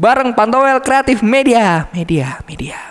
bareng 0.00 0.32
Pantowel 0.32 0.80
Kreatif 0.80 1.20
Media, 1.20 1.84
media, 1.92 2.40
media. 2.48 2.89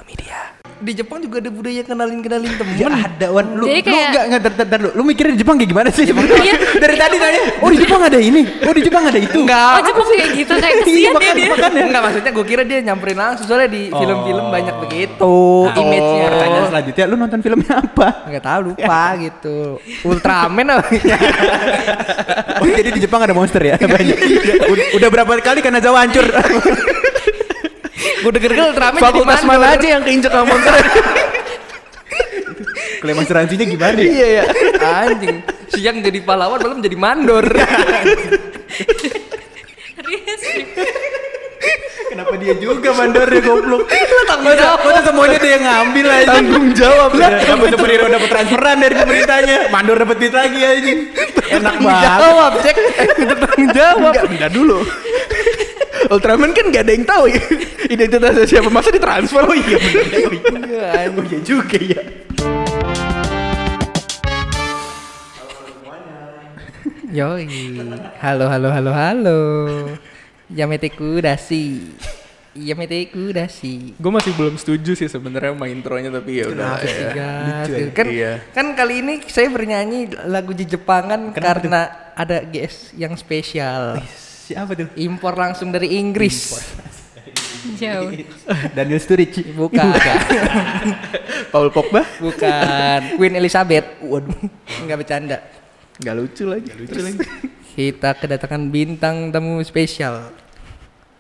Di 0.79 0.91
Jepang 0.93 1.19
juga 1.19 1.37
ada 1.37 1.49
budaya 1.49 1.81
kenalin-kenalin 1.81 2.56
temen. 2.56 2.73
Ya 2.73 2.87
ada 2.87 3.27
Wan, 3.29 3.51
lu, 3.51 3.67
Jadi 3.67 3.79
lu 3.79 3.85
kayak- 3.85 4.07
enggak 4.07 4.23
enggak 4.25 4.41
dar, 4.41 4.65
dar, 4.65 4.79
lu, 4.79 4.89
lu 4.96 5.04
mikirin 5.04 5.31
di 5.31 5.39
Jepang 5.39 5.55
kayak 5.55 5.70
gimana 5.70 5.89
sih? 5.89 6.07
Iya. 6.07 6.55
Dari 6.73 6.95
tadi 6.95 7.15
nanya, 7.15 7.41
oh 7.59 7.67
di 7.67 7.77
Jepang 7.77 8.02
ada 8.02 8.15
ini, 8.15 8.41
oh 8.61 8.71
di 8.71 8.81
Jepang 8.81 9.04
ada 9.04 9.15
itu. 9.15 9.38
Enggak. 9.38 9.71
Oh 9.75 9.81
Jepang 9.84 10.07
kayak 10.07 10.29
gitu 10.34 10.54
kayak 10.54 10.75
Iya, 10.79 10.81
kesian 10.81 10.95
ya 10.95 11.11
makanya, 11.11 11.34
dia. 11.36 11.50
makanya. 11.52 11.81
Enggak 11.84 12.02
maksudnya 12.02 12.31
gue 12.31 12.45
kira 12.45 12.63
dia 12.63 12.79
nyamperin 12.81 13.18
langsung 13.18 13.45
soalnya 13.45 13.70
di 13.70 13.81
film-film 13.89 14.38
Oh. 14.39 14.52
banyak 14.52 14.75
begitu 14.79 15.34
image-nya. 15.70 16.25
Pertanyaan 16.29 16.65
selanjutnya, 16.70 17.04
lu 17.05 17.16
nonton 17.18 17.39
filmnya 17.41 17.73
apa? 17.77 18.07
Enggak 18.23 18.43
tahu 18.46 18.59
lupa 18.66 19.02
gitu. 19.25 19.57
Ultraman 20.04 20.66
apa? 20.70 20.88
Oh 22.59 22.68
jadi 22.68 22.89
di 22.89 23.00
Jepang 23.00 23.20
ada 23.20 23.32
monster 23.32 23.59
ya? 23.61 23.80
Banyak. 23.80 24.18
udah, 24.66 24.86
udah 24.93 25.09
berapa 25.09 25.32
kali 25.39 25.59
karena 25.59 25.80
Jawa 25.80 26.04
hancur? 26.04 26.27
Gue 28.20 28.31
denger 28.36 28.51
Ultraman 28.51 28.99
Fakultas 28.99 29.41
mandor. 29.44 29.59
mana 29.63 29.66
aja 29.75 29.88
yang 29.98 30.03
keinjek 30.03 30.31
sama 30.31 30.45
monster? 30.48 30.73
Klaim 32.99 33.20
asuransinya 33.23 33.66
gimana? 33.66 33.99
Iya 34.03 34.27
ya. 34.27 34.44
Anjing. 35.07 35.39
Siang 35.71 36.03
jadi 36.03 36.20
pahlawan 36.20 36.59
malam 36.59 36.80
jadi 36.84 36.97
mandor. 36.99 37.45
Kenapa 42.09 42.34
dia 42.35 42.53
juga 42.59 42.89
mandornya 42.91 43.39
goblok? 43.39 43.88
tanggung 44.27 44.55
jawab. 44.59 44.80
Masa 44.83 45.02
semuanya 45.08 45.38
dia 45.39 45.52
yang 45.55 45.63
ngambil 45.63 46.05
aja. 46.11 46.27
Tanggung 46.36 46.67
jawab 46.75 47.09
Lah, 47.16 47.30
dapat 47.39 47.67
superhero 47.72 48.05
dapat 48.11 48.30
transferan 48.30 48.77
dari 48.83 48.95
pemerintahnya. 48.99 49.58
Mandor 49.72 49.95
dapat 50.03 50.16
duit 50.20 50.33
lagi 50.36 50.59
aja. 50.59 50.91
Enak 51.55 51.75
banget. 51.80 52.20
Jawab, 52.20 52.52
cek. 52.59 52.75
Tanggung 53.39 53.70
jawab. 53.72 54.13
Enggak 54.27 54.52
dulu. 54.52 54.77
Ultraman 56.09 56.52
kan 56.52 56.73
gak 56.73 56.90
ada 56.90 56.94
yang 56.94 57.05
tahu 57.05 57.30
ya 57.30 57.41
identitasnya 57.94 58.45
siapa 58.50 58.70
masa 58.70 58.90
ditransfer 58.90 59.45
oh 59.45 59.54
iya 59.54 59.77
Oh 60.26 60.34
iya 60.34 61.06
Oh 61.14 61.23
iya 61.23 61.39
juga 61.42 61.78
ya. 61.78 62.02
Yoi. 67.09 67.50
Halo, 68.22 68.45
halo, 68.45 68.70
halo, 68.70 68.92
halo. 68.94 69.39
Yamete 70.50 70.89
kudasi. 70.89 71.89
Yamete 72.53 73.09
kudasi. 73.09 73.94
gue 73.95 74.11
masih 74.11 74.33
belum 74.33 74.58
setuju 74.58 74.94
sih 74.94 75.05
sebenarnya 75.05 75.53
sama 75.53 75.70
intronya 75.70 76.09
tapi 76.11 76.42
ya 76.42 76.50
udah 76.50 76.66
Kenapa 76.76 76.86
sih, 76.86 76.98
ya. 77.00 77.11
Gas? 77.14 77.67
ya. 77.70 77.88
Kan, 77.94 78.05
Iya. 78.09 78.31
kan 78.52 78.66
kali 78.73 78.95
ini 79.00 79.14
saya 79.26 79.48
bernyanyi 79.48 80.00
lagu 80.26 80.52
di 80.52 80.66
Jepangan 80.66 81.30
karena 81.31 81.81
ada 82.14 82.42
GS 82.44 82.94
yang 82.94 83.14
spesial. 83.16 84.02
Siapa 84.50 84.73
tuh? 84.73 84.89
Impor 84.97 85.38
langsung 85.38 85.69
dari 85.69 86.02
Inggris. 86.02 86.58
Jauh. 87.81 88.09
Daniel 88.75 88.97
Sturridge. 88.97 89.45
Bukan. 89.53 89.94
Paul 91.53 91.69
Pogba 91.69 92.02
Bukan. 92.17 93.14
Queen 93.22 93.38
Elizabeth. 93.38 94.02
Waduh. 94.02 94.33
Enggak 94.81 94.97
bercanda. 95.05 95.38
nggak 96.00 96.16
lucu 96.16 96.47
lagi 96.47 96.72
lucu 96.80 96.95
lagi 97.03 97.20
Kita 97.75 98.16
kedatangan 98.16 98.72
bintang 98.72 99.36
tamu 99.36 99.59
spesial 99.67 100.31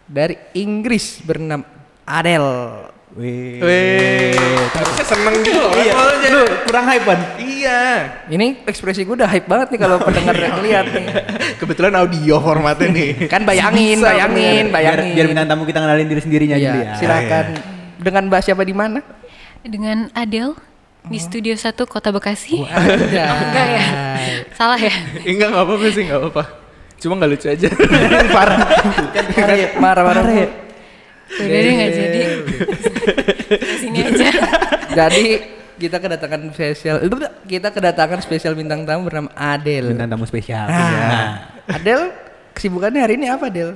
dari 0.07 0.39
Inggris 0.55 1.19
bernama 1.21 1.67
Adele. 2.07 2.87
Wih. 3.19 3.59
Weh, 3.59 4.31
harusnya 4.71 5.03
seneng 5.03 5.35
gitu 5.43 5.59
loh. 5.59 5.75
Iya, 5.75 5.91
lu 6.31 6.39
kurang 6.63 6.87
hype 6.87 7.03
Wan. 7.03 7.19
Iya. 7.35 7.81
Ini 8.31 8.63
ekspresi 8.63 9.03
gue 9.03 9.11
udah 9.11 9.27
hype 9.27 9.43
banget 9.43 9.75
nih 9.75 9.79
kalau 9.83 9.99
pendengar 9.99 10.31
yang 10.33 10.55
lihat 10.63 10.85
nih. 10.87 11.05
Kebetulan 11.59 11.99
audio 11.99 12.39
formatnya 12.39 12.87
nih. 12.87 13.27
Kan 13.27 13.43
bayangin, 13.43 13.99
Bisa, 13.99 14.07
bayangin, 14.07 14.71
Biar, 14.71 14.95
bayangin. 14.95 15.13
biar 15.13 15.25
bintang 15.27 15.47
tamu 15.47 15.67
kita 15.67 15.83
kenalin 15.83 16.07
diri 16.07 16.21
sendirinya 16.23 16.55
Iya, 16.55 16.63
dulu 16.63 16.79
ya. 16.79 16.93
silakan. 16.95 17.45
Dengan 17.99 18.23
Mbak 18.31 18.41
siapa 18.41 18.63
di 18.63 18.71
mana? 18.71 18.99
Dengan 19.59 20.07
Adele 20.15 20.55
di 21.03 21.19
Studio 21.19 21.51
1 21.51 21.75
Kota 21.83 22.15
Bekasi. 22.15 22.63
Aja. 22.63 23.25
Enggak 23.35 23.67
ya? 23.67 23.85
Salah 24.55 24.79
ya? 24.79 24.95
Enggak 25.27 25.47
nggak 25.51 25.63
apa-apa 25.67 25.85
sih 25.91 26.03
nggak 26.07 26.19
apa-apa. 26.23 26.43
Cuma 26.95 27.13
nggak 27.19 27.29
lucu 27.35 27.47
aja. 27.51 27.67
Parah. 28.35 28.59
Kan 29.11 29.25
marah-marah. 29.75 30.23
Parah 30.23 30.35
ya. 30.37 30.49
Udah 31.29 31.59
deh 31.61 31.71
nggak 31.75 31.91
jadi. 31.93 32.18
Sini 33.79 33.99
aja. 34.03 34.29
Jadi 34.89 35.25
kita 35.79 35.95
kedatangan 35.97 36.51
spesial 36.51 36.97
kita 37.47 37.71
kedatangan 37.71 38.19
spesial 38.19 38.53
bintang 38.53 38.83
tamu 38.83 39.07
bernama 39.07 39.29
Adele. 39.33 39.91
Bintang 39.91 40.09
tamu 40.09 40.25
spesial. 40.25 40.67
Nah, 40.67 40.75
Iya. 40.75 41.19
Adele 41.71 42.05
kesibukannya 42.51 42.99
hari 42.99 43.13
ini 43.15 43.27
apa, 43.27 43.47
Adele? 43.47 43.73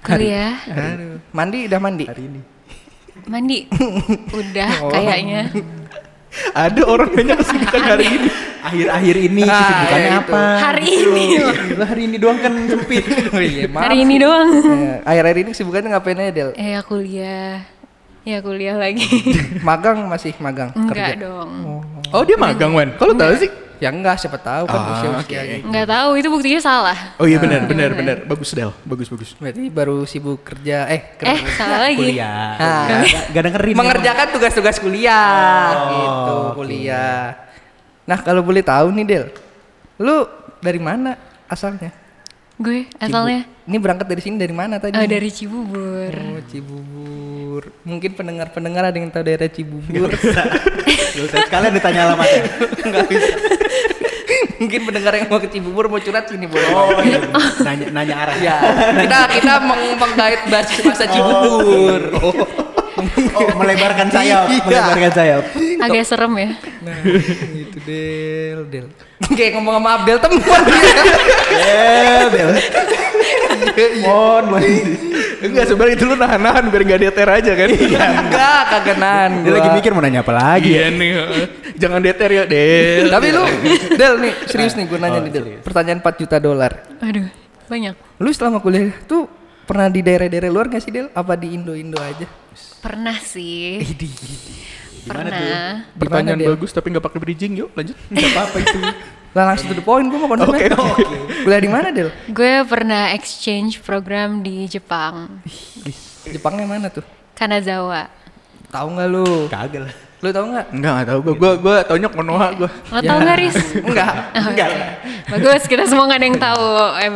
Kuliah. 0.00 0.56
Aduh. 0.66 1.20
Mandi 1.30 1.68
udah 1.68 1.78
mandi? 1.78 2.04
Hari 2.08 2.22
ini. 2.24 2.40
Mandi. 3.28 3.58
Udah 4.32 4.70
Oh. 4.80 4.90
kayaknya. 4.90 5.52
Ada 6.54 6.86
orang 6.86 7.10
banyak 7.10 7.36
kesibukan 7.36 7.82
hari 7.84 8.06
ini. 8.06 8.28
Akhir-akhir 8.60 9.16
ini 9.18 9.42
Ah, 9.42 9.50
kesibukannya 9.50 10.06
ya 10.06 10.18
apa? 10.20 10.42
Hari 10.62 10.84
ini. 10.86 11.24
Lah 11.74 11.86
hari 11.88 12.02
ini 12.06 12.16
doang 12.16 12.38
kan 12.38 12.52
sempit. 12.64 13.04
Oh 13.34 13.42
iya, 13.42 13.64
maaf. 13.66 13.82
Hari 13.88 13.96
ini 14.04 14.14
doang. 14.16 14.48
Ya, 14.62 14.94
Akhir-akhir 15.04 15.38
ini 15.42 15.48
kesibukannya 15.50 15.88
ngapain 15.90 16.18
aja, 16.18 16.32
Del? 16.32 16.50
Eh 16.54 16.68
ya 16.72 16.80
kuliah. 16.80 17.66
Ya 18.22 18.38
kuliah 18.38 18.76
lagi. 18.76 19.00
Magang 19.64 20.04
masih 20.04 20.36
magang 20.38 20.70
Enggak 20.72 21.16
kerja. 21.16 21.24
dong. 21.24 21.50
Oh 22.10 22.22
dia 22.22 22.36
magang 22.36 22.72
Wan. 22.72 22.92
Kalau 22.94 23.14
tahu 23.14 23.32
sih. 23.38 23.48
Ya 23.80 23.88
enggak, 23.88 24.20
siapa 24.20 24.36
tahu 24.36 24.68
kan 24.68 24.76
Ah, 24.76 24.92
usia-usianya. 24.92 25.64
Enggak 25.64 25.88
tahu 25.88 26.10
itu 26.14 26.28
buktinya 26.28 26.60
salah. 26.60 27.16
Oh 27.16 27.24
iya 27.24 27.40
benar 27.40 27.64
benar 27.64 27.96
benar. 27.96 28.16
Bagus 28.22 28.52
Del. 28.52 28.68
Bagus 28.84 29.08
bagus. 29.08 29.32
Berarti 29.34 29.62
baru 29.66 30.04
sibuk 30.04 30.44
kerja 30.44 30.84
eh 30.84 30.92
Eh, 30.92 31.00
kerja. 31.16 31.48
salah 31.56 31.80
lagi. 31.82 31.96
Kuliah. 31.96 32.60
Ah. 32.60 32.84
Gak, 33.00 33.32
gak 33.32 33.42
dengerin. 33.42 33.74
mengerjakan 33.74 34.26
tugas-tugas 34.30 34.76
kuliah 34.76 35.72
gitu 35.88 36.34
oke. 36.44 36.54
kuliah. 36.56 37.40
Nah 38.04 38.20
kalau 38.20 38.44
boleh 38.44 38.60
tahu 38.60 38.92
nih 38.92 39.04
Del, 39.06 39.24
lu 39.96 40.28
dari 40.60 40.76
mana 40.78 41.16
asalnya? 41.48 41.88
Gue 42.60 42.84
asalnya 43.00 43.48
Ini 43.64 43.76
berangkat 43.80 44.04
dari 44.04 44.20
sini 44.20 44.36
dari 44.36 44.52
mana 44.52 44.76
tadi? 44.76 44.98
oh, 44.98 45.06
dari 45.06 45.30
Cibubur. 45.30 46.12
Oh, 46.12 46.42
Cibubur. 46.44 47.62
Mungkin 47.86 48.12
pendengar-pendengar 48.12 48.90
ada 48.90 48.98
yang 48.98 49.08
tahu 49.08 49.22
daerah 49.22 49.46
Cibubur. 49.46 50.10
Gak 50.10 51.24
usah 51.24 51.38
sekalian 51.46 51.72
ditanya 51.72 52.10
alamatnya. 52.10 52.42
Enggak 52.82 53.06
bisa. 53.08 53.32
Mungkin 54.60 54.80
pendengar 54.84 55.12
yang 55.16 55.26
mau 55.30 55.40
ke 55.40 55.48
Cibubur 55.48 55.88
mau 55.88 55.96
curhat 55.96 56.28
sini 56.28 56.44
boleh. 56.44 56.68
Oh, 56.68 57.00
iya. 57.00 57.20
nanya, 57.64 57.86
nanya 57.94 58.14
arah. 58.20 58.36
Ya, 58.36 58.56
kita 58.92 59.18
kita 59.40 59.52
meng 59.64 59.82
menggait 59.96 60.40
bahasa 60.50 60.72
bahasa 60.84 61.04
Cibubur. 61.08 62.00
Oh, 63.00 63.48
melebarkan 63.56 64.12
sayap, 64.12 64.50
Iya. 64.50 64.60
melebarkan 64.66 65.12
sayap. 65.14 65.42
Agak 65.80 66.04
serem 66.04 66.32
ya. 66.36 66.50
Nah, 66.80 66.96
itu 67.52 67.78
Del, 67.84 68.60
Del. 68.72 68.86
Kayak 69.36 69.60
ngomong 69.60 69.76
sama 69.76 70.00
Abdel 70.00 70.16
teman 70.16 70.40
Del, 71.52 72.26
Del. 72.32 72.50
Mon, 74.00 74.56
mon. 74.56 74.62
Enggak 75.40 75.64
sebenarnya 75.68 75.94
itu 75.96 76.04
lu 76.08 76.16
nahan-nahan 76.16 76.64
biar 76.72 76.82
gak 76.84 77.00
DTR 77.00 77.30
aja 77.40 77.52
kan. 77.52 77.68
Enggak, 77.68 78.62
kagak 78.72 78.96
nahan 78.96 79.30
Dia 79.44 79.52
lagi 79.52 79.68
mikir 79.76 79.90
mau 79.92 80.00
nanya 80.00 80.24
apa 80.24 80.32
lagi. 80.32 80.72
Iya 80.72 80.88
nih. 80.88 81.10
heeh. 81.12 81.46
Jangan 81.76 82.00
DTR 82.00 82.32
ya 82.32 82.44
Del. 82.48 83.06
Tapi 83.12 83.26
lu, 83.32 83.42
Del 84.00 84.14
nih, 84.16 84.32
serius 84.48 84.72
nih 84.76 84.84
gue 84.88 84.98
nanya 85.00 85.20
nih 85.20 85.32
Del. 85.32 85.44
Pertanyaan 85.60 86.00
4 86.00 86.20
juta 86.24 86.36
dolar. 86.40 86.72
Aduh, 87.04 87.28
banyak. 87.68 87.94
Lu 88.16 88.30
selama 88.32 88.64
kuliah 88.64 88.96
tuh 89.04 89.28
pernah 89.68 89.92
di 89.92 90.00
daerah-daerah 90.00 90.50
luar 90.50 90.66
gak 90.72 90.82
sih 90.82 90.92
Del? 90.92 91.12
Apa 91.12 91.36
di 91.36 91.52
Indo-Indo 91.56 92.00
aja? 92.00 92.26
Pernah 92.80 93.16
sih. 93.20 93.84
Pernah. 95.06 95.84
Di 95.94 95.98
Pertanyaan 96.00 96.38
Del? 96.38 96.50
bagus 96.56 96.70
tapi 96.74 96.86
nggak 96.92 97.04
pakai 97.04 97.18
bridging 97.20 97.52
yuk 97.56 97.70
lanjut. 97.72 97.96
Gak 98.12 98.30
apa-apa 98.34 98.56
itu. 98.60 98.78
Lah 99.30 99.44
langsung 99.46 99.70
to 99.70 99.78
the 99.78 99.84
point 99.86 100.10
gue 100.10 100.18
mau 100.18 100.26
konsen. 100.26 100.50
Oke, 100.50 100.66
oke. 100.74 101.02
Kuliah 101.46 101.62
di 101.62 101.70
mana 101.70 101.88
Del? 101.94 102.10
Gue 102.34 102.66
pernah 102.66 103.14
exchange 103.14 103.78
program 103.78 104.42
di 104.42 104.66
Jepang. 104.66 105.38
Jepangnya 106.26 106.66
mana 106.66 106.90
tuh? 106.90 107.06
Kanazawa. 107.38 108.10
Tahu 108.74 108.86
nggak 108.98 109.08
lu? 109.08 109.46
Kagak 109.46 109.82
lah. 109.86 109.94
Lu 110.20 110.28
tahu 110.28 110.52
nggak? 110.52 110.66
Enggak 110.76 110.92
enggak 110.92 111.08
tahu 111.08 111.18
gua 111.24 111.34
gua 111.34 111.52
gua 111.56 111.76
taunya 111.80 112.08
Konoha 112.12 112.48
gua. 112.52 112.68
Lo 112.92 113.00
tau 113.00 113.18
gak 113.24 113.36
Riz? 113.40 113.56
Enggak. 113.80 114.14
Oh, 114.36 114.52
oke. 114.52 114.66
Bagus, 115.32 115.62
kita 115.64 115.84
semua 115.88 116.04
gak 116.12 116.20
ada 116.20 116.26
yang 116.28 116.36
tahu. 116.36 116.66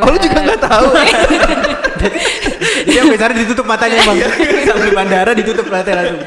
Oh 0.01 0.09
lu 0.09 0.19
juga 0.23 0.39
nggak 0.41 0.61
tahu. 0.65 0.87
Dia 2.89 3.01
sampai 3.05 3.19
sana 3.21 3.35
ditutup 3.37 3.67
matanya 3.69 3.97
emang. 4.01 4.17
Sampai 4.65 4.87
di 4.89 4.95
bandara 4.97 5.31
ditutup 5.37 5.67
matanya 5.69 5.97
langsung. 6.01 6.23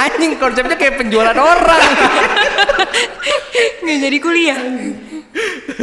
Anjing 0.00 0.40
konsepnya 0.40 0.76
kayak 0.80 0.96
penjualan 0.96 1.36
orang. 1.36 1.82
Nggak 3.84 3.98
jadi 4.00 4.18
kuliah. 4.18 4.58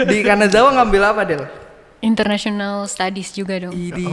di 0.10 0.18
Kanazawa 0.26 0.74
ngambil 0.82 1.02
apa 1.06 1.22
Del? 1.24 1.44
International 2.02 2.90
Studies 2.90 3.30
juga 3.34 3.62
dong. 3.62 3.74
Idi. 3.74 4.06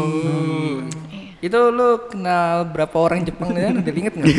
Itu 1.45 1.59
lu 1.73 2.09
kenal 2.09 2.69
berapa 2.69 2.97
orang 2.97 3.25
Jepang 3.25 3.53
ya? 3.57 3.73
Udah 3.73 3.93
inget 3.97 4.15
nggak? 4.17 4.37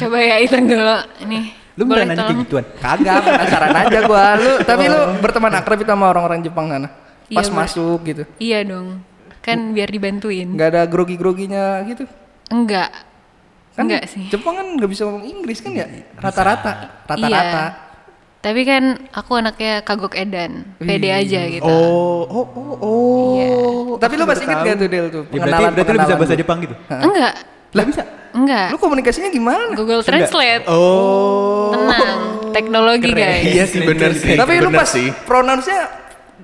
Coba 0.00 0.16
ya 0.20 0.36
hitung 0.40 0.68
dulu. 0.68 0.96
Nih. 1.28 1.44
Lu 1.74 1.82
boleh 1.88 2.06
nanya 2.06 2.30
kayak 2.30 2.46
gituan? 2.46 2.64
Kagak, 2.78 3.18
penasaran 3.26 3.74
aja 3.74 3.98
gua. 4.06 4.24
Lu 4.38 4.52
tapi 4.62 4.84
lu 4.86 5.00
berteman 5.18 5.52
akrab 5.58 5.80
itu 5.80 5.90
sama 5.90 6.06
orang-orang 6.12 6.40
Jepang 6.44 6.70
sana. 6.70 6.88
Pas 7.32 7.48
Iya, 7.48 7.56
masuk 7.56 7.98
gitu. 8.04 8.22
Iya 8.36 8.60
dong. 8.68 9.00
kan 9.44 9.76
biar 9.76 9.92
dibantuin. 9.92 10.56
Nggak 10.56 10.68
ada 10.72 10.82
grogi-groginya 10.88 11.84
gitu. 11.84 12.08
Enggak. 12.48 12.88
Kan 13.74 13.90
Enggak 13.90 14.06
sih. 14.06 14.30
Jepang 14.30 14.54
kan 14.54 14.66
nggak 14.78 14.90
bisa 14.90 15.02
ngomong 15.02 15.26
Inggris 15.26 15.58
kan 15.58 15.74
ya? 15.74 15.86
Rata-rata, 16.14 17.02
rata-rata. 17.10 17.62
Iya. 17.74 17.82
Tapi 18.44 18.60
kan 18.68 19.08
aku 19.10 19.40
anaknya 19.40 19.80
kagok 19.82 20.14
edan, 20.14 20.68
pede 20.76 21.10
aja 21.10 21.48
gitu. 21.48 21.64
Oh, 21.64 22.22
oh, 22.28 22.46
oh, 22.54 22.72
oh. 22.76 23.28
Iya. 23.34 23.48
Tapi 23.98 24.14
lu 24.20 24.24
masih 24.28 24.44
inget 24.44 24.58
gak 24.60 24.76
tuh 24.76 24.88
Del 24.92 25.06
tuh? 25.08 25.22
Ya, 25.32 25.40
berarti, 25.42 25.62
berarti 25.74 25.90
lu 25.90 26.00
bisa 26.04 26.14
bahasa 26.20 26.34
Jepang 26.36 26.58
gitu. 26.60 26.74
Enggak, 26.92 27.34
Lah 27.74 27.84
bisa. 27.88 28.02
enggak. 28.36 28.66
Lu 28.70 28.78
komunikasinya 28.78 29.30
gimana? 29.32 29.72
Google 29.72 30.04
Translate. 30.04 30.68
Oh. 30.68 31.72
Tenang, 31.72 32.20
teknologi 32.52 33.10
guys. 33.10 33.42
Iya 33.48 33.64
sih 33.66 33.80
bener 33.82 34.12
sih. 34.12 34.36
Tapi 34.36 34.52
lu 34.60 34.70
pas 34.70 34.86
sih. 34.92 35.08
pronounce-nya 35.24 35.88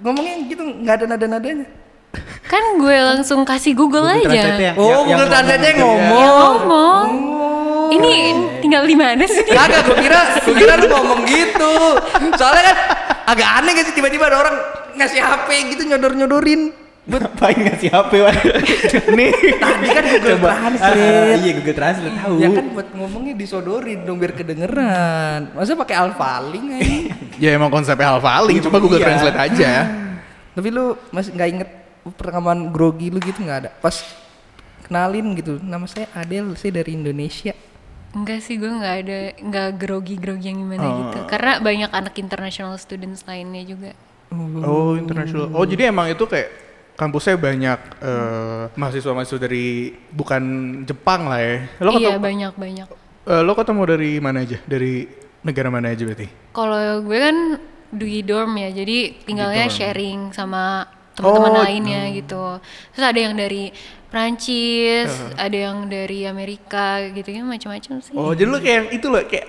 ngomongnya 0.00 0.35
gitu 0.49 0.62
nggak 0.67 0.94
ada 0.99 1.05
nada-nadanya. 1.15 1.69
Kan 2.43 2.62
gue 2.77 2.97
langsung 2.97 3.43
kasih 3.43 3.73
Google, 3.73 4.11
Google 4.11 4.27
aja. 4.27 4.43
Translate 4.43 4.65
yang- 4.65 4.77
Oh, 4.77 4.85
yang- 4.85 4.99
Google 5.07 5.15
yang 5.17 5.31
Translate-nya 5.31 5.73
ngomong 5.77 6.03
gitu. 6.03 6.35
ngomong. 6.35 7.07
Ngomong. 7.09 7.89
Ini 7.91 8.12
tinggal 8.61 8.83
di 8.85 8.95
mana 8.95 9.23
sih? 9.25 9.43
Kagak, 9.45 9.83
gue 9.85 9.97
kira, 9.99 10.21
gue 10.41 10.55
kira 10.55 10.73
lu 10.77 10.87
ngomong 10.89 11.21
gitu. 11.25 11.75
Soalnya 12.35 12.62
kan 12.65 12.77
agak 13.29 13.49
aneh 13.57 13.71
gak 13.73 13.87
sih 13.87 13.95
tiba-tiba 13.95 14.27
ada 14.27 14.39
orang 14.39 14.57
ngasih 14.95 15.19
HP 15.19 15.49
gitu 15.71 15.83
nyodor-nyodorin. 15.87 16.71
Ngapain 17.03 17.57
ngasih 17.57 17.89
HP 17.89 18.12
Wan? 18.21 18.37
Nih. 19.19 19.31
Tadi 19.57 19.87
kan 19.89 20.05
Google 20.05 20.31
Coba. 20.37 20.51
Translate. 20.53 20.99
Ah, 21.01 21.35
iya 21.37 21.53
Google 21.55 21.77
Translate 21.77 22.17
tahu. 22.17 22.35
Ya 22.37 22.49
kan 22.49 22.65
buat 22.71 22.89
ngomongnya 22.93 23.35
disodorin 23.35 23.99
dong 24.03 24.19
biar 24.19 24.33
kedengeran. 24.33 25.41
Masa 25.51 25.75
pakai 25.75 25.97
alfaling 25.97 26.67
aja? 26.73 26.99
Ya 27.43 27.57
emang 27.57 27.73
konsepnya 27.73 28.12
hafaling, 28.12 28.61
coba 28.61 28.77
Google 28.79 29.01
Iya. 29.01 29.07
Translate 29.09 29.39
aja. 29.41 29.73
Tapi 30.53 30.69
lu 30.69 30.93
masih 31.09 31.31
nggak 31.33 31.49
inget 31.49 31.71
perekaman 32.05 32.73
grogi 32.73 33.12
lu 33.12 33.20
gitu 33.20 33.44
nggak 33.44 33.58
ada? 33.67 33.70
Pas 33.81 34.00
kenalin 34.87 35.37
gitu, 35.38 35.61
nama 35.62 35.87
saya 35.87 36.11
Adel, 36.17 36.56
saya 36.58 36.82
dari 36.82 36.99
Indonesia. 36.99 37.55
Enggak 38.11 38.43
sih, 38.43 38.58
gue 38.58 38.67
nggak 38.67 38.97
ada, 39.06 39.19
nggak 39.38 39.69
grogi-grogi 39.79 40.50
yang 40.50 40.67
gimana 40.67 40.87
gitu. 40.99 41.19
Karena 41.31 41.62
banyak 41.62 41.91
anak 41.94 42.14
international 42.19 42.75
students 42.75 43.23
lainnya 43.23 43.62
juga. 43.62 43.94
Oh, 44.67 44.99
international. 44.99 45.55
Oh, 45.55 45.62
jadi 45.62 45.94
emang 45.94 46.11
itu 46.11 46.26
kayak 46.26 46.50
kampusnya 46.99 47.38
banyak 47.38 47.81
eh, 48.02 48.62
mahasiswa-mahasiswa 48.75 49.41
dari 49.41 49.94
bukan 50.11 50.43
Jepang 50.85 51.31
lah 51.31 51.38
ya. 51.38 51.56
Lo 51.79 51.91
iya, 51.97 52.19
banyak 52.19 52.55
banyak. 52.58 52.88
eh, 53.31 53.43
lo 53.47 53.52
ketemu 53.55 53.82
dari 53.87 54.11
mana 54.19 54.43
aja? 54.43 54.58
Dari 54.67 55.06
negara 55.47 55.70
mana 55.70 55.94
aja 55.94 56.02
berarti? 56.02 56.26
Kalau 56.50 57.06
gue 57.06 57.19
kan 57.19 57.37
di 57.91 58.23
dorm 58.26 58.58
ya, 58.58 58.70
jadi 58.75 59.23
tinggalnya 59.23 59.67
sharing 59.70 60.35
sama 60.35 60.87
teman-teman 61.21 61.53
Oh, 61.61 61.65
lainnya 61.65 62.03
gitu. 62.17 62.45
Terus 62.97 63.05
ada 63.05 63.21
yang 63.21 63.35
dari 63.37 63.71
Prancis, 64.11 65.11
ada 65.39 65.55
yang 65.55 65.87
dari 65.87 66.27
Amerika 66.27 66.99
gitu 67.15 67.31
ya 67.31 67.47
macam-macam 67.47 68.03
sih. 68.03 68.15
Oh, 68.19 68.35
jadi 68.35 68.51
lo 68.51 68.59
kayak 68.59 68.77
yang 68.77 68.89
itu 68.91 69.07
lo 69.07 69.23
kayak 69.23 69.47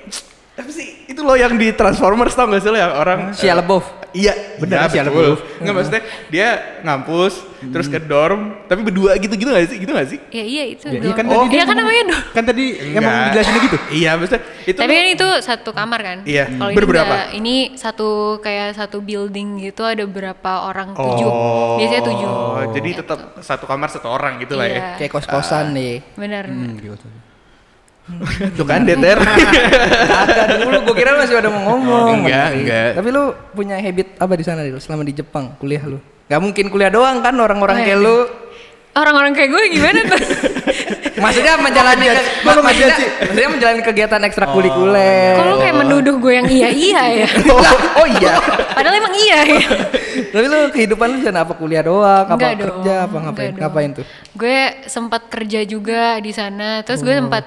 apa 0.62 0.72
sih? 0.72 0.88
Itu 1.06 1.22
lo 1.22 1.34
yang 1.34 1.54
di 1.56 1.74
Transformers 1.74 2.34
tau 2.34 2.46
gak 2.48 2.62
sih 2.62 2.70
lo 2.70 2.78
yang 2.78 2.94
orang 2.94 3.20
Shia 3.34 3.58
LaBeouf. 3.58 3.86
Iya, 4.12 4.60
Bener, 4.60 4.84
iya, 4.84 4.88
Shia. 4.92 5.04
LaBeouf. 5.08 5.40
Enggak 5.58 5.74
maksudnya 5.74 6.02
dia 6.28 6.48
ngampus 6.84 7.34
terus 7.62 7.86
ke 7.86 8.02
dorm 8.02 8.58
tapi 8.66 8.82
berdua 8.82 9.16
gitu-gitu 9.16 9.48
gak 9.48 9.66
sih? 9.68 9.78
Gitu 9.80 9.92
gak 9.92 10.08
sih? 10.08 10.20
Ya 10.30 10.44
iya 10.44 10.64
itu 10.68 10.86
Ya, 10.88 11.00
iya 11.00 11.14
kan 11.16 11.26
oh, 11.26 11.32
tadi 11.32 11.48
dia 11.48 11.56
iya 11.56 11.64
kan 11.64 11.76
namanya 11.78 12.04
dorm. 12.12 12.22
Kan 12.36 12.44
tadi 12.44 12.66
emang 12.92 13.14
dijelasinnya 13.32 13.62
gitu. 13.64 13.78
Iya, 13.92 14.10
maksudnya 14.20 14.42
itu 14.62 14.78
Tapi 14.78 14.94
kan 14.94 15.08
itu 15.16 15.28
satu 15.42 15.70
kamar 15.72 16.00
kan? 16.04 16.18
Iya. 16.28 16.46
Kalau 16.52 16.70
ini 16.70 16.78
Berberapa? 16.78 17.08
enggak, 17.08 17.28
ini 17.40 17.56
satu 17.80 18.10
kayak 18.44 18.70
satu 18.76 18.98
building 19.00 19.48
gitu 19.64 19.82
ada 19.88 20.04
berapa 20.04 20.52
orang 20.68 20.92
tujuh. 20.92 21.30
Oh, 21.32 21.80
Biasanya 21.80 22.04
tujuh. 22.04 22.30
jadi 22.76 22.90
tetap 23.00 23.20
satu 23.40 23.64
kamar 23.64 23.88
satu 23.88 24.08
orang 24.12 24.44
gitu 24.44 24.60
lah 24.60 24.68
ya. 24.68 24.76
Iya. 24.76 24.84
Kayak 25.00 25.12
kos-kosan 25.16 25.72
nih. 25.72 26.04
Benar. 26.20 26.46
Tuh 28.54 28.66
kan 28.66 28.84
DTR. 28.84 29.20
Kagak 29.26 30.48
dulu, 30.60 30.78
gue 30.86 30.96
kira 30.96 31.12
masih 31.16 31.36
ada 31.38 31.50
mau 31.50 31.74
ngomong. 31.74 32.24
Enggak, 32.24 32.48
Bener. 32.48 32.60
enggak. 32.60 32.90
Tapi 33.00 33.08
lu 33.10 33.24
punya 33.52 33.76
habit 33.78 34.08
apa 34.16 34.34
di 34.34 34.44
sana 34.44 34.62
selama 34.78 35.04
di 35.04 35.14
Jepang 35.14 35.56
kuliah 35.58 35.84
lu? 35.84 35.98
Gak 36.28 36.40
mungkin 36.40 36.66
kuliah 36.68 36.88
doang 36.88 37.20
kan 37.20 37.36
orang-orang 37.36 37.78
Oh, 37.78 37.84
kayak 37.84 38.00
iya. 38.00 38.06
lu. 38.08 38.18
Orang-orang 38.92 39.32
kayak 39.32 39.50
gue 39.50 39.64
gimana 39.72 40.00
tuh? 40.04 40.20
Maksudnya 41.24 41.54
menjalani 41.56 42.08
ke, 42.08 42.24
lu 42.50 42.62
maksudnya, 42.66 42.98
maksudnya 42.98 43.50
menjalani 43.52 43.82
kegiatan 43.86 44.22
ekstrakurikuler. 44.26 45.38
Kok 45.38 45.46
lu 45.46 45.56
kayak 45.60 45.78
menuduh 45.78 46.16
gue 46.18 46.34
yang 46.34 46.48
iya-iya 46.50 47.02
ya? 47.24 47.28
oh, 47.54 47.62
oh 48.02 48.08
iya. 48.10 48.42
Padahal 48.74 48.96
emang 48.98 49.14
iya 49.14 49.40
ya. 49.46 49.62
Tapi 50.34 50.46
lu 50.50 50.60
kehidupan 50.74 51.08
lu 51.08 51.18
jangan 51.22 51.46
apa 51.46 51.54
kuliah 51.54 51.84
doang, 51.86 52.26
apa 52.26 52.36
Enggak 52.36 52.54
kerja, 52.58 52.94
dong, 52.98 53.06
apa 53.06 53.18
ngapain? 53.22 53.52
Ngapain 53.54 53.90
tuh? 54.02 54.06
Gue 54.34 54.60
sempat 54.88 55.22
kerja 55.30 55.62
juga 55.62 56.18
di 56.18 56.32
sana. 56.34 56.82
Terus 56.82 57.00
Oh. 57.00 57.06
gue 57.06 57.16
sempat 57.16 57.44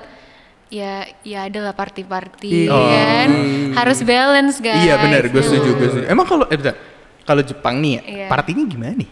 ya 0.75 0.95
ya 1.23 1.47
adalah 1.47 1.71
party-party 1.71 2.67
Iya. 2.67 2.75
kan. 2.75 3.29
Harus 3.75 4.03
balance 4.03 4.59
guys. 4.59 4.83
iya 4.83 4.99
benar, 4.99 5.31
gue 5.31 5.39
setuju, 5.39 5.71
gue 5.73 5.89
setuju. 5.89 6.07
Emang 6.11 6.27
kalau 6.27 6.47
eh. 6.51 6.59
Kalau 7.25 7.41
Jepang 7.41 7.81
nih 7.81 7.93
ya, 7.95 8.03
Iya. 8.05 8.27
partinya 8.29 8.65
gimana 8.67 8.93
nih? 8.99 9.09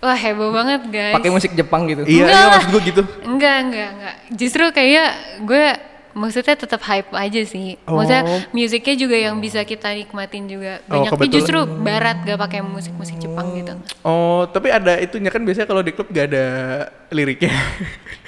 Wah 0.00 0.14
heboh 0.14 0.48
banget 0.48 0.82
guys. 0.88 1.14
Pakai 1.18 1.30
musik 1.30 1.52
Jepang 1.52 1.84
gitu. 1.84 2.04
Iya, 2.04 2.24
Enggak 2.24 2.30
iya 2.30 2.40
lah. 2.40 2.52
maksud 2.54 2.70
gue 2.70 2.82
gitu. 2.86 3.02
Enggak, 3.26 3.56
enggak, 3.60 3.88
enggak. 3.90 4.14
Justru 4.32 4.64
kayak 4.70 5.08
gue 5.42 5.64
maksudnya 6.12 6.54
tetap 6.54 6.80
hype 6.82 7.10
aja 7.10 7.40
sih. 7.42 7.78
Maksudnya 7.82 8.22
Oh. 8.22 8.40
musiknya 8.50 8.94
juga 8.94 9.16
yang 9.16 9.36
bisa 9.36 9.62
kita 9.62 9.90
nikmatin 9.90 10.44
juga. 10.44 10.80
Oh, 10.86 10.98
Banyaknya 10.98 11.10
kebetulan. 11.12 11.34
justru 11.34 11.58
barat 11.80 12.16
gak 12.22 12.38
pakai 12.38 12.60
musik-musik 12.60 13.16
Jepang 13.16 13.52
gitu. 13.54 13.72
Oh, 14.00 14.46
tapi 14.46 14.68
ada 14.68 14.96
itunya 14.96 15.28
kan 15.28 15.40
biasanya 15.40 15.66
kalau 15.66 15.80
di 15.80 15.90
klub 15.90 16.08
gak 16.08 16.30
ada 16.30 16.46
liriknya. 17.08 17.52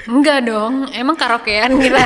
Enggak 0.04 0.44
dong, 0.44 0.90
emang 0.90 1.14
karaokean 1.14 1.70
kita. 1.82 2.02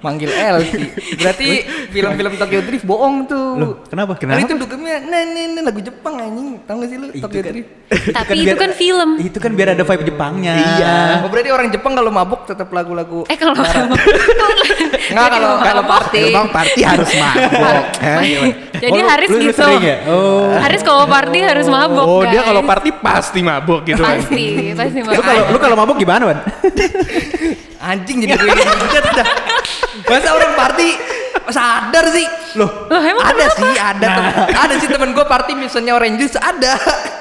Manggil 0.00 0.32
L 0.32 0.56
sih. 0.62 0.88
Berarti 1.14 1.48
film-film 1.88 2.32
Tokyo 2.34 2.60
Drift 2.62 2.84
bohong 2.84 3.24
tuh. 3.24 3.48
Loh, 3.54 3.72
kenapa? 3.84 4.16
Kan 4.16 4.32
itu 4.38 4.56
dugemnya, 4.56 4.96
nah 5.02 5.20
ini, 5.20 5.52
ini 5.52 5.60
lagu 5.60 5.78
Jepang 5.78 6.16
anjing. 6.16 6.56
Tahu 6.64 6.76
gak 6.78 6.88
sih 6.88 6.96
lu 6.96 7.06
Tokyo 7.14 7.40
kan- 7.40 7.52
Drift? 7.52 7.68
Tapi 8.16 8.32
itu 8.40 8.56
kan 8.56 8.70
film. 8.72 9.10
Itu 9.18 9.38
kan 9.38 9.50
biar 9.52 9.68
ada 9.72 9.82
vibe 9.82 10.04
Jepangnya. 10.06 10.54
Iya. 10.56 10.96
Oh 11.20 11.28
berarti 11.28 11.50
orang 11.50 11.68
Jepang 11.68 11.92
kalau 11.92 12.08
mabuk 12.08 12.44
tetap 12.44 12.70
lagu-lagu. 12.70 13.28
Eh 13.28 13.36
kalau 13.36 13.52
Nggak 15.10 15.26
kalau 15.28 15.50
kalau 15.58 15.82
party. 15.84 16.22
Bang 16.30 16.48
party 16.48 16.80
harus 16.80 17.10
mabok. 17.12 17.84
Hah? 17.98 18.20
Jadi 18.80 18.96
Oh, 18.96 19.04
Haris 19.04 19.28
lu- 19.28 19.36
lu 19.36 19.52
gitu. 19.52 19.64
ya? 19.82 19.96
Oh. 20.08 20.56
Haris 20.56 20.80
kalau 20.80 21.04
party 21.04 21.38
harus 21.42 21.66
mabok. 21.68 22.06
Oh, 22.06 22.22
dia 22.24 22.40
kalau 22.40 22.62
party 22.64 22.90
pasti 22.94 23.40
mabok 23.42 23.84
gitu 23.84 24.00
kan. 24.00 24.16
pasti, 24.16 24.72
pasti 24.72 24.98
Lu 25.02 25.20
kalau 25.20 25.42
lu 25.52 25.58
kalau 25.60 25.76
mabuk 25.76 25.96
gimana, 25.98 26.24
Wan? 26.24 26.38
Anjing 27.80 28.20
jadi 28.20 28.36
gue 28.36 28.52
inget 28.52 29.06
dah. 29.10 29.26
Masa 30.04 30.28
orang 30.30 30.52
party 30.52 30.88
sadar 31.48 32.04
sih? 32.10 32.26
Loh, 32.52 32.86
Loh, 32.86 33.00
emang 33.00 33.24
ada 33.24 33.44
kenapa? 33.46 33.58
sih, 33.58 33.72
ada 33.74 34.06
tem- 34.06 34.32
ada 34.54 34.74
sih 34.76 34.86
temen 34.86 35.10
gue 35.10 35.24
party 35.24 35.52
misalnya 35.54 35.92
orange 35.94 36.16
juice 36.18 36.36
ada. 36.36 36.76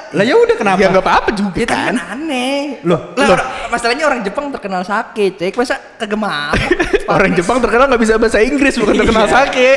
lah 0.10 0.26
ya 0.26 0.36
udah 0.36 0.56
kenapa? 0.56 0.78
Ya 0.78 0.90
nggak 0.90 1.02
apa-apa 1.02 1.30
juga 1.32 1.54
Ya 1.56 1.66
kan. 1.66 1.94
kan 1.94 2.18
aneh. 2.18 2.82
Loh, 2.82 3.14
Lah, 3.14 3.24
loh. 3.24 3.36
orang- 3.36 3.50
masalahnya 3.70 4.04
orang 4.04 4.20
Jepang 4.20 4.50
terkenal 4.50 4.82
sakit, 4.84 5.32
cek 5.38 5.54
masa 5.54 5.78
mabuk? 6.12 6.76
Orang 7.08 7.32
Jepang 7.32 7.58
terkenal 7.60 7.86
nggak 7.88 8.02
bisa 8.02 8.14
bahasa 8.18 8.42
Inggris 8.42 8.76
bukan 8.76 8.96
terkenal 8.98 9.26
Iya. 9.26 9.34
sake. 9.40 9.70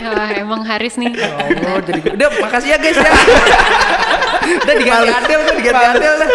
Ya, 0.00 0.12
emang 0.34 0.64
Haris 0.64 0.96
nih. 0.96 1.12
Oh, 1.12 1.78
jadi 1.78 2.00
udah 2.10 2.28
makasih 2.40 2.72
ya 2.72 2.78
guys 2.78 2.96
ya. 2.96 3.12
udah 4.58 4.74
diganti 4.74 5.10
Adel, 5.12 5.38
udah 5.42 5.54
diganti 5.54 5.84
Adel 5.84 6.14
dah. 6.18 6.30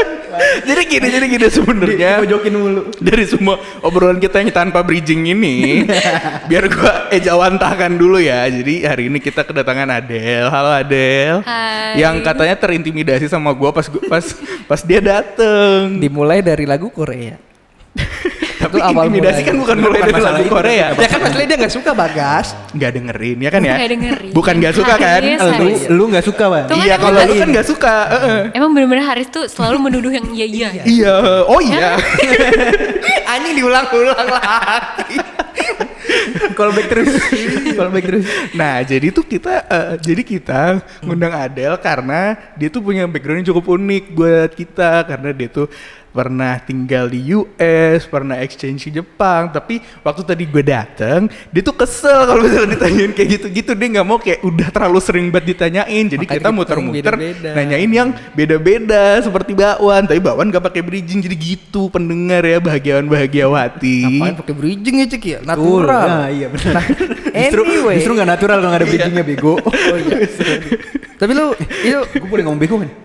jadi 0.64 0.82
gini, 0.88 1.08
jadi 1.12 1.26
gini 1.28 1.48
sebenarnya. 1.48 2.12
Mojokin 2.24 2.54
mulu. 2.56 2.82
Dari 3.00 3.24
semua 3.28 3.56
obrolan 3.84 4.20
kita 4.20 4.44
yang 4.44 4.52
tanpa 4.52 4.84
bridging 4.84 5.28
ini, 5.28 5.84
biar 6.50 6.66
gua 6.72 7.08
ejawantahkan 7.12 7.92
dulu 7.96 8.20
ya. 8.20 8.48
Jadi 8.48 8.84
hari 8.84 9.08
ini 9.08 9.20
kita 9.20 9.44
kedatangan 9.44 9.90
Adel. 9.92 10.48
Halo 10.52 10.72
Adel. 10.76 11.36
Hai. 11.44 12.00
Yang 12.00 12.16
katanya 12.24 12.56
terintimidasi 12.60 13.26
sama 13.32 13.52
gua 13.56 13.72
pas 13.72 13.88
gua, 13.88 14.04
pas 14.08 14.26
pas 14.68 14.82
dia 14.84 15.00
dateng. 15.00 16.00
Dimulai 16.00 16.44
dari 16.44 16.68
lagu 16.68 16.92
Korea. 16.92 17.40
Tapi 18.66 18.78
Itu 18.78 18.86
awal 18.86 19.04
intimidasi 19.06 19.32
mulanya. 19.32 19.46
kan 19.46 19.56
bukan 19.62 19.76
Itu 19.76 19.84
mulai 19.86 20.00
bukan 20.02 20.10
dari 20.12 20.26
lagu. 20.26 20.50
Korea. 20.50 20.88
Ya 20.96 21.08
kan 21.08 21.20
masalahnya 21.22 21.48
dia 21.48 21.58
gak 21.62 21.74
suka 21.74 21.92
Bagas. 21.94 22.46
Nggak 22.74 22.92
dengerin 22.92 23.38
ya 23.38 23.50
kan 23.50 23.62
ya? 23.62 23.76
Nggak 23.78 23.92
dengerin. 23.94 24.32
Bukan 24.34 24.54
nggak 24.58 24.74
suka 24.74 24.94
kan? 24.98 25.22
Haris, 25.22 25.40
Lu 25.40 25.52
Haris. 25.54 25.82
lu 25.88 26.04
nggak 26.10 26.26
suka, 26.26 26.46
kan 26.50 26.64
Iya 26.76 26.96
kalau 26.98 27.20
lu 27.22 27.34
kan 27.36 27.48
nggak 27.54 27.68
suka. 27.68 27.96
Emang 28.52 28.70
bener-bener 28.74 29.06
Haris 29.06 29.28
tuh 29.30 29.46
selalu 29.46 29.78
menuduh 29.86 30.12
yang 30.12 30.26
iya 30.34 30.48
iya. 30.50 30.68
Iya, 30.84 31.16
oh 31.46 31.62
iya. 31.62 31.96
Anjing 33.32 33.56
diulang-ulang 33.56 34.28
lagi. 34.28 35.18
Call 36.56 36.72
back 36.72 36.88
terus. 36.88 37.12
Call 37.76 37.90
back 37.92 38.06
terus. 38.06 38.26
Nah, 38.54 38.80
jadi 38.82 39.08
tuh 39.12 39.24
kita 39.24 39.66
eh, 39.66 39.88
jadi 40.00 40.22
kita 40.22 40.62
ngundang 41.02 41.34
Adele 41.34 41.78
karena 41.78 42.36
dia 42.56 42.68
tuh 42.68 42.80
punya 42.80 43.04
background 43.06 43.44
yang 43.44 43.50
cukup 43.52 43.76
unik 43.76 44.04
buat 44.14 44.52
kita 44.54 45.04
karena 45.06 45.30
dia 45.32 45.50
tuh 45.50 45.68
pernah 46.16 46.56
tinggal 46.64 47.12
di 47.12 47.36
US, 47.36 48.08
pernah 48.08 48.40
exchange 48.40 48.88
di 48.88 49.04
Jepang. 49.04 49.52
Tapi 49.52 49.84
waktu 50.00 50.24
tadi 50.24 50.48
gue 50.48 50.64
dateng, 50.64 51.28
dia 51.52 51.60
tuh 51.60 51.76
kesel 51.76 52.24
kalau 52.24 52.40
misalnya 52.40 52.80
ditanyain 52.80 53.12
kayak 53.12 53.30
gitu-gitu. 53.36 53.72
Dia 53.76 53.88
nggak 54.00 54.08
mau 54.08 54.16
kayak 54.16 54.40
udah 54.48 54.68
terlalu 54.72 55.00
sering 55.04 55.28
banget 55.28 55.60
ditanyain. 55.60 56.06
Jadi 56.08 56.24
Makanya 56.24 56.40
kita 56.40 56.50
muter-muter 56.56 57.14
nanyain 57.52 57.92
yang 57.92 58.10
beda-beda 58.32 59.20
seperti 59.20 59.52
bakwan. 59.52 60.08
Tapi 60.08 60.20
bakwan 60.24 60.48
gak 60.48 60.64
pakai 60.72 60.82
bridging 60.88 61.20
jadi 61.20 61.36
gitu 61.36 61.92
pendengar 61.92 62.48
ya 62.48 62.64
bahagiawan 62.64 63.12
bahagiawati. 63.12 64.00
Ngapain 64.08 64.36
pakai 64.40 64.56
bridging 64.56 64.96
ya 65.04 65.06
cek 65.12 65.24
ya? 65.28 65.40
Natural. 65.44 66.08
Nah, 66.08 66.28
iya 66.32 66.48
benar. 66.48 66.74
justru 67.44 67.62
anyway. 67.68 67.96
justru 68.00 68.12
nggak 68.16 68.30
natural 68.32 68.58
kalau 68.64 68.72
nggak 68.72 68.82
ada 68.82 68.88
bridgingnya 68.88 69.24
bego. 69.28 69.60
Oh 69.60 69.98
iya. 70.00 70.18
Tapi 71.20 71.32
lu 71.32 71.56
itu 71.84 72.00
Gue 72.16 72.30
boleh 72.32 72.44
ngomong 72.48 72.62
bego 72.62 72.80
kan? 72.80 73.05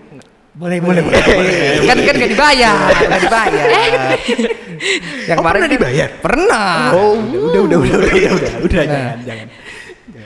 Boleh 0.51 0.79
boleh 0.79 1.03
boleh. 1.03 1.87
kan 1.87 1.99
kan 2.01 2.15
gak 2.17 2.29
dibayar, 2.29 2.75
gak 2.91 3.21
dibayar. 3.23 3.67
Yang 5.25 5.39
Oh, 5.39 5.45
pernah 5.45 5.61
kan- 5.61 5.71
dibayar? 5.71 6.09
Pernah. 6.19 6.71
Oh, 6.93 7.15
udah 7.21 7.61
udah 7.65 7.79
udah 7.79 7.97
udah 7.97 8.11
udah 8.11 8.33
udah, 8.33 8.53
udah 8.65 8.81
Nah. 8.81 8.89
jangan 8.89 9.17
jangan. 9.23 9.47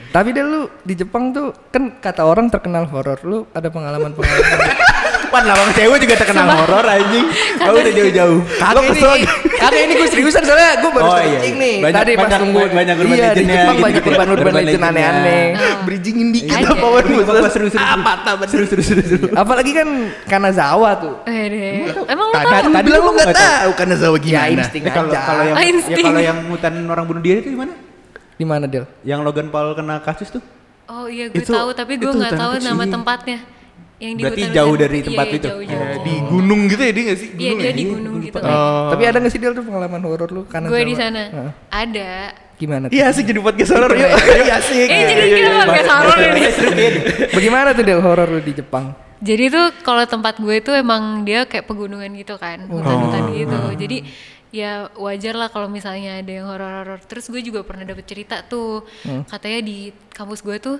Tapi 0.09 0.29
deh 0.31 0.43
lu 0.43 0.61
di 0.79 0.93
Jepang 0.95 1.29
tuh 1.29 1.51
kan 1.69 1.99
kata 1.99 2.23
orang 2.23 2.47
terkenal 2.47 2.87
horor. 2.87 3.19
Lu 3.21 3.43
ada 3.51 3.67
pengalaman-pengalaman? 3.67 4.59
Wan 5.27 5.43
lawang 5.43 5.69
cewek 5.71 5.97
juga 5.99 6.15
terkenal 6.15 6.47
horor 6.47 6.85
anjing. 6.85 7.25
Kau 7.55 7.73
udah 7.73 7.91
jauh-jauh. 7.91 8.39
Kagak 8.55 8.83
ini, 8.87 9.01
kagak 9.53 9.81
ini 9.81 9.93
gue 9.95 10.07
seriusan 10.07 10.41
soalnya 10.41 10.69
gue 10.77 10.89
baru 10.89 11.05
Oh, 11.05 11.17
searching 11.17 11.55
iya. 11.55 11.63
nih. 11.63 11.75
Banyak- 11.81 11.97
Tadi 11.97 12.11
pas 12.15 12.31
nunggu 12.37 12.59
banyak 12.69 12.95
urban 12.95 13.07
iya, 13.11 13.15
di 13.15 13.23
legend-nya 13.25 13.55
Jepang 13.55 13.75
gitu 13.75 13.83
banyak 13.83 13.95
gitu 13.95 14.07
ya. 14.07 14.15
urban 14.15 14.27
urban 14.31 14.53
legend 14.55 14.83
aneh-aneh. 14.85 15.43
Bridgingin 15.83 16.27
dikit 16.31 16.55
Ada. 16.55 16.67
apa 16.71 16.85
Wan? 16.87 17.03
Apa 17.35 17.49
seru 17.49 17.67
seru. 17.67 17.81
Apa 17.81 18.11
apa 18.25 18.43
Seru 18.45 18.65
seru 18.65 18.83
seru 18.83 19.03
seru. 19.03 19.27
Apalagi 19.33 19.71
kan 19.71 19.87
Kanazawa 20.25 20.89
tuh. 20.97 21.15
Eh. 21.25 21.89
Emang 22.05 22.27
lu 22.29 22.33
Tadi, 22.33 22.47
tahu? 22.47 22.71
tadi 22.71 22.89
lu 22.89 23.01
nggak 23.11 23.27
tahu. 23.27 23.35
tahu 23.35 23.71
karena 23.73 23.95
Zawa 23.95 24.17
Ya 24.17 24.21
gimana. 24.21 24.61
insting 24.61 24.83
Eh, 24.83 24.91
kalau 24.91 25.09
aja. 25.09 25.19
kalau 25.21 25.43
yang 25.43 25.55
Ah, 25.55 25.63
ya 25.63 25.97
kalau 26.01 26.21
yang 26.21 26.37
hutan 26.47 26.73
orang 26.85 27.05
bunuh 27.05 27.21
diri 27.21 27.39
itu 27.39 27.49
gimana? 27.51 27.73
di 28.35 28.43
mana 28.43 28.65
Del? 28.65 28.83
Yang 29.01 29.19
Logan 29.21 29.47
Paul 29.47 29.71
kena 29.73 29.99
kasus 29.99 30.27
tuh? 30.29 30.43
Oh 30.85 31.07
iya 31.07 31.27
gue 31.27 31.41
tahu 31.41 31.73
tapi 31.73 31.97
gue 31.97 32.07
nggak 32.07 32.35
tahu 32.35 32.61
nama 32.61 32.83
tempatnya. 32.85 33.39
Yang 33.95 34.11
di 34.11 34.21
Berarti 34.27 34.41
hutan- 34.43 34.55
jauh 34.55 34.75
dari 34.75 34.97
tempat 34.99 35.25
iya, 35.25 35.35
itu? 35.35 35.47
Jauh, 35.47 35.63
jauh, 35.63 35.71
Eh, 35.71 35.87
jauh. 35.87 36.03
di 36.03 36.13
gunung 36.27 36.61
gitu 36.67 36.81
ya 36.81 36.91
dia 36.91 37.03
nggak 37.05 37.19
sih? 37.19 37.29
Iya 37.31 37.51
dia 37.53 37.63
ya? 37.63 37.71
di 37.71 37.83
gunung 37.85 38.15
gitu. 38.19 38.37
Oh. 38.37 38.87
Tapi 38.91 39.03
ada 39.05 39.17
gak 39.17 39.31
sih 39.31 39.39
Del 39.39 39.53
tuh 39.53 39.63
pengalaman 39.63 40.01
horor 40.03 40.29
lu 40.29 40.41
Kanazawa? 40.45 40.71
Gue 40.71 40.81
di 40.83 40.95
sana. 40.95 41.23
Heeh. 41.31 41.51
Ada. 41.71 42.11
Gimana 42.55 42.83
tuh? 42.87 42.93
Iya 42.93 43.03
asik 43.09 43.23
jadi 43.25 43.39
podcast 43.39 43.71
horor 43.71 43.91
yuk. 43.91 44.09
Iya 44.11 44.53
asik. 44.59 44.87
Eh 44.87 45.01
jadi 45.05 45.23
kita 45.31 45.49
podcast 45.61 45.89
horor 45.89 46.17
ini. 46.19 46.41
Bagaimana 47.31 47.67
tuh 47.71 47.83
Del 47.83 48.01
horor 48.01 48.27
lu 48.29 48.39
di 48.39 48.53
Jepang? 48.53 48.85
Jadi 49.15 49.45
tuh 49.47 49.65
kalau 49.81 50.03
tempat 50.03 50.37
gue 50.37 50.55
itu 50.55 50.71
emang 50.71 51.23
dia 51.23 51.47
kayak 51.47 51.63
pegunungan 51.63 52.11
gitu 52.13 52.35
kan, 52.35 52.67
hutan-hutan 52.67 53.31
gitu. 53.31 53.57
Jadi 53.79 53.97
ya 54.51 54.91
wajar 54.93 55.35
lah 55.35 55.47
kalau 55.47 55.67
misalnya 55.67 56.19
ada 56.19 56.31
yang 56.31 56.47
horor-horor. 56.47 56.99
Terus 57.01 57.27
gue 57.27 57.39
juga 57.39 57.63
pernah 57.63 57.83
dapet 57.83 58.03
cerita 58.03 58.43
tuh, 58.43 58.83
katanya 59.25 59.59
di 59.61 59.77
kampus 60.11 60.39
gue 60.39 60.59
tuh 60.59 60.77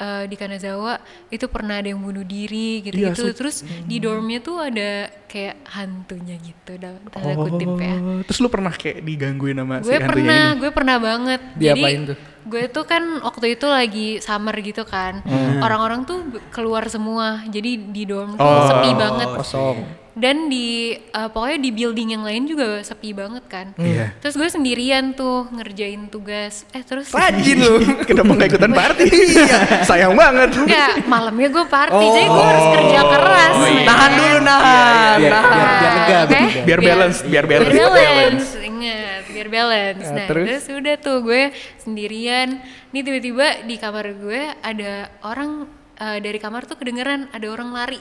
eh, 0.00 0.24
di 0.24 0.34
Kanazawa 0.34 0.96
itu 1.28 1.44
pernah 1.46 1.76
ada 1.76 1.86
yang 1.86 2.00
bunuh 2.00 2.24
diri 2.24 2.80
gitu-gitu. 2.80 3.30
Terus 3.30 3.60
di 3.62 3.96
dormnya 3.96 4.40
tuh 4.40 4.56
ada 4.58 4.90
kayak 5.24 5.62
hantunya 5.68 6.34
gitu, 6.36 6.74
dalam 6.74 7.04
tanda 7.06 7.36
kutip 7.36 7.68
ya. 7.76 7.94
Oh, 7.94 8.24
Terus 8.24 8.38
lu 8.38 8.48
pernah 8.48 8.72
kayak 8.72 8.98
digangguin 9.00 9.54
sama 9.54 9.78
si 9.78 9.86
gue 9.86 9.94
hantunya 9.94 10.08
pernah 10.08 10.42
ini? 10.48 10.58
gue 10.58 10.70
pernah 10.70 10.96
banget 10.98 11.40
Diapain 11.54 11.84
jadi 12.00 12.08
tuh? 12.08 12.18
gue 12.40 12.62
tuh 12.66 12.84
kan 12.84 13.02
waktu 13.20 13.46
itu 13.52 13.66
lagi 13.68 14.08
summer 14.18 14.56
gitu 14.58 14.82
kan 14.82 15.20
Hmm. 15.20 15.60
orang-orang 15.60 16.02
tuh 16.02 16.24
b- 16.24 16.40
keluar 16.48 16.88
semua 16.88 17.44
jadi 17.46 17.76
di 17.76 18.02
dorm 18.02 18.32
tuh 18.32 18.42
Oh. 18.42 18.64
sepi 18.66 18.90
banget 18.92 19.28
Kosong. 19.30 19.78
Dan 20.12 20.46
di 20.46 20.68
eh, 20.92 21.28
pokoknya 21.28 21.58
di 21.58 21.70
building 21.70 22.08
yang 22.10 22.22
lain 22.22 22.42
juga 22.44 22.80
sepi 22.80 23.10
banget 23.10 23.44
kan 23.46 23.66
Iya. 23.74 24.10
terus 24.18 24.34
gue 24.34 24.46
sendirian 24.46 25.12
tuh 25.12 25.46
ngerjain 25.48 26.06
tugas 26.06 26.66
eh 26.68 26.82
terus 26.82 27.10
Rajin 27.10 27.58
lu. 27.62 27.78
Kenapa 28.02 28.26
nggak 28.28 28.48
ikutan 28.50 28.72
party? 28.72 29.04
Iya. 29.30 29.58
Sayang 29.82 30.14
banget. 30.14 30.50
enggak 30.52 31.06
malamnya 31.06 31.48
gue 31.48 31.64
party 31.64 32.04
jadi 32.10 32.26
gue 32.26 32.44
harus 32.44 32.66
kerja 32.72 33.00
keras 33.04 33.52
Oh, 33.52 33.62
iya. 33.62 33.72
men. 33.72 33.86
Nahan 33.86 34.10
dulu 34.12 34.38
nahan. 34.40 35.16
Biar- 35.16 35.32
nahan. 35.32 35.50
biar- 35.50 35.78
biar 35.78 35.94
lega, 35.94 36.18
Oke? 36.20 36.30
biar- 36.32 36.60
biar 36.60 36.80
balance, 36.80 37.18
biar 37.22 37.44
balance. 37.46 37.70
biar 37.70 37.90
balance 37.90 38.46
ingat 38.60 39.22
biar 39.30 39.48
balance 39.48 40.02
Nah, 40.02 40.12
nah, 40.12 40.26
terus? 40.26 40.46
terus? 40.48 40.64
udah 40.74 40.94
tuh 40.96 41.16
gue 41.20 41.42
sendirian 41.80 42.48
nih 42.90 43.02
tiba-tiba 43.02 43.46
di 43.62 43.76
kamar 43.76 44.06
gue 44.14 44.40
ada 44.56 44.92
orang 45.22 45.64
eh, 45.96 46.18
dari 46.18 46.38
kamar 46.38 46.64
tuh 46.64 46.74
kedengeran 46.74 47.30
ada 47.30 47.46
orang 47.46 47.70
lari 47.70 48.00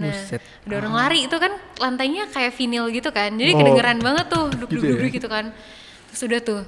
nah 0.00 0.08
Buset. 0.08 0.40
ada 0.64 0.74
orang 0.78 0.94
lari 0.96 1.18
itu 1.24 1.36
kan 1.36 1.52
lantainya 1.76 2.24
kayak 2.26 2.52
vinil 2.52 2.88
gitu 2.88 3.10
kan 3.10 3.30
jadi 3.30 3.52
Oh. 3.52 3.58
kedengeran 3.60 3.98
banget 4.00 4.26
tuh 4.28 4.48
duk 4.50 4.70
duk 4.72 4.80
Gitu 4.80 4.86
ya? 4.86 4.96
duk 4.98 5.12
gitu 5.12 5.28
kan 5.28 5.44
terus 6.08 6.22
udah 6.22 6.40
tuh 6.40 6.62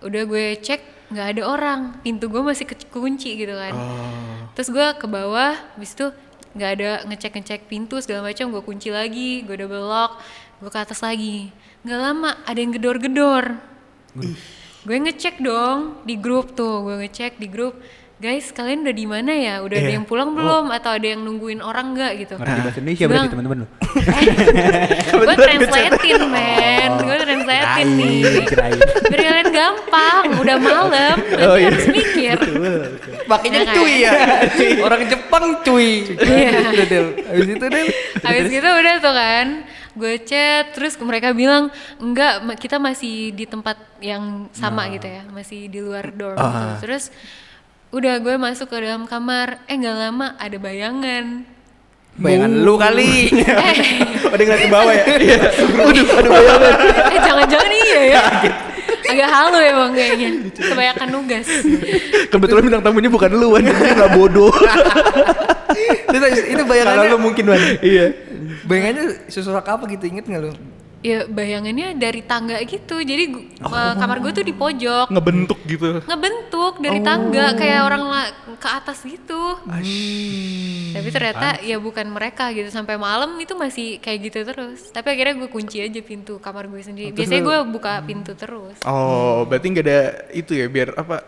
udah 0.00 0.22
gue 0.24 0.44
cek 0.58 0.80
nggak 1.10 1.26
ada 1.28 1.42
orang 1.44 1.80
pintu 2.00 2.26
gue 2.26 2.40
masih 2.40 2.64
kekunci 2.64 3.36
gitu 3.36 3.52
kan 3.52 3.72
Oh. 3.72 4.48
terus 4.52 4.68
gue 4.68 4.86
ke 4.96 5.06
bawah 5.06 5.54
habis 5.70 5.92
itu 5.92 6.08
nggak 6.50 6.70
ada 6.72 6.90
ngecek 7.04 7.32
ngecek 7.32 7.60
pintu 7.66 8.00
segala 8.00 8.26
macam 8.26 8.48
gue 8.48 8.58
kunci 8.60 8.88
lagi 8.88 9.40
gue 9.40 9.54
double 9.54 9.84
lock 9.84 10.18
gue 10.58 10.66
ke 10.66 10.80
atas 10.80 10.98
lagi 10.98 11.52
nggak 11.82 12.00
lama 12.00 12.34
ada 12.42 12.58
yang 12.58 12.72
gedor-gedor 12.72 13.44
gue 14.80 14.96
ngecek 14.98 15.38
dong 15.38 16.00
di 16.02 16.16
grup 16.16 16.52
tuh 16.52 16.82
gue 16.82 16.96
ngecek 16.98 17.36
di 17.36 17.46
grup 17.46 17.76
guys 18.20 18.52
kalian 18.52 18.84
udah 18.84 18.92
di 18.92 19.06
mana 19.08 19.32
ya 19.32 19.54
udah 19.60 19.72
ada 19.74 19.88
Iya. 19.88 19.96
yang 19.96 20.04
pulang 20.04 20.36
belum 20.36 20.68
atau 20.68 20.92
ada 20.92 21.06
yang 21.08 21.24
nungguin 21.24 21.58
orang 21.58 21.96
nggak 21.96 22.12
gitu 22.20 22.34
Ngerti 22.36 22.60
bahasa 22.60 22.78
Indonesia 22.78 23.04
berarti 23.08 23.28
teman-teman 23.32 23.56
lu. 23.56 23.66
gue 25.24 25.36
translatein 25.36 26.20
men 26.28 26.90
gue 27.00 27.16
translatein 27.18 27.88
nih 27.96 28.20
biar 29.08 29.20
kalian 29.24 29.48
gampang 29.50 30.24
udah 30.36 30.56
malam 30.60 31.16
Oh, 31.48 31.56
iya. 31.56 31.72
harus 31.72 31.86
mikir 31.88 32.36
Makanya 33.24 33.56
Ya 33.56 33.64
kan? 33.64 33.74
cuy 33.78 33.94
ya. 33.96 34.12
Orang 34.86 35.02
Jepang 35.06 35.44
cuy. 35.62 36.02
Iya. 36.12 36.50
Del. 36.82 37.06
Habis 37.24 37.46
itu 37.48 37.64
Del. 37.64 37.86
Habis 38.20 38.44
gitu 38.50 38.68
udah 38.68 38.94
tuh 38.98 39.14
kan 39.14 39.46
gue 39.90 40.14
chat 40.20 40.70
terus 40.70 40.94
mereka 40.98 41.32
bilang 41.32 41.66
enggak 41.96 42.36
kita 42.56 42.76
masih 42.76 43.32
di 43.32 43.42
tempat 43.42 43.74
yang 43.98 44.46
sama 44.50 44.86
gitu 44.88 45.02
ya 45.04 45.26
masih 45.26 45.66
di 45.66 45.78
luar 45.78 46.10
dorm 46.10 46.38
gitu. 46.38 46.74
terus 46.80 47.10
udah 47.90 48.14
gue 48.22 48.34
masuk 48.38 48.70
ke 48.70 48.86
dalam 48.86 49.04
kamar 49.04 49.66
eh 49.66 49.74
nggak 49.74 49.96
lama 49.98 50.38
ada 50.38 50.56
bayangan 50.56 51.26
Bayangan 52.20 52.52
lu 52.52 52.76
kali. 52.76 53.32
eh, 53.32 53.76
dia 54.36 54.44
ngeliat 54.44 54.60
ke 54.60 54.68
bawah 54.68 54.92
ya? 54.92 55.04
eh 57.14 57.20
jangan-jangan 57.22 57.70
iya 57.70 58.00
ya 58.02 58.22
agak 59.10 59.30
halu 59.30 59.58
emang 59.58 59.90
kayaknya 59.90 60.30
kebanyakan 60.54 61.08
nugas 61.10 61.46
Kebetulan 62.30 62.62
bintang 62.62 62.82
tamunya 62.86 63.10
bukan 63.10 63.30
lu, 63.34 63.58
Wan. 63.58 63.66
Dia 63.66 63.74
nggak 63.74 64.12
bodoh. 64.14 64.54
itu, 64.54 66.14
itu 66.14 66.54
Kalau 66.54 66.66
bayangannya 66.70 67.08
lu 67.10 67.18
mungkin 67.18 67.44
Wan. 67.50 67.62
Iya. 67.82 68.14
bayangannya 68.66 69.26
sesuatu 69.26 69.66
apa 69.66 69.82
gitu 69.90 70.06
inget 70.06 70.30
nggak 70.30 70.42
lu? 70.46 70.52
Ya 71.00 71.24
bayangannya 71.24 71.96
dari 71.96 72.20
tangga 72.20 72.60
gitu 72.60 73.00
jadi 73.00 73.24
gu- 73.26 73.48
eh, 73.56 73.94
kamar 73.96 74.20
gue 74.20 74.32
tuh 74.32 74.44
di 74.44 74.52
pojok 74.52 75.08
Ngebentuk 75.08 75.56
gitu. 75.64 76.04
ngebentuk 76.04 76.76
dari 76.76 77.00
tangga 77.00 77.56
kayak 77.56 77.80
orang 77.82 78.02
ke 78.54 78.68
atas 78.68 79.00
gitu. 79.00 79.56
Tapi 80.90 81.08
ternyata 81.08 81.62
ya 81.62 81.78
bukan 81.78 82.04
mereka 82.04 82.50
gitu 82.50 82.68
sampai 82.68 82.98
malam 82.98 83.32
itu 83.38 83.54
masih 83.54 83.96
kayak 83.96 84.18
gitu 84.22 84.44
terus. 84.44 84.90
Tapi 84.90 85.08
akhirnya 85.10 85.38
gue 85.38 85.48
kunci 85.48 85.80
aja 85.80 86.00
pintu 86.00 86.36
kamar 86.36 86.66
gue 86.66 86.82
sendiri. 86.82 87.14
Biasanya 87.14 87.40
gue 87.40 87.58
buka 87.64 88.02
pintu 88.02 88.34
terus. 88.34 88.76
Oh, 88.82 89.46
berarti 89.46 89.66
nggak 89.70 89.86
ada 89.86 90.00
itu 90.30 90.52
ya 90.52 90.66
biar 90.66 90.92
apa? 90.94 91.24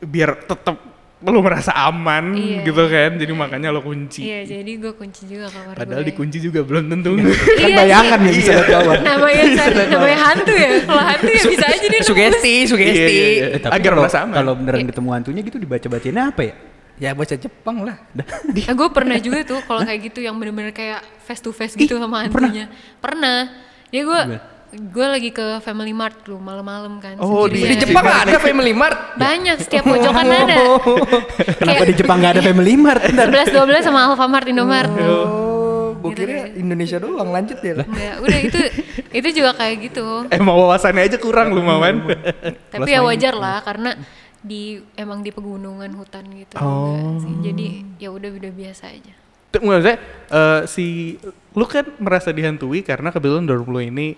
Biar 0.00 0.42
tetap 0.42 0.78
lu 1.18 1.42
merasa 1.42 1.74
aman 1.74 2.30
Iya. 2.30 2.62
gitu 2.62 2.82
kan. 2.86 3.10
Jadi 3.14 3.32
makanya 3.32 3.68
lo 3.68 3.82
kunci. 3.82 4.22
Iya 4.22 4.46
jadi 4.48 4.70
gue 4.78 4.92
kunci 4.94 5.26
juga 5.26 5.50
kamar 5.50 5.74
Padahal 5.74 6.02
gue. 6.02 6.14
dikunci 6.14 6.38
juga 6.38 6.62
belum 6.62 6.86
tentu. 6.88 7.18
Kan 7.18 7.26
Iya 7.58 7.76
bayangan 7.76 8.18
sih. 8.18 8.24
ya 8.24 8.32
bisa 8.32 8.50
lihat 8.54 8.68
bawah. 8.70 8.96
Namanya 9.02 9.42
namanya 9.88 10.18
hantu 10.24 10.52
ya. 10.54 10.70
Kalau 10.80 11.02
hantu 11.04 11.30
ya 11.30 11.42
bisa 11.44 11.66
aja 11.66 11.86
dia. 11.88 12.02
Sugesti, 12.02 12.54
sugesti. 12.64 12.94
Iya, 12.94 13.06
iya, 13.08 13.26
iya. 13.28 13.46
Eh, 13.50 13.60
tapi 13.60 13.72
Agar 13.74 13.90
kalau- 13.90 14.02
merasa 14.02 14.18
aman. 14.22 14.34
Kalau 14.36 14.52
beneran 14.54 14.86
ketemu 14.86 15.08
hantunya 15.10 15.40
gitu 15.42 15.56
dibaca-bacainnya 15.58 16.24
apa 16.28 16.42
ya? 16.44 16.54
Ya 16.98 17.10
baca 17.14 17.30
Jepang 17.32 17.76
lah. 17.82 17.96
Nah, 18.10 18.26
gue 18.74 18.88
pernah 18.90 19.18
juga 19.18 19.38
tuh 19.44 19.62
kalau 19.62 19.82
kayak 19.82 20.00
gitu 20.08 20.18
yang 20.18 20.34
bener-bener 20.34 20.70
kayak 20.70 20.98
face 21.22 21.38
to 21.38 21.50
face 21.50 21.74
gitu 21.74 21.94
sama 21.94 22.26
pernah? 22.26 22.46
hantunya. 22.46 22.66
Pernah. 22.98 23.38
Ya 23.88 24.02
gue 24.02 24.20
gue 24.68 25.06
lagi 25.08 25.30
ke 25.32 25.64
Family 25.64 25.96
Mart 25.96 26.28
lu 26.28 26.36
malam-malam 26.36 27.00
kan. 27.00 27.16
Oh, 27.16 27.48
di- 27.48 27.64
sendirian. 27.64 27.80
Di 27.80 27.84
Jepang 27.88 28.04
ada 28.04 28.36
Family 28.36 28.74
Mart. 28.76 28.98
Banyak 29.16 29.56
setiap 29.64 29.84
pojokan 29.88 30.26
ada. 30.28 30.56
Kenapa 31.56 31.82
di 31.88 31.94
Jepang 31.96 32.16
nggak 32.20 32.32
ada 32.36 32.42
Family 32.44 32.74
Mart? 32.76 33.02
Ntar. 33.08 33.26
11 33.32 33.56
12 33.56 33.88
sama 33.88 34.00
Alfamart 34.12 34.44
Indomart. 34.44 34.92
Oh, 34.92 35.96
gue 36.04 36.12
kira 36.12 36.52
Indonesia 36.52 37.00
doang 37.00 37.32
lanjut 37.32 37.58
ya. 37.64 37.80
Enggak, 37.80 38.16
udah 38.20 38.38
itu 38.44 38.60
itu 39.08 39.28
juga 39.40 39.50
kayak 39.56 39.76
gitu. 39.88 40.06
Emang 40.28 40.54
wawasannya 40.54 41.02
aja 41.08 41.16
kurang 41.16 41.56
lu, 41.56 41.64
Mawan. 41.64 42.04
Tapi 42.68 42.90
ya 42.92 43.00
wajar 43.00 43.34
lah 43.34 43.64
karena 43.64 43.96
di 44.38 44.78
emang 44.94 45.24
di 45.24 45.34
pegunungan 45.34 45.90
hutan 45.96 46.28
gitu 46.30 46.54
juga 46.54 47.24
sih. 47.24 47.34
Jadi 47.40 47.68
ya 47.98 48.12
udah 48.12 48.30
udah 48.36 48.52
biasa 48.52 48.92
aja. 48.92 49.14
Tuh, 49.48 49.64
maksudnya 49.64 49.96
eh, 50.28 50.60
si 50.68 51.16
lu 51.56 51.64
kan 51.64 51.88
merasa 51.98 52.28
dihantui 52.30 52.84
karena 52.84 53.08
kebetulan 53.08 53.48
dorm 53.48 53.64
lu 53.64 53.80
ini 53.80 54.12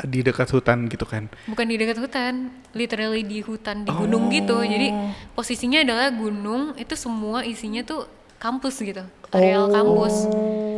di 0.00 0.22
dekat 0.22 0.46
hutan 0.48 0.86
gitu 0.86 1.02
kan. 1.02 1.26
bukan 1.44 1.64
di 1.64 1.74
dekat 1.74 1.98
hutan 1.98 2.34
literally 2.70 3.22
di 3.22 3.42
hutan 3.42 3.82
di 3.82 3.90
gunung 3.90 4.30
gitu 4.30 4.62
jadi 4.62 4.94
posisinya 5.32 5.82
adalah 5.82 6.06
gunung 6.08 6.74
itu 6.74 6.94
semua 6.94 7.42
isinya 7.42 7.82
tuh 7.82 8.06
kampus 8.38 8.78
gitu 8.78 9.02
areal 9.28 9.66
kampus 9.68 10.14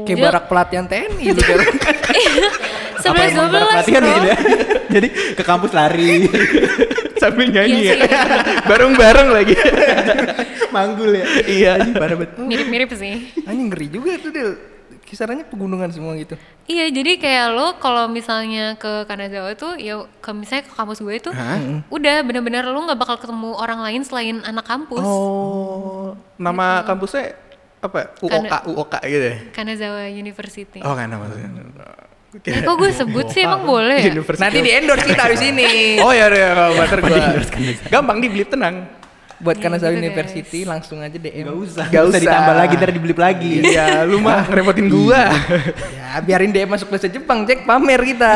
Kayak 0.01 0.17
Dia- 0.17 0.27
barak 0.27 0.45
pelatihan 0.47 0.85
TNI 0.85 1.25
lu 1.29 1.37
Del. 1.37 1.61
sebelas 2.99 3.31
dua 3.31 3.47
belas 3.47 3.65
Pelatihan 3.69 4.03
gitu 4.03 4.27
ya. 4.27 4.37
Jadi 4.99 5.09
ke 5.37 5.43
kampus 5.45 5.71
lari. 5.71 6.27
Sambil 7.21 7.47
nyanyi 7.47 7.85
Iya 7.85 7.93
ya. 7.93 7.95
iya. 8.01 8.21
Bareng-bareng 8.65 9.29
lagi. 9.31 9.55
Manggul 10.71 11.13
ya. 11.15 11.25
iya, 11.47 11.73
parah 11.93 12.17
banget. 12.17 12.33
mirip-mirip 12.41 12.91
sih 12.93 13.29
Anjing 13.45 13.69
ngeri 13.69 13.87
juga 13.89 14.17
tuh 14.17 14.31
Del. 14.31 14.51
Kisarannya 15.11 15.43
pegunungan 15.43 15.91
semua 15.91 16.15
gitu. 16.15 16.39
Iya, 16.71 16.87
jadi 16.95 17.19
kayak 17.19 17.47
lo 17.51 17.67
kalau 17.83 18.07
misalnya 18.07 18.79
ke 18.79 19.03
Kanazawa 19.11 19.59
tuh 19.59 19.75
ya 19.75 20.07
ke 20.23 20.31
misalnya 20.31 20.71
ke 20.71 20.73
kampus 20.73 21.03
gue 21.03 21.15
itu 21.19 21.31
udah 21.91 22.17
bener-bener 22.23 22.63
lo 22.63 22.79
nggak 22.79 22.95
bakal 22.95 23.19
ketemu 23.19 23.59
orang 23.59 23.83
lain 23.83 24.07
selain 24.07 24.39
anak 24.47 24.63
kampus. 24.63 25.03
Oh, 25.03 26.15
nama 26.39 26.87
kampusnya 26.87 27.35
apa? 27.83 28.15
UOK, 28.23 28.31
Karena- 28.31 28.63
UOK 28.71 28.95
gitu 29.03 29.27
ya? 29.27 29.37
Kanazawa 29.51 30.07
University. 30.07 30.79
Oh, 30.79 30.95
kan 30.95 31.11
maksudnya. 31.11 31.51
Eh, 32.47 32.63
kok 32.63 32.79
gue 32.79 32.91
sebut 32.95 33.27
sih 33.35 33.43
emang 33.43 33.67
boleh 33.75 33.99
ya? 33.99 34.15
Nanti 34.15 34.63
di 34.63 34.71
endorse 34.71 35.03
kita 35.03 35.27
habis 35.27 35.43
ini. 35.43 35.99
Oh 35.99 36.15
ya, 36.15 36.31
ya, 36.31 36.55
kalau 36.55 36.71
butter 36.79 36.99
gua. 37.03 37.19
Gampang 37.91 38.23
di 38.23 38.31
tenang. 38.47 39.00
Buat 39.41 39.57
Iya 39.57 39.65
Kanazawa 39.65 39.91
gitu, 39.91 40.01
University 40.05 40.61
langsung 40.63 41.01
aja 41.01 41.17
DM. 41.17 41.49
Gak 41.49 41.57
usah. 41.57 41.85
Gak 41.89 41.93
Gak 41.93 42.05
usah 42.05 42.13
usah. 42.13 42.21
ditambah 42.21 42.55
lagi 42.55 42.73
ntar 42.77 42.91
dibeli 42.93 43.15
lagi. 43.17 43.53
Iya, 43.65 44.05
lu 44.05 44.21
mah 44.21 44.45
ngerepotin 44.49 44.87
gua. 44.87 45.33
Ya, 45.91 46.21
biarin 46.21 46.53
DM 46.53 46.69
masuk 46.69 46.93
bahasa 46.93 47.09
Jepang, 47.09 47.49
cek 47.49 47.65
pamer 47.65 48.01
kita. 48.05 48.35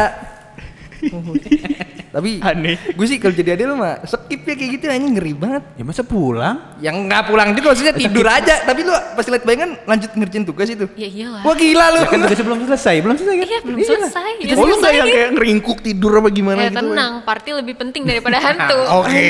Tapi 2.14 2.38
Aneh. 2.38 2.78
gue 2.94 3.06
sih 3.10 3.18
kalau 3.18 3.34
jadi 3.34 3.58
adil 3.58 3.74
mah 3.74 3.98
skip 4.04 4.38
ya 4.40 4.54
kayak 4.54 4.70
gitu 4.72 4.84
anjing 4.86 5.18
ngeri 5.18 5.34
banget. 5.34 5.62
Ya 5.74 5.82
masa 5.82 6.02
pulang? 6.02 6.78
Yang 6.78 6.96
nggak 7.04 7.22
pulang 7.26 7.48
juga 7.52 7.74
maksudnya 7.74 7.90
tidur 7.92 8.22
aja, 8.24 8.62
tapi 8.62 8.86
lu 8.86 8.94
pas 8.94 9.26
lihat 9.26 9.42
bayangan 9.42 9.70
lanjut 9.82 10.10
ngerjain 10.14 10.44
tugas 10.44 10.68
itu. 10.68 10.86
Ya 10.94 11.10
iyalah. 11.10 11.42
Wah 11.42 11.54
gila 11.54 11.86
lu. 11.90 11.98
Ya 11.98 12.06
kan 12.06 12.18
tugasnya 12.22 12.46
belum 12.46 12.58
selesai, 12.64 12.94
belum 13.02 13.14
selesai 13.18 13.34
kan? 13.34 13.46
Iya, 13.46 13.58
belum 13.60 13.78
selesai. 13.80 14.30
Ya, 14.38 14.54
Oh, 14.54 14.62
lu 14.62 14.76
deh. 14.76 14.92
kayak 15.02 15.30
ngeringkuk 15.34 15.78
tidur 15.82 16.12
apa 16.14 16.30
gimana 16.30 16.60
Eh, 16.60 16.70
gitu? 16.70 16.78
tenang, 16.78 17.12
party 17.22 17.50
lebih 17.52 17.74
penting 17.74 18.02
daripada 18.06 18.38
hantu. 18.46 18.78
Oke, 18.96 19.26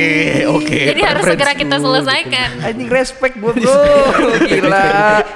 oke. 0.46 0.78
Jadi 0.84 1.00
harus 1.00 1.24
segera 1.24 1.52
kita 1.56 1.76
selesaikan. 1.80 2.48
Anjing 2.60 2.90
respect 2.90 3.34
gua 3.40 3.52
bro, 3.54 3.80
gila. 4.44 4.84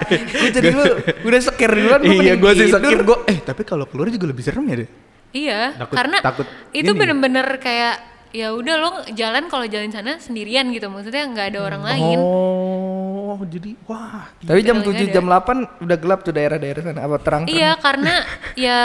Gue 0.04 0.50
jadi 0.52 0.68
lu 0.68 0.84
udah 1.24 1.40
seker 1.40 1.70
duluan. 1.72 2.00
Iya, 2.04 2.36
gua 2.36 2.52
sih 2.52 2.68
sakit 2.68 3.00
gua. 3.00 3.24
Eh, 3.24 3.40
tapi 3.40 3.64
kalau 3.64 3.88
keluar 3.88 4.12
juga 4.12 4.28
lebih 4.28 4.44
serem 4.44 4.68
ya 4.68 4.84
deh. 4.84 4.90
Iya, 5.32 5.76
Takut- 5.76 5.96
karena 5.96 6.18
takut 6.24 6.46
itu 6.72 6.90
bener-bener 6.96 7.46
kayak 7.60 7.94
ya 8.28 8.52
udah 8.52 8.74
lo 8.76 8.90
jalan 9.16 9.48
kalau 9.48 9.64
jalan 9.64 9.88
sana 9.88 10.20
sendirian 10.20 10.68
gitu, 10.72 10.88
maksudnya 10.92 11.24
nggak 11.28 11.46
ada 11.56 11.60
orang 11.64 11.82
lain. 11.84 12.18
Oh, 12.20 13.40
jadi 13.44 13.76
wah. 13.88 14.28
Tapi 14.40 14.60
jam 14.64 14.80
Betul, 14.80 14.96
7 14.96 15.04
nggak 15.04 15.14
jam 15.16 15.24
8 15.28 15.84
udah 15.84 15.96
gelap 16.00 16.20
tuh 16.24 16.32
daerah-daerah 16.36 16.80
sana 16.80 17.00
apa 17.04 17.16
terang? 17.20 17.42
Iya, 17.48 17.76
karena 17.80 18.14
ya 18.56 18.80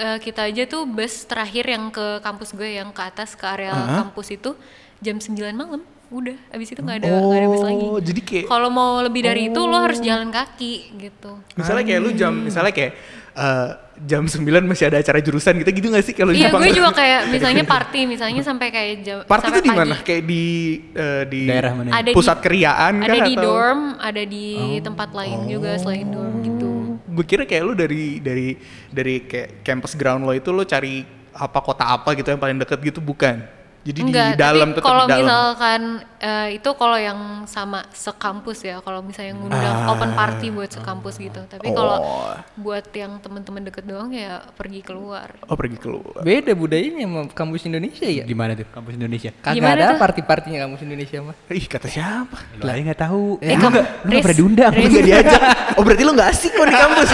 eh, 0.00 0.18
kita 0.20 0.48
aja 0.48 0.64
tuh 0.64 0.88
bus 0.88 1.28
terakhir 1.28 1.64
yang 1.68 1.92
ke 1.92 2.20
kampus 2.24 2.56
gue 2.56 2.80
yang 2.80 2.92
ke 2.92 3.02
atas 3.04 3.36
ke 3.36 3.44
area 3.44 3.72
kampus 4.00 4.32
itu 4.32 4.56
jam 5.00 5.16
9 5.20 5.36
malam. 5.56 5.84
Udah, 6.10 6.34
abis 6.50 6.68
itu 6.68 6.80
nggak 6.80 6.96
ada 7.00 7.22
nggak 7.22 7.38
ada 7.38 7.48
bus 7.48 7.62
lagi. 7.62 7.86
Oh, 7.86 8.00
jadi 8.00 8.20
kayak 8.20 8.44
Kalau 8.44 8.68
mau 8.68 8.98
lebih 8.98 9.22
dari 9.22 9.46
itu 9.46 9.60
lo 9.60 9.78
harus 9.78 9.98
jalan 9.98 10.28
kaki 10.28 10.72
gitu. 10.98 11.38
misalnya 11.54 11.84
kayak 11.84 12.00
lu 12.00 12.10
jam 12.12 12.34
misalnya 12.34 12.70
kayak 12.70 12.92
eh, 13.30 13.68
jam 14.00 14.24
9 14.24 14.42
masih 14.64 14.84
ada 14.86 14.98
acara 14.98 15.20
jurusan 15.20 15.54
gitu 15.56 15.70
gitu 15.70 15.86
gak 15.88 16.02
sih 16.02 16.10
kalau 16.10 16.32
di 16.32 16.40
Iya, 16.40 16.50
gue 16.50 16.72
juga 16.72 16.90
kayak 16.90 17.20
misalnya 17.28 17.62
party, 17.62 18.00
misalnya 18.06 18.42
sampai 18.42 18.68
kayak 18.68 18.94
jam 19.00 19.18
Party 19.30 19.46
itu 19.48 19.60
di 19.60 19.70
mana? 19.70 19.94
Kayak 20.00 20.22
di 20.24 20.44
eh, 20.90 21.22
di 21.24 21.42
Daerah 21.46 21.72
mana? 21.72 21.88
Ada 21.94 22.10
pusat 22.10 22.36
di- 22.36 22.42
keriaan 22.42 22.94
Ada 22.96 23.06
kah 23.06 23.18
di 23.20 23.32
atau- 23.32 23.44
dorm, 23.44 23.80
ada 23.96 24.22
di 24.24 24.46
tempat 24.80 25.08
lain 25.12 25.38
juga 25.46 25.70
selain 25.76 26.08
dorm 26.08 26.34
gitu. 26.42 26.68
Gue 27.06 27.24
kira 27.24 27.44
kayak 27.44 27.62
lu 27.62 27.74
dari 27.74 28.18
dari 28.18 28.58
dari 28.88 29.14
kayak 29.22 29.62
campus 29.62 29.94
ground 29.94 30.24
lo 30.24 30.32
itu 30.32 30.50
lo 30.50 30.64
cari 30.64 31.06
apa 31.30 31.58
kota 31.60 31.86
apa 31.86 32.14
gitu 32.14 32.26
yang 32.26 32.40
paling 32.40 32.58
deket 32.58 32.82
gitu 32.82 32.98
bukan? 32.98 33.46
Jadi 33.80 34.00
Enggak, 34.04 34.28
di 34.28 34.36
dalam 34.36 34.68
tetap 34.70 34.84
kalau 34.84 35.04
di 35.04 35.10
dalam. 35.10 35.24
misalkan 35.24 35.80
eh, 36.20 36.48
itu 36.52 36.70
kalau 36.76 36.94
yang 36.94 37.16
sama 37.44 37.80
sekampus 37.90 38.60
ya, 38.60 38.76
kalau 38.78 39.00
misalnya 39.00 39.32
ngundang 39.32 39.72
Ah. 39.80 39.92
open 39.96 40.12
party 40.12 40.52
buat 40.52 40.68
sekampus 40.68 41.16
gitu. 41.16 41.40
Tapi 41.48 41.72
kalau 41.72 41.96
Oh. 41.96 42.36
buat 42.54 42.84
yang 42.92 43.16
teman-teman 43.18 43.64
deket 43.64 43.88
doang 43.88 44.12
ya 44.12 44.44
pergi 44.52 44.84
keluar. 44.84 45.32
Oh 45.48 45.56
pergi 45.56 45.80
keluar. 45.80 46.20
Beda 46.20 46.52
budayanya 46.52 47.08
sama 47.08 47.20
kampus 47.32 47.64
Indonesia 47.64 48.04
ya. 48.04 48.28
Di 48.28 48.36
mana 48.36 48.52
tuh 48.52 48.68
kampus 48.68 48.92
Indonesia? 48.94 49.32
Kagak 49.32 49.56
Gimana 49.56 49.80
ada 49.80 49.96
party-partinya 49.96 50.58
kampus 50.60 50.80
Indonesia 50.84 51.16
mah. 51.24 51.34
Ih 51.48 51.64
kata 51.64 51.88
siapa? 51.88 52.36
Lah 52.60 52.72
nggak 52.76 53.00
tahu. 53.00 53.40
Eh, 53.40 53.48
lu 53.48 53.56
kamu- 53.58 53.72
nggak 53.72 53.86
lu 54.04 54.08
nggak 54.10 54.20
pernah 54.20 54.36
diundang. 54.36 54.72
Riz. 54.76 54.90
Nggak 54.92 55.04
diajak. 55.08 55.40
Oh 55.72 55.82
berarti 55.82 56.02
lo 56.04 56.12
nggak 56.12 56.28
asik 56.28 56.52
kok 56.52 56.66
di 56.68 56.76
kampus. 56.76 57.08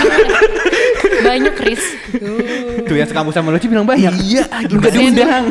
Banyak 1.16 1.54
Chris. 1.54 1.82
Tuh 2.82 2.96
yang 2.96 3.06
sekampus 3.06 3.34
sama 3.34 3.54
lu 3.54 3.58
bilang 3.62 3.86
banyak. 3.86 4.12
Iya, 4.18 4.44
lu 4.66 4.82
nggak 4.82 4.92
diundang. 4.92 5.44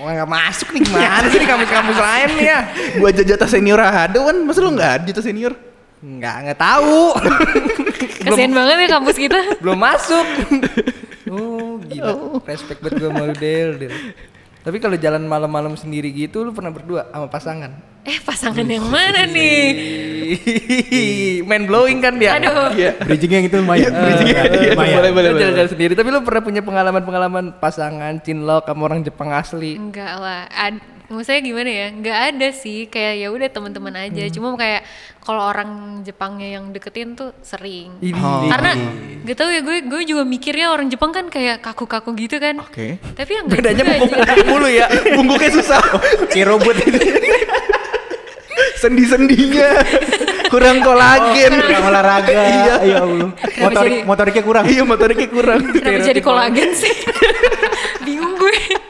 Wah 0.00 0.10
nggak 0.16 0.30
masuk 0.32 0.68
nih 0.72 0.80
gimana 0.88 1.26
sih 1.28 1.38
di 1.38 1.48
kampus-kampus 1.48 1.98
lain 2.00 2.28
nih 2.40 2.46
ya? 2.48 2.60
Buat 2.96 3.14
jatah 3.20 3.48
senior 3.52 3.80
ada 3.84 4.16
kan, 4.16 4.36
masa 4.48 4.64
lo 4.64 4.72
nggak 4.72 4.92
ada 4.96 5.04
jatah 5.04 5.24
senior? 5.24 5.52
Nggak 6.00 6.36
nggak 6.48 6.58
tahu. 6.58 7.12
Kasian 8.24 8.52
banget 8.56 8.76
ya 8.80 8.88
kampus 8.96 9.16
kita. 9.20 9.38
Belum 9.60 9.76
masuk. 9.76 10.24
Oh 11.28 11.76
gila. 11.84 12.40
Respect 12.48 12.80
buat 12.80 12.96
gue 12.96 13.08
sama 13.12 13.28
lu 13.28 13.36
Del, 13.36 13.70
Del. 13.76 13.92
Tapi 14.60 14.76
kalau 14.76 14.96
jalan 15.00 15.24
malam-malam 15.24 15.72
sendiri 15.72 16.12
gitu 16.12 16.44
lu 16.44 16.52
pernah 16.52 16.68
berdua 16.68 17.08
sama 17.08 17.32
pasangan? 17.32 17.72
Eh 18.00 18.16
pasangan 18.20 18.64
yang 18.64 18.84
mana 18.88 19.28
nih? 19.28 19.64
Main 21.48 21.64
blowing 21.68 22.00
kan 22.00 22.16
dia. 22.16 22.36
Aduh. 22.36 22.72
Iya. 22.72 22.96
Bridging 22.96 23.32
yang 23.32 23.44
itu 23.44 23.56
lumayan. 23.60 23.92
bridging 23.92 24.28
yang 24.32 24.44
itu, 24.48 24.58
lumayan. 24.72 24.96
boleh, 25.00 25.12
boleh. 25.12 25.30
Jalan-jalan 25.36 25.70
sendiri. 25.72 25.92
Tapi 25.96 26.08
lu 26.08 26.20
pernah 26.24 26.42
punya 26.44 26.62
pengalaman-pengalaman 26.64 27.44
pasangan 27.60 28.16
cinlok 28.24 28.68
sama 28.68 28.82
orang 28.88 29.00
Jepang 29.04 29.32
asli? 29.36 29.76
Enggak 29.76 30.16
lah. 30.16 30.48
Ad, 30.48 30.80
maksudnya 31.10 31.42
gimana 31.42 31.70
ya? 31.70 31.86
Enggak 31.90 32.18
ada 32.30 32.48
sih. 32.54 32.86
Kayak 32.86 33.14
ya 33.18 33.28
udah 33.28 33.48
teman-teman 33.50 33.94
aja. 33.98 34.24
Hmm. 34.24 34.32
Cuma 34.32 34.48
kayak 34.54 34.82
kalau 35.20 35.42
orang 35.44 35.70
Jepangnya 36.06 36.48
yang 36.56 36.70
deketin 36.70 37.18
tuh 37.18 37.34
sering. 37.42 37.98
Ini. 38.00 38.16
Karena 38.48 38.70
gak 39.26 39.36
tau 39.36 39.50
ya 39.50 39.60
gue 39.60 39.84
gue 39.84 40.02
juga 40.06 40.22
mikirnya 40.24 40.70
orang 40.70 40.88
Jepang 40.88 41.10
kan 41.10 41.26
kayak 41.26 41.60
kaku-kaku 41.60 42.14
gitu 42.16 42.38
kan. 42.38 42.62
Oke. 42.62 42.96
Tapi 43.02 43.30
yang 43.34 43.46
Bedanya 43.50 43.84
bungkuk 43.84 44.22
mulu 44.46 44.68
ya. 44.70 44.86
Bungkuknya 45.18 45.50
susah. 45.50 45.82
Kayak 46.30 46.46
robot 46.54 46.76
itu. 46.80 46.98
Sendi-sendinya 48.80 49.68
kurang 50.48 50.80
kolagen. 50.80 51.52
Kurang 51.60 51.84
olahraga. 51.84 52.32
Iya. 52.32 52.74
Ya 52.80 52.96
Allah. 53.04 53.30
Motorik 53.60 53.92
jadi- 53.92 54.04
motoriknya 54.08 54.42
kurang. 54.46 54.64
Iya 54.66 54.82
motoriknya 54.88 55.28
kurang. 55.28 55.60
Kenapa 55.74 56.00
jadi 56.00 56.20
kolagen 56.24 56.70
sih? 56.72 56.94
Bingung 58.06 58.34
gue. 58.40 58.89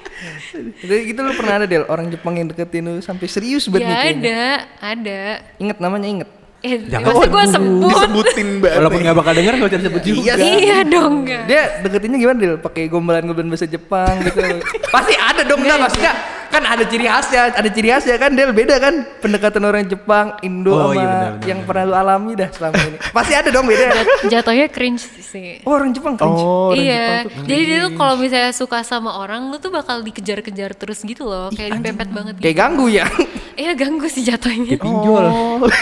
Jadi 0.80 1.00
gitu 1.12 1.20
lu 1.24 1.32
pernah 1.34 1.54
ada 1.60 1.66
Del 1.66 1.84
orang 1.88 2.06
Jepang 2.12 2.34
yang 2.36 2.46
deketin 2.50 2.84
lu 2.84 2.94
sampai 3.00 3.26
serius 3.26 3.66
buat 3.66 3.80
ya 3.80 4.12
ada, 4.12 4.42
ada. 4.80 5.20
Ingat 5.58 5.78
namanya 5.80 6.08
inget. 6.08 6.28
Eh, 6.60 6.76
Jangan. 6.76 7.16
masa 7.16 7.24
gue 7.24 7.44
sebut? 7.56 7.88
Disebutin 7.88 8.48
mbak. 8.60 8.72
Walaupun 8.84 9.00
nggak 9.00 9.16
bakal 9.16 9.32
denger 9.32 9.52
nggak 9.56 9.70
usah 9.72 9.80
disebut 9.80 10.02
juga. 10.04 10.20
Iya 10.20 10.34
Iya 10.36 10.78
dong 10.84 11.12
enggak. 11.24 11.42
Dia 11.48 11.62
deketinnya 11.80 12.18
gimana 12.20 12.36
Del? 12.36 12.54
Pakai 12.60 12.82
gombalan-gombalan 12.92 13.48
bahasa 13.48 13.64
Jepang 13.64 14.14
gitu. 14.28 14.40
Pasti 14.94 15.14
ada 15.16 15.40
dong 15.48 15.64
enggak 15.64 15.78
maksudnya 15.80 16.12
kan 16.50 16.62
ada 16.66 16.82
ciri 16.82 17.06
khasnya, 17.06 17.54
ada 17.54 17.70
ciri 17.70 17.88
khasnya 17.94 18.16
kan 18.18 18.34
Del 18.34 18.50
beda 18.50 18.76
kan 18.82 19.06
pendekatan 19.22 19.62
orang 19.62 19.86
Jepang, 19.86 20.34
Indo 20.42 20.74
Oh, 20.74 20.90
sama 20.90 20.98
iya, 20.98 21.06
benar, 21.06 21.30
benar, 21.38 21.46
yang 21.46 21.60
pernah 21.62 21.84
lu 21.86 21.94
alami 21.94 22.32
dah 22.34 22.48
selama 22.50 22.78
ini. 22.82 22.98
Pasti 23.14 23.32
ada 23.38 23.48
dong 23.54 23.66
beda. 23.70 23.86
Jatuhnya 24.26 24.66
cringe 24.66 25.02
sih. 25.22 25.62
Oh 25.62 25.78
orang 25.78 25.94
Jepang 25.94 26.18
cringe. 26.18 26.42
Oh, 26.42 26.74
orang 26.74 26.82
iya, 26.82 26.98
Jepang 26.98 27.22
tuh 27.22 27.44
jadi 27.46 27.62
dia 27.62 27.78
tuh 27.86 27.92
kalau 27.94 28.14
misalnya 28.18 28.52
suka 28.52 28.78
sama 28.82 29.10
orang, 29.22 29.40
lu 29.48 29.56
tuh 29.62 29.70
bakal 29.70 30.02
dikejar-kejar 30.02 30.74
terus 30.74 30.98
gitu 31.06 31.30
loh, 31.30 31.54
kayak 31.54 31.78
dipepet 31.78 32.08
banget 32.10 32.34
gitu. 32.38 32.44
Kayak 32.44 32.56
ganggu 32.58 32.86
ya. 32.90 33.06
Iya 33.54 33.72
ganggu 33.76 34.06
sih 34.10 34.22
jatuhnya. 34.26 34.74
Pinjol. 34.80 35.26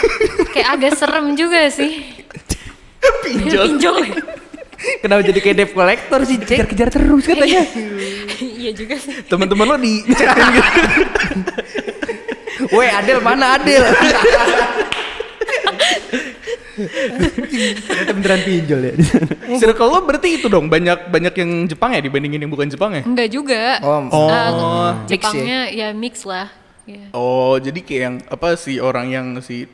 kayak 0.53 0.69
agak 0.77 0.93
serem 0.99 1.33
juga 1.33 1.65
sih. 1.73 2.21
Pinjol. 3.25 3.65
Pinjol. 3.73 3.97
ya? 4.05 4.15
Kenapa 5.03 5.21
jadi 5.23 5.39
kayak 5.43 5.55
debt 5.59 5.71
collector 5.75 6.19
sih, 6.23 6.37
Cek? 6.39 6.47
Kejar-kejar 6.47 6.89
terus 6.91 7.23
katanya. 7.27 7.63
Iya 8.59 8.71
juga 8.75 8.99
sih. 8.99 9.23
Teman-teman 9.23 9.65
lo 9.65 9.75
di 9.79 10.03
chatin 10.11 10.45
gitu. 10.51 10.71
Weh, 12.75 12.91
Adel 12.91 13.23
mana 13.23 13.55
Adel? 13.55 13.87
Ternyata 16.79 18.11
beneran 18.15 18.41
pinjol 18.43 18.79
ya. 18.83 18.93
Circle 19.59 19.89
lo 19.89 19.99
berarti 20.03 20.39
itu 20.39 20.47
dong 20.47 20.71
banyak 20.71 21.11
banyak 21.11 21.33
yang 21.35 21.51
Jepang 21.67 21.91
ya 21.95 22.01
dibandingin 22.01 22.39
yang 22.43 22.51
bukan 22.51 22.71
Jepang 22.71 22.95
ya? 22.95 23.03
Enggak 23.03 23.29
juga. 23.31 23.79
Oh, 23.83 23.99
Oh. 24.11 24.29
Eh, 24.29 24.47
Mix 24.47 24.55
ya? 24.55 25.07
Jepangnya 25.09 25.59
ya 25.71 25.87
mix 25.91 26.15
lah. 26.23 26.47
Iya. 26.89 27.05
Oh, 27.13 27.55
jadi 27.61 27.79
kayak 27.85 28.01
yang 28.01 28.15
apa 28.31 28.57
sih 28.57 28.81
orang 28.81 29.07
yang 29.13 29.27
si 29.45 29.69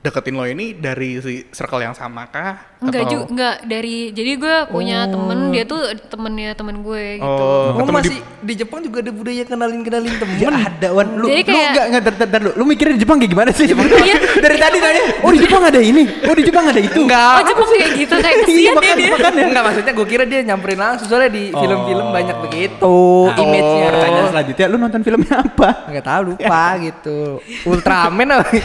deketin 0.00 0.36
lo 0.36 0.44
ini 0.48 0.72
dari 0.76 1.20
si 1.20 1.44
circle 1.52 1.82
yang 1.84 1.96
sama 1.96 2.28
kah? 2.28 2.73
Enggak 2.84 3.00
Atau- 3.00 3.12
juga, 3.14 3.24
enggak 3.26 3.56
dari 3.64 3.96
jadi 4.10 4.30
gue 4.36 4.56
punya 4.68 4.98
temen 5.06 5.38
dia 5.48 5.64
tuh 5.64 5.80
temennya 6.04 6.50
temen 6.52 6.76
gue 6.78 7.04
gitu. 7.16 7.24
Oh, 7.24 7.72
Oh, 7.72 7.72
ketemu 7.74 7.88
di- 7.88 7.94
masih 7.96 8.12
di... 8.38 8.52
Jepang 8.54 8.80
juga 8.80 8.98
ada 9.00 9.10
budaya 9.10 9.42
kenalin-kenalin 9.42 10.14
temen. 10.14 10.36
Ya 10.36 10.48
ada 10.52 10.88
Wan, 10.90 11.08
lu 11.14 11.26
Jadi 11.26 11.40
lu 11.40 11.48
kayak- 11.48 11.70
enggak 11.70 11.84
enggak 11.88 12.28
tar, 12.28 12.40
lu, 12.40 12.50
lu 12.52 12.64
mikirin 12.64 12.92
di 12.94 13.00
Jepang 13.00 13.16
kayak 13.16 13.32
gimana 13.32 13.50
sih? 13.50 13.66
Iya. 13.66 14.16
Dari 14.36 14.56
tadi 14.56 14.76
nanya, 14.78 15.02
oh 15.18 15.30
di 15.30 15.40
Jepang 15.40 15.62
ada 15.64 15.80
ini, 15.80 16.02
oh 16.22 16.34
di 16.34 16.42
Jepang 16.42 16.64
ada 16.66 16.76
itu. 16.78 17.00
Enggak. 17.00 17.34
Oh 17.34 17.44
Jepang 17.44 17.66
kayak 17.66 17.90
gitu 17.96 18.14
kayak 18.14 18.36
Iya, 18.36 18.44
kesian 18.44 18.74
makan, 18.74 18.94
dia. 18.94 19.10
makan 19.10 19.32
ya. 19.32 19.44
Enggak 19.48 19.62
maksudnya 19.64 19.92
gue 19.92 20.06
kira 20.06 20.24
dia 20.24 20.40
nyamperin 20.44 20.78
langsung 20.78 21.06
soalnya 21.06 21.30
di 21.30 21.44
Oh. 21.50 21.58
film-film 21.58 22.06
banyak 22.10 22.36
begitu 22.42 22.96
image-nya. 23.34 23.86
Pertanyaan 23.88 24.26
selanjutnya, 24.28 24.66
lu 24.66 24.76
nonton 24.76 25.00
filmnya 25.00 25.34
apa? 25.40 25.68
Enggak 25.88 26.04
tahu 26.04 26.22
lupa 26.28 26.62
gitu. 26.78 27.18
Ultraman 27.64 28.28
apa? 28.30 28.48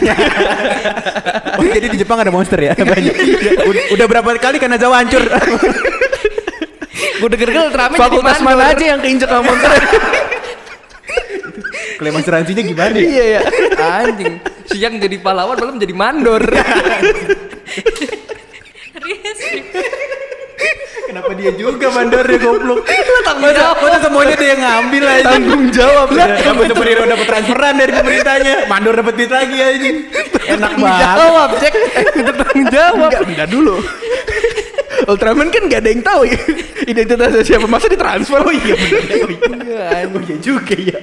Oh 1.50 1.64
jadi 1.66 1.86
di 1.88 1.98
Jepang 1.98 2.16
ada 2.16 2.30
monster 2.30 2.56
ya? 2.56 2.72
Banyak. 2.80 3.14
Udah 3.92 4.06
berapa 4.10 4.28
kali 4.42 4.58
Kanazawa 4.58 5.06
hancur? 5.06 5.22
gue 7.20 7.28
denger-denger 7.30 7.68
Ultraman 7.70 7.94
jadi 7.94 8.00
Fakultas 8.00 8.38
mandor. 8.40 8.58
mana 8.58 8.72
aja 8.74 8.84
yang 8.96 9.00
keinjek 9.00 9.28
sama 9.30 9.42
monster? 9.46 9.70
Klaim 12.00 12.16
asuransinya 12.16 12.62
gimana? 12.64 12.96
ya? 12.96 13.04
Iya 13.04 13.24
ya. 13.28 13.40
Anjing. 13.76 14.34
Siang 14.72 14.94
jadi 14.98 15.16
pahlawan 15.20 15.56
malam 15.60 15.76
jadi 15.76 15.94
mandor. 15.94 16.42
Serius. 18.98 19.38
Kenapa 21.10 21.32
dia 21.34 21.50
juga 21.58 21.90
mandornya 21.90 22.38
goblok? 22.38 22.86
tanggung 23.26 23.50
Masa, 23.50 23.58
jawab. 23.58 23.76
masa 23.82 23.98
semuanya 24.06 24.34
dia 24.38 24.48
yang 24.54 24.62
ngambil 24.62 25.04
aja. 25.10 25.24
Tanggung 25.26 25.64
jawab 25.74 26.08
lah. 26.14 26.28
Dapat 26.38 26.66
dapat 27.10 27.26
transferan 27.26 27.74
dari 27.76 27.92
pemerintahnya. 27.92 28.54
Mandor 28.70 28.94
dapat 28.94 29.14
duit 29.18 29.32
lagi 29.32 29.58
aja. 29.58 29.90
Enak 30.46 30.72
banget. 30.78 31.04
Jawab, 31.04 31.48
cek. 31.60 31.74
Untuk 32.16 32.34
tanggung 32.40 32.66
jawab. 32.72 33.10
Enggak, 33.10 33.28
enggak 33.28 33.48
dulu. 33.50 33.76
Ultraman 35.08 35.48
kan 35.48 35.64
gak 35.66 35.80
ada 35.80 35.90
yang 35.90 36.04
tahu 36.04 36.28
ya 36.28 36.38
identitasnya 36.84 37.42
siapa 37.42 37.64
masa 37.64 37.88
ditransfer 37.88 38.36
oh 38.44 38.52
iya 38.52 38.74
bener 38.76 39.00
oh 39.00 39.30
iya. 39.32 40.04
Oh 40.06 40.20
iya 40.22 40.36
juga 40.38 40.76
ya. 40.76 40.98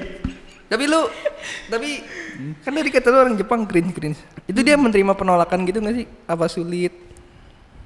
Tapi 0.68 0.84
lu, 0.86 1.02
tapi 1.72 2.06
kan 2.62 2.72
dari 2.76 2.92
kata 2.92 3.08
lu 3.10 3.18
orang 3.24 3.36
Jepang 3.40 3.66
cringe 3.66 3.92
cringe. 3.96 4.20
Itu 4.46 4.62
dia 4.62 4.78
menerima 4.78 5.18
penolakan 5.18 5.66
gitu 5.66 5.82
gak 5.82 5.96
sih? 5.98 6.06
Apa 6.30 6.46
sulit? 6.46 6.94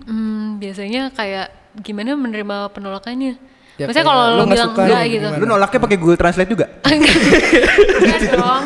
Hmm, 0.03 0.57
biasanya 0.57 1.13
kayak 1.13 1.53
gimana 1.79 2.17
menerima 2.17 2.73
penolakannya? 2.73 3.37
Ya, 3.79 3.88
Maksudnya 3.88 4.03
kalau 4.05 4.23
lu 4.27 4.36
lo 4.36 4.43
nggak 4.43 4.51
bilang 4.51 4.69
suka 4.69 4.81
enggak 4.84 5.03
gitu. 5.07 5.25
gimana? 5.25 5.39
Lu 5.39 5.45
nolaknya 5.47 5.79
pakai 5.79 5.97
Google 5.97 6.19
Translate 6.19 6.51
juga? 6.51 6.65
Enggak 6.91 8.19
dong. 8.31 8.63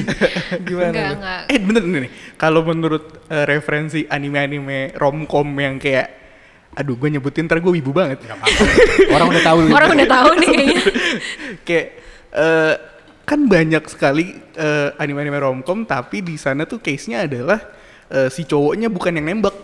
Gimana? 0.68 0.90
Enggak, 0.90 1.08
enggak. 1.16 1.40
Eh 1.48 1.58
bener 1.58 1.82
nih 1.86 2.10
Kalau 2.34 2.60
menurut 2.60 3.04
eh, 3.26 3.44
referensi 3.46 4.04
anime-anime 4.04 4.92
romcom 4.94 5.46
yang 5.54 5.78
kayak 5.78 6.18
Aduh 6.70 6.94
gue 6.94 7.08
nyebutin 7.08 7.46
ntar 7.46 7.58
gue 7.58 7.72
wibu 7.72 7.90
banget 7.90 8.22
Orang 9.08 9.30
udah 9.30 9.42
tahu. 9.42 9.58
Orang 9.70 9.90
udah 9.90 10.08
tahu 10.08 10.30
nih 10.36 10.48
kayaknya. 10.48 10.78
Kayak 11.66 11.86
eh, 12.30 12.74
Kan 13.24 13.40
banyak 13.46 13.84
sekali 13.86 14.34
eh, 14.54 14.88
anime-anime 14.94 15.38
romcom 15.38 15.82
Tapi 15.82 16.20
di 16.20 16.34
sana 16.34 16.66
tuh 16.66 16.78
case-nya 16.78 17.24
adalah 17.24 17.58
eh, 18.06 18.28
Si 18.28 18.44
cowoknya 18.44 18.90
bukan 18.90 19.14
yang 19.14 19.30
nembak 19.30 19.56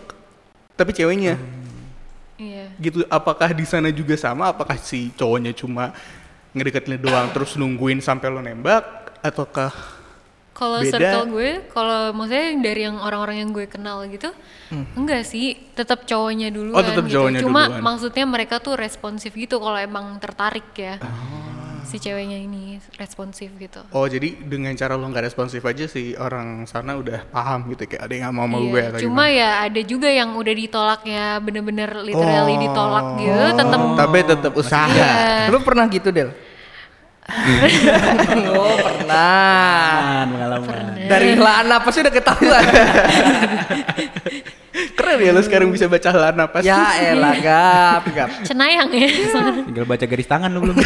Tapi 0.73 0.91
ceweknya 0.91 1.35
Iya. 1.35 1.66
Gitu 2.77 3.01
apakah 3.09 3.49
di 3.53 3.65
sana 3.65 3.89
juga 3.89 4.13
sama 4.17 4.53
apakah 4.53 4.77
si 4.77 5.09
cowoknya 5.17 5.53
cuma 5.53 5.93
ngedeketin 6.53 6.97
doang 7.01 7.27
terus 7.33 7.57
nungguin 7.57 8.01
sampai 8.01 8.29
lo 8.29 8.41
nembak 8.41 9.17
ataukah 9.21 9.97
Kalau 10.57 10.81
circle 10.81 11.37
gue, 11.37 11.69
kalau 11.69 12.17
maksudnya 12.17 12.49
dari 12.65 12.89
yang 12.89 12.97
orang-orang 12.97 13.45
yang 13.45 13.53
gue 13.53 13.69
kenal 13.69 14.01
gitu, 14.09 14.33
enggak 14.97 15.21
sih, 15.21 15.53
tetap 15.77 16.09
cowoknya. 16.09 16.49
Hmm. 16.49 16.73
Oh, 16.73 16.81
tetap 16.81 17.05
gitu. 17.05 17.13
cowoknya 17.13 17.45
Cuma 17.45 17.69
duluan. 17.69 17.85
maksudnya 17.85 18.25
mereka 18.25 18.57
tuh 18.57 18.73
responsif 18.73 19.37
gitu 19.37 19.61
kalau 19.61 19.77
emang 19.77 20.17
tertarik 20.17 20.65
ya. 20.73 20.97
Oh. 20.97 21.46
Si 21.87 22.03
ceweknya 22.03 22.35
ini 22.35 22.83
responsif 22.99 23.47
gitu. 23.55 23.79
oh 23.95 24.03
jadi 24.03 24.35
dengan 24.43 24.75
cara 24.75 24.99
lo 24.99 25.07
nggak 25.07 25.23
responsif 25.31 25.63
aja 25.63 25.87
si 25.87 26.11
orang 26.19 26.67
sana 26.67 26.99
udah 26.99 27.23
paham 27.31 27.71
gitu 27.71 27.87
kayak 27.87 28.03
ada 28.03 28.13
yang 28.13 28.23
nggak 28.27 28.35
mau 28.35 28.43
sama 28.43 28.57
Iya, 28.59 28.67
gue 28.67 28.81
atau 28.83 28.99
Cuma 29.07 29.23
gimana? 29.31 29.39
ya 29.39 29.49
ada 29.63 29.81
juga 29.87 30.09
yang 30.11 30.29
udah 30.35 30.53
ditolak 30.53 31.01
ya, 31.07 31.27
bener-bener 31.39 31.89
literally 32.03 32.55
ditolak 32.59 33.05
gitu, 33.23 33.45
tetap 33.55 33.79
tapi 33.95 34.17
tetap 34.27 34.51
usaha 34.51 34.91
Iya. 34.91 35.47
Lu 35.47 35.63
pernah 35.63 35.87
gitu, 35.87 36.11
Del? 36.11 36.35
oh, 38.55 38.75
pernah. 38.79 40.23
pengalaman. 40.31 40.83
Dari 41.07 41.35
helaan 41.35 41.67
apa 41.71 41.87
sih 41.91 41.99
udah 42.03 42.13
ketahuan? 42.15 42.63
keren 44.97 45.17
ya 45.19 45.31
lo 45.33 45.41
sekarang 45.41 45.73
bisa 45.73 45.89
baca 45.89 46.09
helaan 46.13 46.37
napas 46.37 46.61
ya 46.61 46.77
elah, 47.13 47.33
gap, 47.41 48.03
gap. 48.13 48.29
cenayang 48.45 48.89
ya. 48.93 49.09
Tinggal 49.67 49.85
baca 49.89 50.05
garis 50.05 50.27
tangan 50.29 50.49
lu 50.53 50.59
belum. 50.69 50.77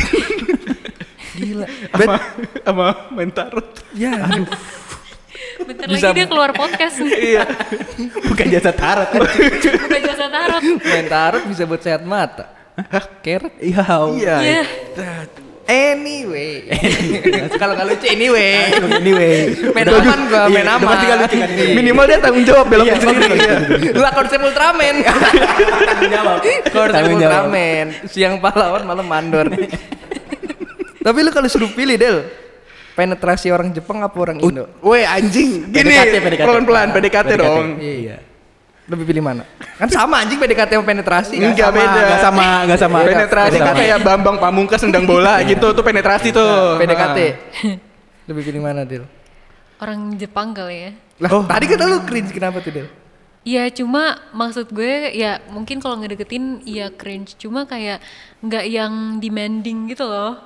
Gila. 1.41 1.65
sama 1.91 2.15
sama 2.61 2.85
main 3.09 3.29
tarot 3.29 3.67
Ya, 3.91 4.13
aduh. 4.21 4.45
Bentar 5.61 5.85
Bisa- 5.89 6.09
lagi 6.09 6.17
dia 6.17 6.25
keluar 6.25 6.51
podcast 6.51 6.95
nih. 6.97 7.11
iya 7.33 7.43
Bukan 8.23 8.45
jasa 8.47 8.71
tarot. 8.71 9.09
Bukan 9.09 10.01
jasa 10.03 10.25
tarot. 10.27 10.61
Main 10.79 11.05
tarot 11.07 11.43
bisa 11.45 11.63
buat 11.65 11.81
sehat 11.81 12.01
mata. 12.01 12.45
Hah? 12.77 13.05
Keret? 13.19 13.53
Iya. 13.59 13.83
iya 14.11 14.35
Iya. 14.41 14.63
Anyway. 15.71 16.67
Kalau 17.61 17.73
nggak 17.73 17.87
lucu 17.87 18.05
anyway. 18.05 18.67
Anyway. 18.91 19.55
Main 19.71 19.87
aman 19.87 20.19
gua, 20.27 20.43
main 20.45 20.65
Iya, 20.65 20.73
aman. 20.75 20.95
nggak 20.99 21.17
lucu 21.21 21.35
kan 21.37 21.49
ini. 21.49 21.65
minimal 21.73 22.03
dia 22.05 22.17
tanggung 22.19 22.43
jawab 22.43 22.65
belok 22.67 22.85
Iya, 22.85 22.95
sendiri 22.97 23.35
Iya. 23.37 23.55
Lu 23.93 24.03
konsep 24.11 24.39
Ultraman. 24.41 24.95
Tanggung 24.99 26.11
jawab. 26.11 26.37
Konsep. 26.67 27.03
Ultraman. 27.07 27.85
Siang 28.05 28.35
pahlawan 28.39 28.83
malam 28.83 29.05
mandor. 29.05 29.47
Tapi 31.01 31.17
lu 31.21 31.29
kalau 31.29 31.49
suruh 31.49 31.69
pilih, 31.69 31.97
Del. 31.97 32.17
Penetrasi 32.91 33.49
orang 33.49 33.71
Jepang 33.71 34.03
apa 34.03 34.13
orang 34.13 34.37
Indo? 34.37 34.67
Woi 34.83 35.01
anjing, 35.01 35.71
gini 35.71 35.95
PDKT, 35.95 36.15
PDKT. 36.21 36.43
pelan-pelan 36.43 36.87
PDKT, 36.91 37.29
dong. 37.39 37.79
Iya. 37.79 38.17
Lebih 38.85 39.05
pilih 39.07 39.23
mana? 39.23 39.47
Kan 39.79 39.87
sama 39.87 40.19
anjing 40.19 40.35
PDKT 40.35 40.75
sama 40.75 40.85
penetrasi. 40.85 41.39
Enggak 41.39 41.71
Sama, 41.71 41.77
beda. 41.79 41.99
nggak 42.03 42.19
sama, 42.19 42.47
nggak 42.67 42.79
sama. 42.83 42.97
Penetrasi 43.07 43.57
kan 43.57 43.73
kayak 43.73 43.97
Bambang 44.03 44.37
Pamungkas 44.37 44.83
nendang 44.83 45.07
bola 45.07 45.39
gitu 45.47 45.71
tuh 45.71 45.79
penetrasi 45.79 46.35
tuh. 46.35 46.75
PDKT. 46.75 47.17
Ah. 47.17 47.31
Lebih 48.29 48.41
pilih 48.51 48.61
mana, 48.61 48.83
Del? 48.83 49.07
Orang 49.79 50.19
Jepang 50.19 50.51
kali 50.51 50.77
ya. 50.77 50.91
Lah, 51.23 51.47
tadi 51.47 51.65
kata 51.71 51.87
lu 51.87 52.03
cringe 52.03 52.35
kenapa 52.35 52.59
tuh, 52.59 52.75
Del? 52.75 52.87
Iya 53.41 53.73
cuma 53.73 54.21
maksud 54.37 54.69
gue 54.69 55.17
ya 55.17 55.41
mungkin 55.49 55.81
kalau 55.81 55.97
ngedeketin 55.97 56.61
iya 56.61 56.93
cringe 56.93 57.33
cuma 57.41 57.65
kayak 57.65 57.97
nggak 58.37 58.65
yang 58.69 59.17
demanding 59.17 59.89
gitu 59.89 60.05
loh. 60.05 60.37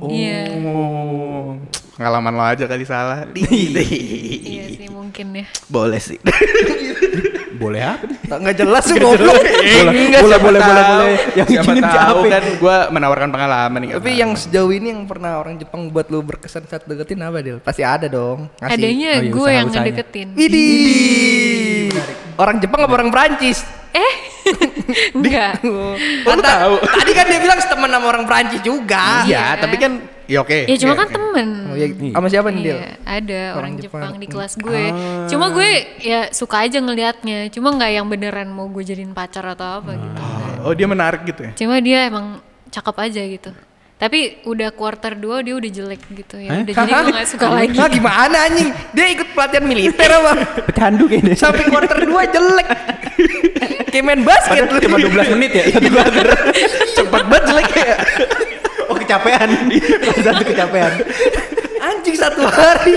Iya. 0.00 0.40
Oh, 0.66 1.54
pengalaman 1.94 2.32
lo 2.34 2.44
aja 2.44 2.64
kali 2.64 2.82
salah. 2.82 3.28
Iya 3.36 4.66
sih 4.74 4.88
mungkin 4.90 5.26
ya. 5.36 5.46
Boleh 5.68 6.00
sih. 6.00 6.18
Boleh 7.60 7.84
apa? 7.84 8.08
nih? 8.08 8.16
Tak 8.24 8.38
nggak 8.40 8.56
jelas 8.56 8.84
lu 8.88 8.96
goblok. 8.96 9.36
Boleh, 9.36 9.52
Enggak, 9.60 10.22
boleh, 10.24 10.38
boleh, 10.40 10.60
boleh, 10.64 10.80
tahu. 10.80 10.96
boleh. 10.96 11.16
Yang 11.36 11.48
siapa 11.52 11.72
tahu 11.76 12.18
siapa? 12.24 12.32
kan 12.32 12.44
gue 12.56 12.76
menawarkan 12.88 13.28
pengalaman 13.28 13.78
nih. 13.84 13.90
Tapi 14.00 14.12
yang 14.16 14.32
sejauh 14.32 14.72
ini 14.72 14.88
yang 14.96 15.04
pernah 15.04 15.36
orang 15.36 15.60
Jepang 15.60 15.92
buat 15.92 16.08
lu 16.08 16.24
berkesan 16.24 16.64
saat 16.64 16.88
deketin 16.88 17.20
apa, 17.20 17.44
Del? 17.44 17.60
Pasti 17.60 17.84
ada 17.84 18.08
dong. 18.08 18.48
Ngasih. 18.64 18.80
Adanya 18.80 19.10
Oh 19.12 19.20
iya, 19.20 19.28
gue 19.28 19.48
yang 19.52 19.68
ngedeketin. 19.68 20.28
Widih. 20.32 21.92
Orang 22.40 22.56
Jepang 22.64 22.80
apa 22.80 22.92
orang 22.96 23.12
Prancis? 23.12 23.60
Eh 23.92 24.12
enggak. 25.12 25.52
Oh, 25.62 25.94
lu 25.94 26.26
Kan 26.26 26.38
ta- 26.40 26.58
tahu? 26.60 26.74
Tadi 26.80 27.12
kan 27.12 27.24
dia 27.26 27.38
bilang 27.38 27.58
teman 27.60 27.88
sama 27.88 28.06
orang 28.08 28.24
Prancis 28.24 28.60
juga. 28.60 29.24
Iya, 29.24 29.56
tapi 29.56 29.76
kan 29.76 29.92
ya 30.24 30.38
oke. 30.40 30.58
Ya 30.64 30.76
cuma 30.76 30.92
Iya, 30.92 30.98
kan 30.98 31.06
oke. 31.06 31.14
temen. 31.14 31.48
Oh, 31.64 31.74
ya, 31.74 31.86
sama 32.12 32.26
siapa 32.28 32.48
nih, 32.50 32.62
Del? 32.62 32.70
Iya, 32.72 32.90
ada 33.02 33.40
orang, 33.40 33.56
Orang 33.56 33.72
Jepang. 33.76 34.00
Jepang. 34.02 34.14
di 34.16 34.26
kelas 34.26 34.52
gue. 34.56 34.84
Cuma 35.26 35.46
gue 35.50 35.70
ya 35.98 36.20
suka 36.30 36.56
aja 36.62 36.78
ngelihatnya. 36.78 37.38
Cuma 37.48 37.72
nggak 37.72 37.90
yang 37.92 38.06
beneran 38.06 38.48
mau 38.48 38.66
gue 38.66 38.82
jadiin 38.82 39.10
pacar 39.10 39.46
atau 39.48 39.80
apa 39.80 39.94
gitu. 39.94 40.20
Nggak. 40.20 40.58
Oh 40.60 40.72
dia 40.72 40.86
menarik 40.86 41.22
gitu 41.24 41.40
ya? 41.42 41.52
Cuma 41.54 41.80
dia 41.80 42.04
emang 42.04 42.38
cakep 42.68 42.96
aja 43.00 43.22
gitu. 43.22 43.50
Tapi 43.96 44.40
udah 44.48 44.72
quarter 44.72 45.12
2 45.12 45.44
dia 45.44 45.52
udah 45.52 45.70
jelek 45.70 46.00
gitu 46.08 46.40
ya. 46.40 46.64
Udah 46.64 46.72
jadi 46.72 46.88
gue 47.04 47.12
gak 47.12 47.28
suka 47.28 47.46
lagi. 47.52 47.76
Nah, 47.76 47.84
gimana 47.84 48.36
anjing? 48.48 48.72
Dia 48.96 49.06
ikut 49.12 49.28
pelatihan 49.36 49.64
militer 49.68 50.08
apa? 50.08 50.32
Pecandu 50.64 51.04
kayaknya. 51.04 51.36
Sampai 51.36 51.68
quarter 51.68 52.08
2 52.08 52.08
jelek. 52.32 52.68
Kayak 53.90 54.04
main 54.06 54.22
basket 54.22 54.64
lu. 54.66 54.78
Cuma 54.78 54.96
12 54.96 55.32
menit 55.36 55.50
ya. 55.52 55.64
Satu 55.70 55.88
quarter. 55.90 56.26
Cepet 56.94 57.22
banget 57.26 57.44
jelek 57.46 57.70
ya. 57.74 57.96
Oh 58.86 58.96
kecapean. 58.96 59.48
Satu 60.22 60.42
kecapean. 60.42 60.92
Anjing 61.80 62.16
satu 62.16 62.42
hari. 62.44 62.96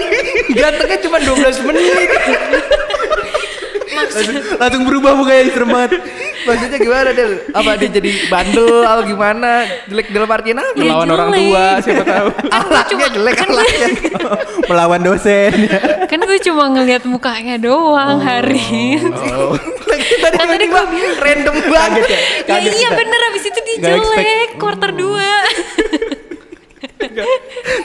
Gantengnya 0.52 0.98
cuma 1.02 1.18
12 1.18 1.68
menit. 1.68 2.10
Langsung 4.60 4.84
berubah 4.84 5.12
mukanya 5.16 5.44
serem 5.52 5.70
banget. 5.70 5.92
Maksudnya 6.44 6.78
gimana, 6.78 7.10
Del? 7.16 7.32
Apa 7.56 7.72
dia 7.80 7.90
jadi 7.90 8.12
bandel 8.28 8.84
atau 8.84 9.04
gimana? 9.08 9.52
Jelek 9.88 10.08
dalam 10.12 10.30
artian 10.30 10.58
apa? 10.60 10.76
Ya, 10.76 10.84
Melawan 10.84 11.08
orang 11.10 11.30
jelek. 11.32 11.40
tua 11.40 11.66
siapa 11.80 12.04
tahu. 12.04 12.28
Akhlaknya 12.60 13.08
jelek 13.16 13.36
kan 13.40 13.48
akhlaknya. 13.48 13.88
Melawan 14.68 15.02
dosen. 15.02 15.52
Kan 16.12 16.20
gue 16.20 16.40
cuma 16.44 16.64
ngelihat 16.74 17.04
mukanya 17.08 17.56
doang 17.56 18.20
hari. 18.20 19.00
Lagi 19.88 20.14
tadi 20.20 20.36
Kan 20.36 20.48
tadi 20.52 20.66
tiba-tiba 20.68 21.12
random 21.22 21.56
banget 21.70 22.04
ya. 22.10 22.20
ya 22.50 22.58
iya 22.60 22.90
bener 22.92 23.20
abis 23.32 23.44
itu 23.48 23.60
dia 23.64 23.78
jelek 23.94 24.50
quarter 24.60 24.92
2 24.92 25.04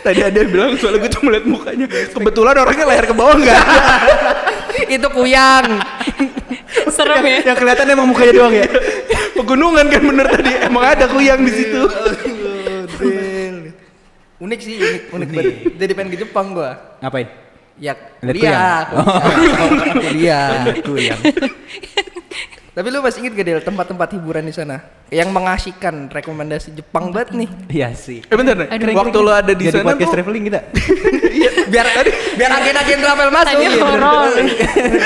Tadi 0.06 0.20
ada 0.22 0.36
yang 0.38 0.50
bilang 0.50 0.70
soalnya 0.78 1.06
gue 1.06 1.10
tuh 1.10 1.22
melihat 1.26 1.44
mukanya. 1.46 1.86
Kebetulan 1.86 2.54
orangnya 2.54 2.86
layar 2.86 3.04
ke 3.06 3.14
bawah 3.14 3.34
enggak? 3.34 3.62
Itu 4.94 5.08
kuyang. 5.10 5.82
serem 6.96 7.24
ya 7.24 7.38
Yang 7.52 7.56
kelihatan 7.64 7.86
emang 7.88 8.06
mukanya 8.08 8.32
doang 8.36 8.54
ya. 8.54 8.66
Pegunungan 9.38 9.86
kan 9.88 10.02
bener 10.02 10.26
tadi. 10.28 10.52
Emang 10.60 10.84
ada 10.84 11.04
kuyang 11.08 11.40
di 11.46 11.52
situ. 11.52 11.82
Unik 14.38 14.60
sih, 14.62 14.74
unik, 14.78 15.02
unik 15.10 15.28
banget. 15.34 15.54
Jadi 15.74 15.92
pengen 15.98 16.10
ke 16.14 16.18
Jepang 16.22 16.46
gua. 16.54 16.98
Ngapain? 17.02 17.26
Ya, 17.78 17.94
Lihat 18.22 18.34
kuliah. 18.34 18.78
Kuliah. 20.02 20.50
Kuliah. 20.82 21.18
Tapi 22.78 22.94
lu 22.94 23.02
masih 23.02 23.26
inget 23.26 23.34
gak 23.34 23.46
Del 23.50 23.58
tempat-tempat 23.58 24.08
hiburan 24.14 24.46
di 24.46 24.54
sana 24.54 24.78
yang 25.10 25.34
mengasihkan 25.34 26.06
rekomendasi 26.06 26.78
Jepang 26.78 27.10
banget 27.10 27.34
nih. 27.34 27.50
Iya 27.66 27.90
sih. 27.90 28.22
Eh 28.22 28.36
bentar 28.38 28.54
nih. 28.54 28.94
Waktu 28.94 29.18
lo 29.18 29.34
ada 29.34 29.50
di 29.50 29.66
Jadi 29.66 29.82
sana 29.82 29.86
podcast 29.90 30.14
traveling 30.14 30.44
kita. 30.46 30.60
Iya, 31.38 31.50
biar 31.70 31.86
biar 32.34 32.50
agen-agen 32.52 32.98
travel 32.98 33.28
masuk. 33.30 33.46
tadi 33.48 33.64
Iya. 33.64 33.78
horor 33.78 34.34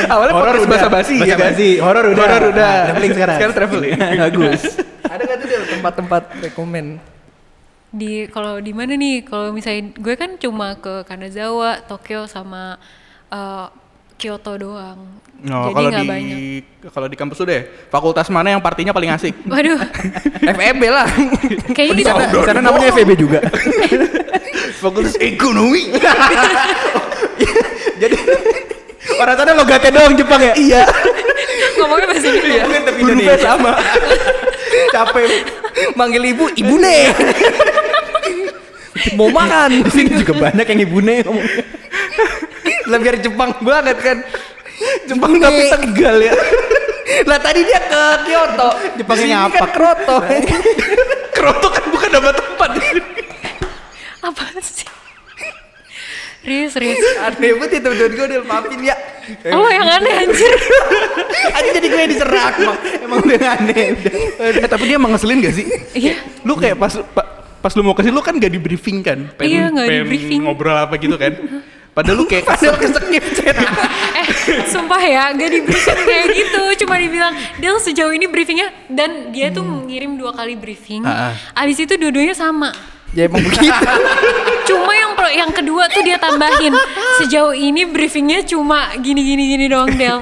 awalnya 0.08 0.32
Horor 0.32 0.54
udah. 0.56 0.70
basa-basi 0.70 1.14
ya 1.20 1.36
kan? 1.36 1.52
Basa-basi. 1.52 1.70
Horor 1.76 2.04
udah. 2.12 2.24
Horor 2.24 2.42
udah. 2.50 2.72
Nah, 2.72 2.84
traveling 2.88 3.12
sekarang. 3.12 3.36
Sekarang 3.36 3.54
traveling. 3.54 3.92
Bagus. 4.16 4.62
Ada 5.04 5.22
gak 5.28 5.36
tuh 5.38 5.48
tempat-tempat 5.76 6.22
rekomen? 6.40 6.86
di 7.92 8.24
kalau 8.32 8.56
di 8.56 8.72
mana 8.72 8.96
nih 8.96 9.20
kalau 9.20 9.52
misalnya 9.52 9.92
gue 10.00 10.16
kan 10.16 10.40
cuma 10.40 10.80
ke 10.80 11.04
Kanazawa 11.04 11.84
Tokyo 11.84 12.24
sama 12.24 12.80
eh, 13.28 13.66
Kyoto 14.22 14.54
doang 14.54 14.98
Oh, 15.42 15.66
jadi 15.66 15.74
kalau 15.74 15.88
nggak 15.90 16.04
di 16.06 16.06
banyak 16.06 16.38
kalau 16.94 17.06
di 17.10 17.16
kampus 17.18 17.42
udah 17.42 17.50
ya, 17.50 17.62
fakultas 17.90 18.30
mana 18.30 18.54
yang 18.54 18.62
partinya 18.62 18.94
paling 18.94 19.10
asik? 19.10 19.34
waduh 19.50 19.74
FEB 20.54 20.82
lah. 20.86 21.10
kayaknya 21.74 21.98
Di 21.98 22.04
sana, 22.06 22.30
sana 22.30 22.60
namanya 22.62 22.94
FEB 22.94 23.10
juga. 23.18 23.42
Fakultas 24.82 25.18
ekonomi. 25.18 25.90
Jadi 27.98 28.14
orang 29.18 29.34
sana 29.34 29.50
logatnya 29.58 29.90
doang 29.90 30.14
Jepang 30.14 30.38
ya? 30.42 30.54
Iya. 30.54 30.82
ngomongnya 31.74 32.06
bahasa 32.06 32.26
Indonesia 32.30 32.62
Iya, 32.62 32.78
tapi 32.86 32.98
Indonesia. 33.02 33.34
sama. 33.42 33.72
Capek. 34.94 35.28
Manggil 35.98 36.22
ibu, 36.30 36.44
ibu 36.54 36.74
nih. 36.78 37.02
Mau 39.18 39.26
makan. 39.26 39.82
Di 39.82 39.90
sini 39.90 40.22
juga 40.22 40.38
banyak 40.38 40.66
yang 40.70 40.80
ibune 40.86 41.26
ngomong. 41.26 41.42
Lah 42.84 42.98
biar 42.98 43.16
Jepang 43.18 43.50
banget 43.58 43.96
kan. 43.98 44.18
Jepang 45.04 45.32
tapi 45.36 45.62
Tegal 45.68 46.16
ya. 46.20 46.34
Lah 47.28 47.38
tadi 47.38 47.60
dia 47.62 47.80
ke 47.80 48.02
Kyoto. 48.24 48.68
Jepangnya 48.96 49.22
Di 49.22 49.32
ngapak. 49.32 49.58
kan 49.58 49.68
Kroto. 49.70 50.16
Kroto 51.36 51.68
kan 51.68 51.84
bukan 51.88 52.10
nama 52.10 52.30
tempat. 52.32 52.70
apa 54.22 54.42
sih 54.60 54.86
Riz, 56.42 56.74
Riz. 56.74 56.98
Aneh 57.20 57.54
banget 57.54 57.78
itu 57.78 57.86
menurut 57.86 58.12
gue 58.12 58.26
Del 58.28 58.42
maafin 58.42 58.82
ya. 58.82 58.98
Oh 59.48 59.62
yang 59.64 59.86
aneh 59.88 60.26
anjir. 60.26 60.50
Aja 61.56 61.68
jadi 61.70 61.86
gue 61.86 62.00
yang 62.00 62.10
diserak 62.10 62.54
bang. 62.56 62.78
Emang 63.00 63.22
udah 63.22 63.38
aneh 63.52 63.94
udah. 63.94 64.12
eh, 64.58 64.66
tapi 64.66 64.84
dia 64.84 64.98
emang 64.98 65.14
ngeselin 65.14 65.38
gak 65.38 65.54
sih? 65.54 65.66
Iya. 65.94 66.18
Lu 66.42 66.58
kayak 66.58 66.74
pas 66.76 66.98
pa- 66.98 67.28
pas 67.62 67.70
lu 67.72 67.86
mau 67.86 67.94
ke 67.94 68.02
sini 68.02 68.10
lu 68.10 68.18
kan 68.18 68.34
gak 68.34 68.50
di 68.50 68.58
briefing 68.58 69.06
kan? 69.06 69.30
Iya, 69.38 69.70
nggak 69.70 69.86
pengen 69.86 70.02
di-briefing. 70.02 70.40
ngobrol 70.42 70.74
apa 70.74 70.98
gitu 70.98 71.14
kan? 71.14 71.30
Padahal 71.92 72.16
lu 72.16 72.24
kayak 72.24 72.44
Padahal 72.50 72.76
keskip 72.82 73.24
chat. 73.36 73.52
eh, 73.52 74.26
sumpah 74.64 74.96
ya, 74.98 75.28
gak 75.30 75.48
di 75.48 75.60
briefing 75.60 76.00
kayak 76.02 76.26
gitu. 76.32 76.62
Cuma 76.84 76.96
dibilang, 76.96 77.36
Del 77.60 77.76
sejauh 77.76 78.10
ini 78.10 78.24
briefingnya 78.24 78.72
dan 78.88 79.28
dia 79.28 79.52
tuh 79.52 79.60
ngirim 79.62 80.16
dua 80.16 80.32
kali 80.32 80.56
briefing. 80.56 81.04
Ah, 81.04 81.36
Abis 81.52 81.78
itu 81.78 81.92
dua-duanya 81.94 82.32
sama. 82.32 82.72
Ya 83.12 83.28
emang 83.28 83.44
begitu. 83.44 83.68
Cuma 84.64 84.92
yang 84.96 85.11
pro- 85.22 85.30
yang 85.32 85.50
kedua 85.50 85.86
tuh 85.86 86.02
dia 86.02 86.18
tambahin 86.18 86.74
sejauh 87.16 87.54
ini 87.54 87.86
briefingnya 87.86 88.42
cuma 88.42 88.90
gini 88.96 89.22
gini 89.22 89.44
gini 89.48 89.64
doang 89.66 89.90
Del. 89.92 90.18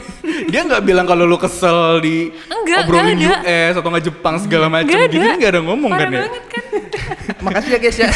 dia 0.47 0.61
nggak 0.63 0.83
bilang 0.83 1.05
kalau 1.05 1.25
lu 1.25 1.35
kesel 1.35 1.99
di 1.99 2.29
Enggak, 2.47 2.85
obrolin 2.85 3.17
nggak 3.17 3.39
ada. 3.41 3.49
US 3.49 3.75
atau 3.75 3.89
nggak 3.89 4.05
Jepang 4.05 4.35
segala 4.37 4.67
macam 4.69 4.93
Gak 4.93 5.09
gitu 5.09 5.25
ada. 5.25 5.37
nggak 5.37 5.51
ada 5.51 5.61
ngomong 5.63 5.91
Parah 5.91 6.03
kan 6.03 6.11
ya? 6.11 6.21
banget 6.23 6.45
kan. 6.47 6.65
Makasih 7.45 7.71
ya 7.71 7.79
guys 7.79 7.97
ya. 7.97 8.09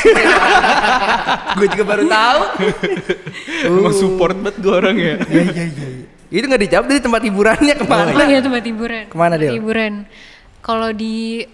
gue 1.57 1.67
juga 1.73 1.85
baru 1.87 2.03
tahu. 2.05 2.41
Emang 3.67 3.95
support 3.95 4.37
banget 4.37 4.57
gue 4.61 4.75
orang 4.75 4.97
ya. 4.97 5.15
Itu 6.29 6.45
nggak 6.45 6.63
dijawab 6.63 6.85
dari 6.87 7.01
tempat 7.01 7.21
hiburannya 7.23 7.75
ke 7.75 7.85
mana? 7.87 8.11
Oh 8.13 8.27
iya 8.27 8.41
tempat 8.41 8.63
hiburan. 8.63 9.05
Ke 9.09 9.17
mana, 9.17 9.35
Tempat 9.35 9.49
Del? 9.49 9.55
Hiburan. 9.57 9.93
Kalau 10.61 10.91
di 10.91 11.45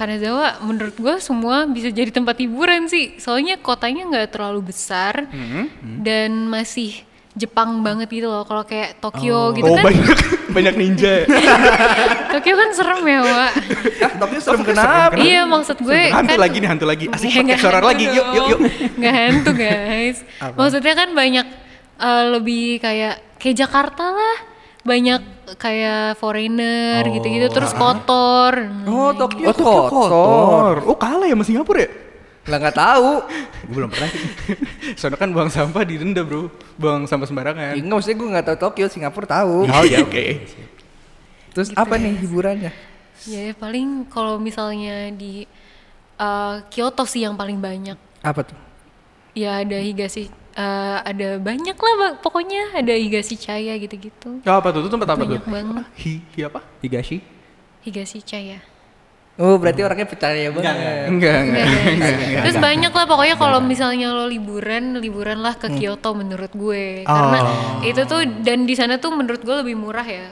Kanazawa 0.00 0.64
menurut 0.64 0.96
gua 0.96 1.20
semua 1.20 1.68
bisa 1.68 1.92
jadi 1.92 2.08
tempat 2.08 2.40
hiburan 2.40 2.88
sih. 2.88 3.14
Soalnya 3.16 3.54
kotanya 3.56 4.08
nggak 4.08 4.32
terlalu 4.32 4.64
besar 4.66 5.28
Hmm. 5.28 5.68
dan 6.00 6.48
masih 6.48 7.04
Jepang 7.30 7.78
banget 7.80 8.10
gitu 8.10 8.26
loh. 8.26 8.42
Kalau 8.42 8.64
kayak 8.64 8.98
Tokyo 8.98 9.52
gitu 9.52 9.62
Oh 9.62 9.76
kan. 9.76 9.86
banyak 9.86 10.18
banyak 10.56 10.74
ninja. 10.74 11.12
ya. 11.22 11.26
Tokyo 12.32 12.54
kan 12.56 12.68
serem 12.72 13.04
ya, 13.04 13.20
Wak. 13.22 13.52
Ah, 14.02 14.12
tapi 14.18 14.34
serem 14.40 14.62
kenapa? 14.64 15.14
iya, 15.14 15.44
maksud 15.44 15.78
gue 15.78 16.10
hantu 16.10 16.34
kan 16.34 16.40
lagi 16.40 16.56
nih 16.58 16.68
hantu 16.68 16.86
lagi. 16.88 17.04
Asik 17.06 17.30
Ya, 17.30 17.44
pakai 17.44 17.56
suara 17.56 17.78
hantu 17.78 17.88
lagi. 17.92 18.04
Yuk 18.08 18.26
yuk 18.26 18.44
yuk. 18.48 18.60
Nggak 18.98 19.14
hantu 19.14 19.50
guys. 19.54 20.18
Maksudnya 20.42 20.94
kan 20.96 21.08
banyak 21.12 21.46
eh, 22.00 22.24
lebih 22.34 22.64
kayak 22.80 23.14
kayak 23.36 23.56
Jakarta 23.56 24.04
lah. 24.10 24.36
Banyak 24.80 25.39
kayak 25.56 26.18
foreigner 26.20 27.02
gitu-gitu 27.08 27.48
terus 27.50 27.72
kotor. 27.74 28.54
Oh 28.86 29.10
Tokyo 29.16 29.50
Oh 29.50 29.54
Tokyo 29.54 29.80
kotor. 29.88 30.08
kotor. 30.10 30.74
Oh 30.86 30.96
kalah 30.98 31.26
ya 31.26 31.34
sama 31.34 31.44
Singapura 31.46 31.80
ya? 31.86 31.90
Lah 32.48 32.56
nggak 32.58 32.76
tahu. 32.76 33.10
Gue 33.70 33.74
belum 33.80 33.90
pernah 33.92 34.08
sih. 34.10 34.22
Soalnya 34.98 35.18
kan 35.18 35.30
buang 35.30 35.50
sampah 35.52 35.82
didenda 35.86 36.22
bro. 36.26 36.50
Buang 36.80 37.04
sampah 37.06 37.26
sembarangan. 37.28 37.76
Ya, 37.76 37.82
enggak 37.82 37.96
maksudnya 38.00 38.16
gue 38.18 38.28
nggak 38.34 38.46
tahu 38.46 38.56
Tokyo, 38.70 38.86
Singapura 38.90 39.26
tahu. 39.28 39.68
Oh 39.68 39.84
ya 39.86 40.02
oke. 40.02 40.24
Terus 41.54 41.68
apa 41.74 41.94
nih 41.98 42.14
hiburannya? 42.20 42.72
Ya 43.28 43.52
paling 43.52 44.08
kalau 44.08 44.40
misalnya 44.40 45.12
di 45.12 45.44
eh, 46.16 46.56
Kyoto 46.72 47.04
sih 47.04 47.22
yang 47.22 47.36
paling 47.36 47.60
banyak. 47.60 47.98
Apa 48.24 48.42
tuh? 48.46 48.56
Ya 49.36 49.62
ada 49.62 49.78
Higashi 49.78 50.39
eh, 50.60 50.98
ada 51.00 51.28
banyak 51.40 51.72
lah 51.74 51.94
Bang. 51.96 52.14
pokoknya 52.20 52.76
ada 52.76 52.92
Higashi 52.92 53.34
Chaya 53.34 53.74
gitu-gitu. 53.74 54.44
Oh, 54.44 54.54
apa 54.54 54.68
tuh? 54.70 54.84
Itu 54.84 54.92
tempat 54.92 55.08
apa 55.08 55.24
tuh? 55.24 55.40
Banyak 55.40 55.46
banget. 55.48 55.86
Hi, 55.96 56.12
hi 56.36 56.40
apa? 56.44 56.60
Higashi. 56.80 57.18
Higashi 57.80 58.20
Chaya. 58.20 58.60
Oh 59.40 59.56
berarti 59.56 59.80
orangnya 59.80 60.04
percaya 60.04 60.52
banget. 60.52 61.08
Enggak, 61.08 61.08
Enggak, 61.08 61.36
enggak. 61.40 62.12
guys. 62.12 62.42
Terus 62.44 62.56
banyak 62.60 62.92
lah 62.92 63.06
pokoknya 63.08 63.36
kalau 63.40 63.58
misalnya 63.64 64.12
lo 64.12 64.28
liburan, 64.28 65.00
liburan 65.00 65.40
lah 65.40 65.56
ke 65.56 65.72
Kyoto 65.72 66.12
menurut 66.12 66.52
gue. 66.52 67.08
Karena 67.08 67.40
itu 67.80 68.04
tuh 68.04 68.20
dan 68.44 68.68
di 68.68 68.76
sana 68.76 69.00
tuh 69.00 69.16
menurut 69.16 69.40
gue 69.40 69.56
lebih 69.64 69.80
murah 69.80 70.04
ya 70.04 70.28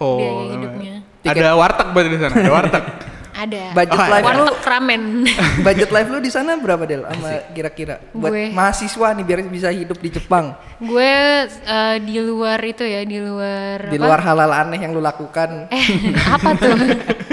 Oh. 0.00 0.16
biaya 0.16 0.56
hidupnya. 0.56 0.94
Ada 1.20 1.52
warteg 1.52 1.88
berarti 1.92 2.08
di 2.08 2.18
sana. 2.18 2.32
Ada 2.32 2.48
warteg. 2.50 2.84
Ada. 3.40 3.72
Budget 3.72 3.96
Oh, 3.96 4.04
life 4.06 4.24
lu, 4.26 4.44
Warteg 4.44 4.60
ramen. 4.62 5.02
budget 5.66 5.90
life 5.90 6.08
lu 6.08 6.18
di 6.18 6.28
sana 6.28 6.50
berapa 6.54 6.84
Del? 6.84 7.02
Sama 7.02 7.28
kira-kira 7.50 7.96
buat 8.12 8.28
Gue. 8.28 8.52
mahasiswa 8.52 9.08
nih 9.10 9.24
biar 9.24 9.38
bisa 9.46 9.68
hidup 9.70 9.96
di 9.96 10.10
Jepang. 10.10 10.52
gue 10.78 11.12
eh, 11.46 11.96
di 12.00 12.16
luar 12.18 12.60
itu 12.62 12.80
ya, 12.82 13.00
di 13.02 13.16
luar 13.16 13.84
Di 13.86 13.96
apa? 13.96 14.04
luar 14.06 14.20
halal 14.22 14.50
aneh 14.50 14.76
yang 14.78 14.92
lu 14.92 15.00
lakukan. 15.00 15.68
Eh, 15.68 15.86
apa 16.18 16.52
tuh? 16.54 16.76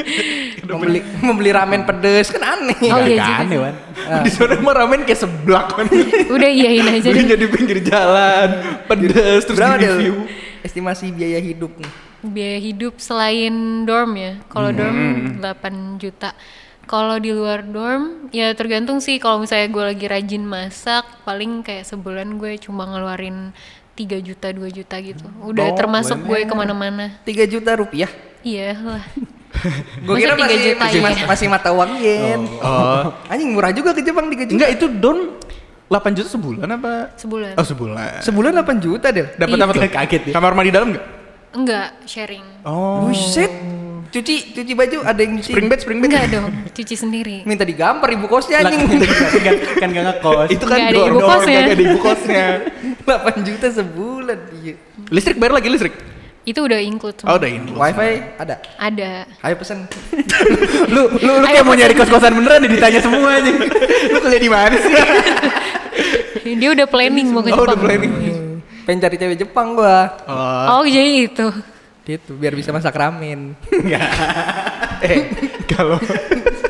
membeli 0.68 1.00
membeli 1.20 1.50
ramen 1.50 1.84
pedes 1.84 2.28
kan 2.30 2.44
aneh. 2.56 2.76
Oh 2.86 3.00
iya 3.02 3.20
juga. 3.22 3.36
aneh. 3.42 3.58
Wan. 3.58 3.76
di 4.24 4.30
sana 4.30 4.56
mah 4.58 4.74
ramen 4.78 5.04
kayak 5.04 5.20
seblak 5.20 5.68
kan. 5.74 5.88
Udah 6.36 6.50
iyain 6.50 6.88
aja 6.90 7.04
Belinya 7.06 7.36
deh. 7.36 7.44
di 7.44 7.48
pinggir 7.50 7.80
jalan, 7.82 8.48
pedes 8.86 9.44
terus 9.44 9.58
Berapa 9.58 9.76
di 9.76 9.82
Del? 9.82 9.92
review. 9.94 10.16
Estimasi 10.60 11.12
biaya 11.12 11.40
hidup 11.40 11.72
nih. 11.76 11.92
Biaya 12.20 12.58
hidup 12.58 12.98
selain 12.98 13.54
dorm 13.84 14.16
ya. 14.16 14.42
Kalau 14.48 14.70
dorm 14.70 14.98
8 15.38 15.98
juta. 15.98 16.34
Kalau 16.84 17.20
di 17.20 17.30
luar 17.30 17.62
dorm 17.62 18.32
ya 18.32 18.52
tergantung 18.52 18.98
sih 18.98 19.18
kalau 19.18 19.38
misalnya 19.38 19.68
gue 19.68 19.84
lagi 19.86 20.06
rajin 20.08 20.40
masak 20.42 21.04
paling 21.22 21.60
kayak 21.60 21.84
sebulan 21.84 22.40
gue 22.40 22.56
cuma 22.58 22.88
ngeluarin 22.88 23.52
3 23.94 24.08
juta 24.20 24.48
2 24.50 24.64
juta 24.72 24.96
gitu. 24.98 25.28
Udah 25.42 25.68
Oh, 25.68 25.76
termasuk 25.76 26.16
gue 26.22 26.40
ke 26.42 26.54
mana-mana. 26.54 27.20
3 27.22 27.44
juta 27.46 27.76
rupiah. 27.76 28.08
Iya 28.40 28.78
lah. 28.78 29.04
Gue 30.06 30.22
kira 30.22 30.34
3 30.34 30.40
masih, 30.40 30.58
juta 30.62 30.84
masih, 30.86 31.00
ya? 31.00 31.04
mas- 31.04 31.26
masih 31.28 31.48
mata 31.50 31.70
uang 31.72 31.92
yen. 31.98 32.42
Oh. 32.62 33.10
Anjing 33.32 33.52
murah 33.52 33.74
juga 33.74 33.92
ke 33.92 34.00
Jepang 34.00 34.30
3 34.30 34.38
juta. 34.40 34.54
Enggak 34.54 34.72
itu 34.72 34.86
don 34.88 35.34
8 35.90 36.14
juta 36.14 36.30
sebulan 36.30 36.68
apa? 36.70 36.94
Sebulan. 37.16 37.52
Oh 37.54 37.66
sebulan. 37.66 38.22
Sebulan 38.22 38.52
8 38.56 38.80
juta 38.80 39.08
Del. 39.10 39.34
Dapat 39.34 39.56
Iya. 39.56 39.66
apa 39.66 39.72
tuh? 39.74 39.82
Kaget 39.90 40.22
ya. 40.24 40.34
Kamar 40.36 40.52
mandi 40.54 40.70
dalam 40.70 40.94
enggak? 40.94 41.06
Enggak, 41.58 41.98
sharing. 42.06 42.46
Oh. 42.62 43.10
Buset. 43.10 43.50
Cuci 44.08 44.56
cuci 44.56 44.72
baju 44.72 44.98
ada 45.04 45.18
yang 45.18 45.36
cuci. 45.36 45.52
Spring 45.52 45.68
bed, 45.68 45.80
spring 45.82 46.00
bed. 46.00 46.08
Enggak 46.08 46.26
dong, 46.30 46.48
cuci 46.72 46.96
sendiri. 46.96 47.38
Minta 47.44 47.66
digampar 47.66 48.08
ibu 48.10 48.24
kosnya 48.26 48.62
anjing. 48.62 48.88
kan 49.42 49.56
kan 49.76 49.88
gak 49.90 50.04
ngekos. 50.08 50.48
Itu 50.48 50.64
kan 50.64 50.78
Nggak 50.80 50.88
ada 50.88 51.02
ibu 51.04 51.20
kosnya. 51.20 51.60
nggak 51.60 51.74
ada 51.74 51.84
ibu 51.84 51.98
kosnya. 52.00 52.46
8 53.08 53.48
juta 53.48 53.68
sebulan. 53.74 54.40
Iya. 54.56 54.74
Listrik 55.10 55.36
bayar 55.36 55.58
lagi 55.58 55.68
listrik. 55.68 55.96
Itu 56.44 56.64
udah 56.64 56.80
include 56.80 57.20
semua. 57.20 57.36
Oh, 57.36 57.36
udah 57.36 57.50
ini. 57.50 57.72
Wifi 57.74 58.12
ada. 58.38 58.56
Ada. 58.80 59.28
Ayo 59.44 59.56
pesen. 59.60 59.84
lu 60.94 61.12
lu 61.14 61.32
lu 61.34 61.44
kayak 61.44 61.64
mau 61.64 61.76
nyari 61.76 61.92
kos-kosan 61.92 62.32
beneran 62.32 62.64
nih 62.64 62.72
ditanya 62.72 63.00
semua 63.02 63.36
aja. 63.36 63.52
Lu 64.14 64.18
kuliah 64.24 64.40
di 64.40 64.48
mana 64.48 64.76
sih? 64.78 64.94
Dia 66.56 66.70
udah 66.72 66.88
planning 66.88 67.28
mau 67.28 67.44
ke 67.44 67.52
Oh, 67.52 67.60
udah 67.60 67.76
Jepang. 67.76 67.84
planning. 67.84 68.14
Pengen 68.88 69.04
cari 69.04 69.16
cewek 69.20 69.38
Jepang 69.38 69.76
gua. 69.76 70.16
Oh, 70.24 70.80
Oh, 70.80 70.84
jadi 70.88 71.28
itu. 71.28 71.48
Gitu 72.08 72.40
biar 72.40 72.56
bisa 72.56 72.72
masak 72.72 72.96
ramen. 72.96 73.52
eh 75.04 75.28
kalau 75.68 76.00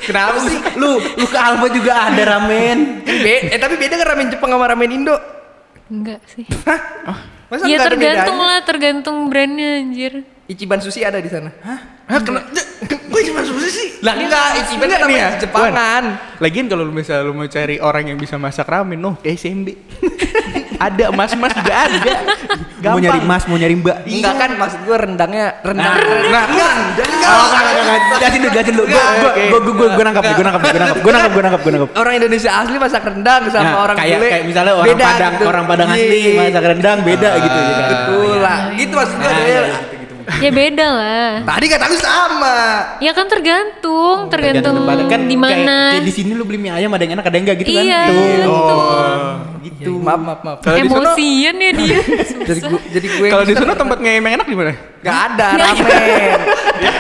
Kenapa 0.02 0.42
sih? 0.42 0.58
lu 0.82 0.98
lu 0.98 1.26
ke 1.30 1.38
Alfa 1.38 1.70
juga 1.70 2.10
ada 2.10 2.24
ramen. 2.26 3.06
Be 3.06 3.54
eh 3.54 3.60
tapi 3.62 3.78
beda 3.78 4.02
kan 4.02 4.18
ramen 4.18 4.34
Jepang 4.34 4.50
sama 4.50 4.66
ramen 4.66 4.90
Indo? 4.90 5.14
Enggak 5.94 6.26
sih. 6.26 6.42
Masa 7.48 7.64
Ya 7.64 7.78
nggak 7.78 7.86
ada 7.86 7.90
tergantung 7.94 8.38
lah, 8.42 8.60
tergantung 8.66 9.18
brandnya 9.30 9.78
anjir. 9.78 10.26
Ichiban 10.50 10.82
sushi 10.82 11.06
ada 11.06 11.22
di 11.22 11.30
sana. 11.30 11.54
Hah? 11.62 11.80
Hah, 12.08 12.20
kena 12.24 12.42
gue 12.88 13.22
cuma 13.30 13.44
susah 13.46 13.70
sih. 13.70 14.00
Lah 14.02 14.16
enggak, 14.16 14.48
Ichiban 14.66 14.90
Enggak 14.90 15.00
kan 15.00 15.08
namanya 15.08 15.22
ya, 15.22 15.40
Jepangan. 15.44 16.04
Lagian 16.42 16.66
kalau 16.66 16.84
lu 16.88 16.92
misalnya 16.92 17.30
lu 17.30 17.38
mau 17.38 17.46
cari 17.46 17.78
orang 17.78 18.10
yang 18.10 18.18
bisa 18.18 18.42
masak 18.42 18.66
ramen, 18.66 18.98
noh, 18.98 19.16
ke 19.22 19.32
SMB. 19.32 19.68
Ada 20.78 21.06
mas-mas 21.10 21.52
juga 21.52 21.74
ada. 21.84 22.12
Mau 22.78 22.98
nyari 22.98 23.20
mas, 23.20 23.44
mau 23.44 23.56
nyari 23.56 23.76
mbak. 23.76 23.98
Enggak 24.04 24.34
kan 24.38 24.50
maksud 24.54 24.80
gua 24.86 24.98
rendangnya 25.00 25.46
rendang. 25.62 25.94
Nah, 25.94 25.98
enggak, 25.98 26.46
enggak. 26.48 26.74
Oh, 27.28 27.44
enggak, 27.44 27.62
enggak, 27.64 27.84
enggak. 27.84 28.18
Jelasin 28.18 28.40
dulu, 28.40 28.52
jelasin 28.54 28.74
dulu. 28.74 28.86
Gua 28.88 29.02
gua 29.02 29.32
gua 29.34 29.60
gua 29.60 29.74
gua- 29.74 29.90
gua 29.90 30.04
nangkap 30.06 30.24
gua 30.24 30.44
nangkap 30.46 30.62
gua 30.62 30.72
nangkap. 30.72 30.98
Gua 30.98 31.12
nangkap, 31.12 31.32
gua 31.32 31.44
nangkap, 31.44 31.62
gua 31.62 31.72
nangkap. 31.74 31.90
Orang 31.96 32.14
Indonesia 32.16 32.52
asli 32.54 32.78
masak 32.78 33.04
rendang 33.04 33.42
sama 33.50 33.64
Nah, 33.64 33.76
orang 33.82 33.96
kayak 33.98 34.18
bule 34.18 34.30
kayak 34.30 34.46
misalnya 34.46 34.74
orang 34.74 34.88
beda 34.88 35.06
Padang, 35.08 35.32
gitu. 35.34 35.44
orang 35.46 35.64
Padang 35.66 35.88
asli 35.90 36.18
Iya. 36.18 36.32
masak 36.38 36.64
rendang 36.64 36.98
beda 37.02 37.30
gitu 37.38 37.58
ya 37.58 37.74
kan. 37.74 37.90
Betul 37.90 38.32
lah. 38.38 38.60
Gitu 38.72 38.94
maksud 38.94 39.16
gua 39.18 39.32
Ya 40.28 40.52
beda 40.52 40.88
lah. 40.92 41.30
Tadi 41.48 41.66
kata 41.72 41.88
lu 41.88 41.98
sama. 42.04 42.58
Ya 43.00 43.16
kan 43.16 43.32
tergantung, 43.32 44.28
tergantung 44.28 44.76
tempat. 44.84 45.08
kan 45.08 45.22
di 45.24 45.38
mana. 45.40 46.04
Di 46.04 46.12
sini 46.12 46.36
lu 46.36 46.44
beli 46.44 46.60
mie 46.60 46.76
ayam 46.76 46.92
ada 46.92 47.08
yang 47.08 47.16
enak 47.16 47.32
ada 47.32 47.36
yang 47.40 47.46
enggak 47.48 47.58
gitu 47.64 47.72
kan. 47.72 47.84
Iya, 47.88 48.02
Tuh. 48.12 48.20
betul. 48.52 49.08
Gitu. 49.64 49.92
Maaf, 50.04 50.20
maaf, 50.20 50.40
maaf. 50.44 50.58
Kalau 50.60 50.76
di 50.76 50.90
sono- 50.92 51.16
Emosian 51.16 51.56
ya 51.56 51.72
dia. 51.72 52.00
Jadi 52.48 52.60
gua 52.64 52.80
jadi 52.92 53.08
gue 53.08 53.28
Kalau 53.32 53.44
di 53.44 53.54
sana 53.56 53.74
tempat 53.76 53.98
nge 54.04 54.12
yang 54.20 54.28
enak 54.40 54.48
di 54.48 54.56
mana? 54.60 54.72
Enggak 54.76 55.18
ada 55.32 55.48
ramen. 55.56 56.40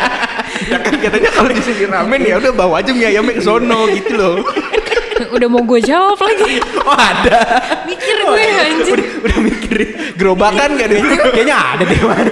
ya 0.71 0.77
kan 0.83 0.93
katanya 0.99 1.29
kalau 1.31 1.49
di 1.51 1.63
sini 1.63 1.83
ramen 1.87 2.21
ya 2.23 2.35
udah 2.39 2.51
bawa 2.55 2.73
aja 2.79 2.91
mie 2.95 3.07
ayamnya 3.11 3.33
ke 3.35 3.43
sono 3.43 3.91
gitu 3.91 4.13
loh. 4.15 4.35
Udah 5.35 5.47
mau 5.47 5.61
gue 5.63 5.79
jawab 5.81 6.17
lagi. 6.17 6.61
Oh, 6.81 6.93
ada. 6.95 7.39
Mikir 7.85 8.17
gue 8.21 8.43
anjir. 8.45 8.99
Udah 9.23 9.37
mikirin. 9.41 9.89
Gerobakan 10.15 10.69
gak 10.75 10.87
deh? 10.89 10.99
Kayaknya 11.33 11.55
ada 11.57 11.83
deh. 11.83 11.99
mana. 12.01 12.31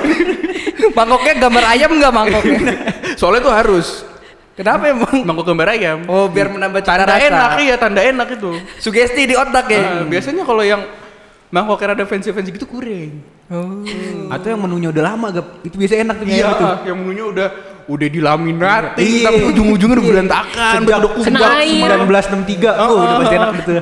mangkoknya 0.97 1.33
gambar 1.39 1.63
ayam 1.65 1.89
enggak 1.91 2.11
mangkoknya? 2.13 2.59
Soalnya 3.19 3.41
tuh 3.41 3.53
harus 3.53 3.87
Kenapa 4.55 4.87
emang? 4.87 5.27
mangkok 5.27 5.51
gambar 5.51 5.67
ayam. 5.75 5.99
Oh, 6.07 6.31
biar 6.31 6.47
menambah 6.47 6.79
cita 6.79 7.03
Tanda 7.03 7.19
rasa. 7.19 7.27
enak 7.27 7.51
iya, 7.59 7.75
tanda 7.75 7.99
enak 7.99 8.27
itu. 8.39 8.55
Sugesti 8.79 9.27
di 9.27 9.35
otak 9.35 9.67
ya. 9.67 9.81
Nah, 9.99 10.03
biasanya 10.07 10.47
kalau 10.47 10.63
yang 10.63 10.79
mangkoknya 11.51 11.99
ada 11.99 12.05
fancy-fancy 12.07 12.55
gitu 12.55 12.63
kurang. 12.63 13.19
Oh. 13.51 13.83
Atau 14.31 14.55
yang 14.55 14.61
menunya 14.63 14.95
udah 14.95 15.03
lama 15.11 15.27
gap. 15.29 15.59
Itu 15.59 15.75
biasa 15.75 15.99
enak 15.99 16.15
tuh 16.23 16.25
Iya, 16.25 16.35
ayam 16.39 16.55
itu. 16.55 16.65
yang 16.87 16.97
menunya 17.03 17.23
udah 17.27 17.47
udah 17.85 18.07
dilaminating 18.07 19.11
Iya. 19.15 19.25
tapi 19.25 19.39
ujung-ujungnya 19.45 19.95
udah 19.95 20.05
berantakan. 20.07 20.73
Sejak 20.79 20.97
udah 20.97 21.09
Kena 21.15 21.37
kubak 21.37 21.51
air. 21.55 21.69
semua. 21.69 21.87
1963. 21.87 22.69
Oh, 22.75 22.95
udah 22.97 23.15
pasti 23.19 23.35
enak 23.35 23.51
betul. 23.55 23.75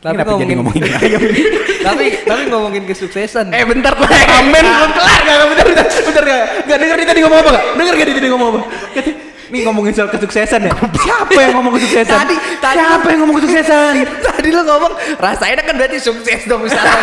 Tapi 0.00 0.14
Kenapa 0.16 0.32
jadi 0.32 0.54
ngomongin- 0.56 0.80
ngomongin 0.80 1.04
ayam 1.04 1.20
ini? 1.22 1.42
tapi 1.80 2.04
tapi 2.24 2.42
ngomongin 2.48 2.82
kesuksesan. 2.84 3.46
Eh 3.50 3.64
bentar 3.64 3.92
tuh 3.92 4.06
ramen 4.06 4.64
belum 4.64 4.90
kelar. 4.90 5.20
Enggak, 5.20 5.36
bentar, 5.46 5.66
bentar, 5.66 5.84
bentar, 6.02 6.22
enggak. 6.22 6.42
Enggak 6.64 6.78
denger 6.80 6.96
dia 6.96 7.06
tadi 7.06 7.20
ngomong 7.20 7.38
apa 7.38 7.50
enggak? 7.50 7.64
Denger 7.76 7.94
gak 7.94 8.06
dia 8.06 8.16
tadi 8.16 8.28
ngomong 8.28 8.48
apa? 8.48 8.60
Kata, 8.90 9.10
nih 9.50 9.60
ngomongin 9.62 9.92
soal 9.92 10.08
kesuksesan 10.08 10.60
ya. 10.62 10.72
Siapa 10.96 11.34
yang 11.36 11.52
ngomong 11.54 11.74
kesuksesan? 11.74 12.16
Tadi- 12.16 12.40
tadi- 12.58 12.78
Siapa 12.78 13.06
yang 13.06 13.20
ngomong 13.20 13.36
kesuksesan? 13.38 13.92
Tadi 14.30 14.48
lo 14.48 14.62
ngomong 14.62 14.92
rasa 15.18 15.44
enak 15.46 15.64
kan 15.64 15.74
berarti 15.76 15.98
sukses 15.98 16.46
dong 16.46 16.64
misalnya. 16.64 16.90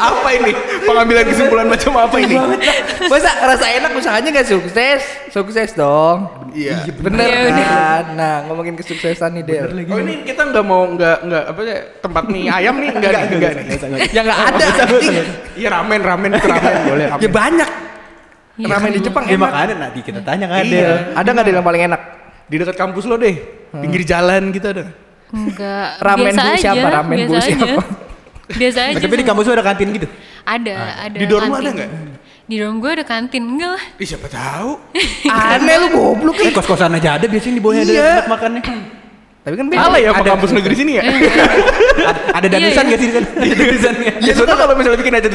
Apa 0.00 0.32
ini? 0.32 0.56
Pengambilan 0.80 1.28
kesimpulan 1.28 1.68
macam 1.68 1.92
apa 1.94 2.16
ini? 2.16 2.32
Masa 3.04 3.36
rasa 3.38 3.68
enak 3.68 3.92
usahanya 3.92 4.32
gak 4.32 4.48
sukses? 4.48 5.04
Sukses 5.28 5.76
dong. 5.76 6.24
Iya. 6.50 6.88
Bener 6.96 7.28
Iya, 7.28 7.40
udah. 7.46 7.66
kan? 7.68 8.04
Nah 8.16 8.34
ngomongin 8.48 8.74
kesuksesan 8.74 9.36
nih 9.36 9.44
Del. 9.44 9.68
Oh 9.86 10.00
ini 10.00 10.24
kita 10.24 10.48
nggak 10.48 10.64
mau 10.64 10.88
nggak 10.88 11.16
nggak 11.20 11.44
apa 11.46 11.60
ya 11.62 11.78
tempat 12.00 12.24
mie 12.26 12.48
ayam 12.48 12.80
nih 12.80 12.88
nggak 12.90 13.12
nggak 13.28 13.52
nih. 13.60 14.08
Ya 14.08 14.20
nggak 14.24 14.38
ada. 14.40 14.64
Iya 15.52 15.68
ramen 15.68 16.00
ramen 16.00 16.30
itu 16.32 16.48
ramen 16.48 16.72
boleh 16.88 17.04
ramen. 17.06 17.20
Ya 17.20 17.28
banyak. 17.30 17.70
Iya, 18.60 18.68
Ramen 18.68 18.90
di 18.90 19.00
Jepang 19.00 19.24
Ya 19.24 19.32
enak. 19.32 19.42
makanya 19.42 19.74
nanti 19.80 20.00
kita 20.00 20.20
tanya 20.20 20.46
kan 20.46 20.60
Iya. 20.60 20.70
Del. 20.70 20.90
Ada 21.14 21.28
nggak 21.30 21.44
Del 21.44 21.56
yang 21.56 21.66
paling 21.66 21.82
enak? 21.86 22.00
Di 22.44 22.54
dekat 22.56 22.76
kampus 22.76 23.04
lo 23.04 23.16
deh, 23.16 23.34
pinggir 23.72 24.02
jalan 24.02 24.42
gitu 24.50 24.66
ada. 24.66 24.84
Enggak. 25.30 25.88
Ramen 26.06 26.24
biasa 26.28 26.40
bu 26.40 26.48
aja, 26.48 26.60
siapa? 26.60 26.86
Ramen 26.90 27.16
biasa 27.16 27.30
bu 27.30 27.34
aja. 27.36 27.50
siapa? 27.56 27.82
Biasa 28.50 28.78
aja. 28.84 28.98
Tapi 28.98 29.14
di 29.14 29.24
kampus 29.24 29.44
lu 29.44 29.52
ada 29.52 29.64
kantin 29.64 29.88
gitu. 29.90 30.06
ada, 30.42 30.74
ada. 31.00 31.16
Di 31.16 31.24
dorm 31.24 31.50
ada 31.50 31.70
nggak? 31.70 31.90
Di 32.44 32.58
dorm 32.58 32.76
gue 32.76 32.90
ada 32.90 33.04
kantin 33.04 33.42
enggak 33.46 33.70
lah. 33.72 33.84
Ih 33.94 34.04
siapa 34.04 34.26
tahu. 34.26 34.70
Aneh 35.30 35.76
lu 35.78 35.86
goblok 35.90 36.34
Eh 36.36 36.50
kos-kosan 36.50 36.90
aja 36.92 37.14
ada 37.14 37.24
biasanya 37.24 37.54
di 37.54 37.62
bawahnya 37.62 37.82
ada 37.82 37.92
Iya. 37.92 38.06
tempat 38.18 38.28
makannya. 38.28 38.62
Tapi 39.40 39.54
kan 39.56 39.66
beda. 39.72 39.80
Salah 39.80 39.98
ya 39.98 40.08
apa 40.12 40.20
Ada- 40.20 40.30
kampus 40.36 40.50
negeri 40.52 40.74
sini 40.76 40.92
ya? 41.00 41.02
Ada, 41.02 41.24
ada 42.36 42.46
danusan 42.52 42.84
Iya, 42.84 42.92
gak 42.92 42.98
sih 43.00 43.06
di 43.08 43.14
sana? 43.16 43.28
Ada 43.40 43.54
danusannya. 43.56 44.12
Ya 44.20 44.32
soalnya 44.36 44.56
kalau 44.60 44.74
misalnya 44.76 44.98
bikin 45.00 45.14
aja 45.16 45.28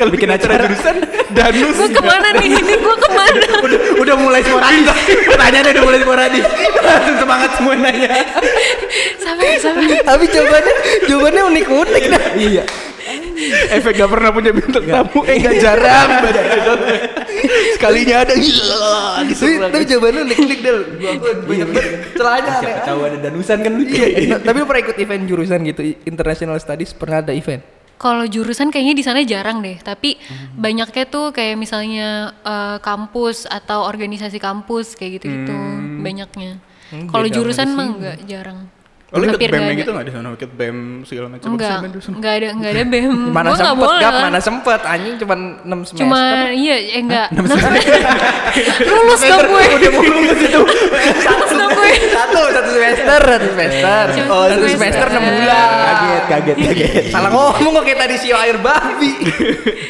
kalau 0.00 0.10
bikin 0.16 0.28
acara 0.32 0.52
jurusan 0.64 0.96
danus. 1.36 1.76
Gue 1.76 1.88
ke 1.92 2.00
mana 2.00 2.28
nih? 2.40 2.48
Ini 2.56 2.74
gue 2.80 2.96
ke 2.96 3.10
mana? 3.12 3.46
udah, 3.60 3.78
udah 4.00 4.14
mulai 4.16 4.40
sporadis. 4.40 4.86
Pertanyaannya 5.28 5.72
udah 5.76 5.84
mulai 5.84 6.00
sporadis. 6.00 6.44
Langsung 6.80 7.16
semangat 7.20 7.50
semua 7.60 7.74
nanya. 7.76 8.10
Sampai 9.20 9.46
sampai. 9.60 9.86
Tapi 10.08 10.24
jawabannya 10.32 10.74
jawabannya 11.04 11.42
unik-unik 11.52 12.04
dah. 12.08 12.24
iya. 12.40 12.64
Efek 13.72 13.92
gak 13.96 14.08
pernah 14.08 14.30
punya 14.30 14.52
bintang 14.52 14.84
tamu, 14.84 15.20
eh 15.28 15.36
gak 15.36 15.54
jarang. 15.60 16.08
Sekalinya 17.80 18.16
ada 18.28 18.34
gila 18.36 19.24
gitu. 19.24 19.40
Tapi, 19.40 19.54
tapi 19.72 19.84
jawabannya 19.88 20.20
unik-unik 20.28 20.58
Del. 20.60 20.78
Gua 21.00 21.12
gua 21.16 21.32
banyak 21.48 21.68
banget 21.72 21.92
celahnya 22.12 22.50
aneh. 22.60 22.74
Tahu 22.84 23.00
ada 23.08 23.18
danusan 23.24 23.58
kan 23.64 23.72
lucu. 23.72 24.04
Nah, 24.28 24.38
tapi 24.44 24.56
lu 24.60 24.66
pernah 24.68 24.82
ikut 24.84 24.96
event 25.00 25.22
jurusan 25.24 25.58
gitu, 25.64 25.80
international 26.04 26.56
studies 26.60 26.92
pernah 26.92 27.24
ada 27.24 27.32
event? 27.32 27.64
Kalau 28.00 28.24
jurusan 28.24 28.68
kayaknya 28.72 28.94
di 28.96 29.04
sana 29.04 29.20
jarang 29.24 29.60
deh, 29.64 29.76
tapi 29.80 30.16
banyaknya 30.56 31.04
tuh 31.08 31.32
kayak 31.32 31.56
misalnya 31.56 32.36
eh, 32.44 32.76
kampus 32.80 33.48
atau 33.48 33.88
organisasi 33.88 34.36
kampus 34.36 34.96
kayak 34.96 35.20
gitu-gitu, 35.20 35.56
banyaknya. 36.04 36.60
Kalau 37.08 37.28
beda 37.28 37.36
jurusan 37.36 37.68
mah 37.72 37.86
enggak 37.96 38.18
jarang. 38.28 38.79
Oh, 39.10 39.18
lu 39.18 39.26
ikut 39.26 39.42
BEM 39.42 39.50
nggak 39.50 39.66
yang 39.74 39.80
gitu 39.82 39.90
gak 39.90 40.06
di 40.06 40.12
sana? 40.14 40.28
Ikut 40.38 40.52
BEM 40.54 40.78
segala 41.02 41.26
macam. 41.34 41.48
Enggak, 41.50 41.78
enggak 41.82 42.34
ada 42.38 42.48
enggak 42.54 42.70
ada 42.70 42.82
BEM. 42.86 43.14
Mana 43.34 43.46
Gua 43.50 43.56
nggak 43.58 43.66
sempet 43.66 43.90
lah. 43.90 44.22
mana 44.22 44.38
sempet 44.38 44.80
anjing 44.86 45.14
cuma 45.18 45.34
6 45.34 45.66
semester. 45.66 45.98
Cuma 45.98 46.20
iya, 46.54 46.76
eh 46.78 47.02
enggak. 47.02 47.28
Lulus 48.86 49.20
dong 49.26 49.42
gue. 49.50 49.64
Udah 49.66 49.90
mau 49.90 50.02
lulus 50.06 50.38
itu. 50.38 50.60
Lulus 50.62 51.52
dong 51.58 51.70
gue. 51.74 51.90
satu, 52.14 52.40
satu 52.54 52.70
semester, 52.70 53.18
satu 53.18 53.46
semester. 53.50 54.04
Oh, 54.30 54.46
satu 54.46 54.66
semester. 54.70 54.78
semester 54.78 55.06
6 55.10 55.42
bulan. 55.42 55.66
Kaget, 55.74 56.22
kaget, 56.30 56.56
kaget. 56.62 57.04
Salah 57.10 57.30
ngomong 57.34 57.72
kok 57.82 57.84
kayak 57.90 57.98
tadi 58.06 58.14
sio 58.14 58.36
air 58.38 58.56
babi. 58.62 59.10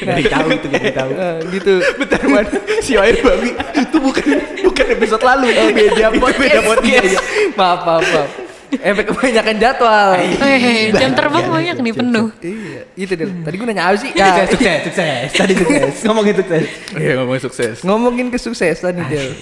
Gak 0.00 0.16
ditahu 0.16 0.48
itu, 0.48 0.66
gak 0.72 0.82
ditahu. 0.88 1.10
Nah, 1.12 1.36
gitu. 1.52 1.72
Bentar 2.00 2.22
man, 2.24 2.46
si 2.80 2.96
air 2.96 3.20
babi 3.20 3.52
itu 3.52 3.96
bukan 4.00 4.26
bukan 4.64 4.86
episode 4.96 5.22
lalu. 5.28 5.52
Oh. 5.52 5.68
Beda 5.76 6.08
podcast. 6.16 7.20
maaf, 7.52 7.84
maaf, 7.84 8.00
maaf. 8.08 8.49
Efek 8.70 9.10
kebanyakan 9.10 9.54
jadwal. 9.58 10.14
Eh, 10.14 10.94
jam 10.94 11.10
terbang 11.10 11.46
banyak 11.50 11.76
nih 11.82 11.94
penuh. 11.94 12.26
Iya, 12.38 12.80
itu 12.94 13.12
deh. 13.18 13.26
Tadi 13.42 13.54
gue 13.58 13.66
nanya 13.66 13.90
apa 13.90 13.96
sih? 13.98 14.10
Sukses, 14.14 14.22
Ya, 14.22 14.46
sukses, 14.46 14.78
sukses. 14.86 15.28
Tadi 15.34 15.52
sukses. 15.58 15.92
Ngomongin 16.06 16.34
sukses. 16.38 16.64
Iya 16.94 17.12
ngomongin 17.18 17.42
sukses. 17.42 17.76
ngomongin 17.82 18.26
kesuksesan 18.30 18.92
nih 18.94 19.06
Del. 19.10 19.28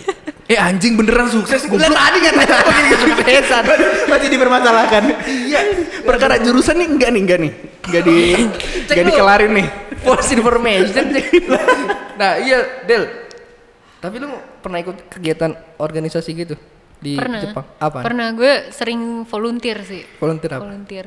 Eh 0.49 0.57
anjing 0.57 0.97
beneran 0.97 1.29
sukses 1.29 1.61
Lah 1.69 1.93
tadi 1.93 2.19
kan 2.25 2.33
ngomongin 2.41 2.85
kesuksesan. 2.97 3.63
Masih 4.09 4.29
dipermasalahkan. 4.33 5.03
Iya, 5.29 5.61
Perkara 6.09 6.41
jurusan 6.41 6.81
nih 6.81 6.89
enggak 6.89 7.11
nih, 7.13 7.21
enggak 7.21 7.39
nih. 7.45 7.53
Enggak 7.85 8.03
di 8.09 8.17
enggak 8.89 9.05
dikelarin 9.13 9.53
nih. 9.53 9.67
false 10.01 10.33
information. 10.33 11.05
nah, 12.17 12.41
iya, 12.41 12.65
Del. 12.89 13.05
Tapi 13.99 14.17
lu 14.17 14.31
pernah 14.63 14.79
ikut 14.81 15.11
kegiatan 15.11 15.53
organisasi 15.77 16.31
gitu 16.33 16.57
di 16.99 17.15
Pernah. 17.15 17.41
Jepang? 17.41 17.67
Apa? 17.79 17.99
Pernah 18.03 18.29
gue 18.35 18.53
sering 18.71 19.23
volunteer 19.25 19.79
sih. 19.87 20.03
Volunteer 20.19 20.53
apa? 20.55 20.63
Volunteer. 20.67 21.07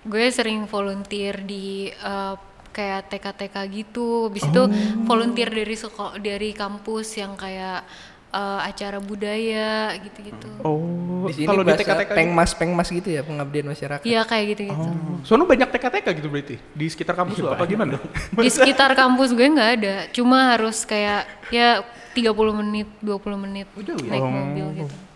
Gue 0.00 0.24
sering 0.28 0.64
volunteer 0.64 1.44
di 1.44 1.88
eh, 1.88 2.34
kayak 2.70 3.10
TK-TK 3.10 3.56
gitu. 3.72 4.28
Habis 4.28 4.44
itu 4.46 4.62
Oh. 4.62 4.70
volunteer 5.04 5.50
dari 5.50 5.74
sekolah 5.74 6.16
dari 6.16 6.52
kampus 6.52 7.16
yang 7.16 7.34
kayak 7.34 7.84
eh, 8.30 8.60
acara 8.62 9.02
budaya 9.02 9.90
gitu-gitu. 9.98 10.48
Oh, 10.62 11.26
Di 11.26 11.34
sini 11.34 11.46
kalau 11.50 11.66
di 11.66 11.74
TK-TK 11.74 12.10
pengmas 12.14 12.50
pengmas 12.54 12.88
gitu 12.88 13.10
ya 13.10 13.26
pengabdian 13.26 13.66
masyarakat. 13.66 14.06
Iya 14.06 14.22
kayak 14.22 14.44
gitu-gitu. 14.54 14.86
Oh. 14.86 15.18
Sono 15.26 15.44
banyak 15.44 15.66
TK-TK 15.66 16.06
gitu 16.14 16.28
berarti 16.30 16.56
di 16.70 16.86
sekitar 16.86 17.18
kampus 17.18 17.40
Iya, 17.40 17.44
lo 17.44 17.58
apa 17.58 17.64
gimana? 17.66 17.98
Di 18.44 18.48
sekitar 18.48 18.94
kampus 18.94 19.34
gue 19.34 19.46
nggak 19.50 19.70
ada, 19.82 19.94
cuma 20.14 20.54
harus 20.54 20.86
kayak 20.86 21.26
ya 21.50 21.82
30 22.14 22.32
menit, 22.62 22.88
20 23.02 23.34
menit 23.38 23.66
naik 23.74 24.22
mobil 24.22 24.66
gitu. 24.86 25.09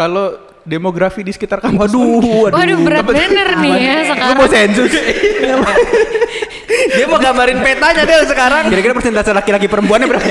Kalau 0.00 0.32
demografi 0.64 1.20
di 1.20 1.28
sekitar 1.28 1.60
kampus. 1.60 1.92
Waduh, 1.92 2.48
Waduh 2.48 2.78
berat 2.80 3.04
bener 3.04 3.48
nih 3.60 3.72
ya 3.76 3.96
Lu 4.00 4.04
sekarang. 4.16 4.36
mau 4.40 4.48
sensus? 4.48 4.92
Dia 6.96 7.04
mau 7.04 7.20
gambarin 7.20 7.60
petanya 7.60 8.08
deh 8.08 8.24
sekarang. 8.24 8.64
Kira-kira 8.72 8.96
persentase 8.96 9.36
laki-laki 9.36 9.68
perempuannya 9.68 10.08
berapa? 10.08 10.24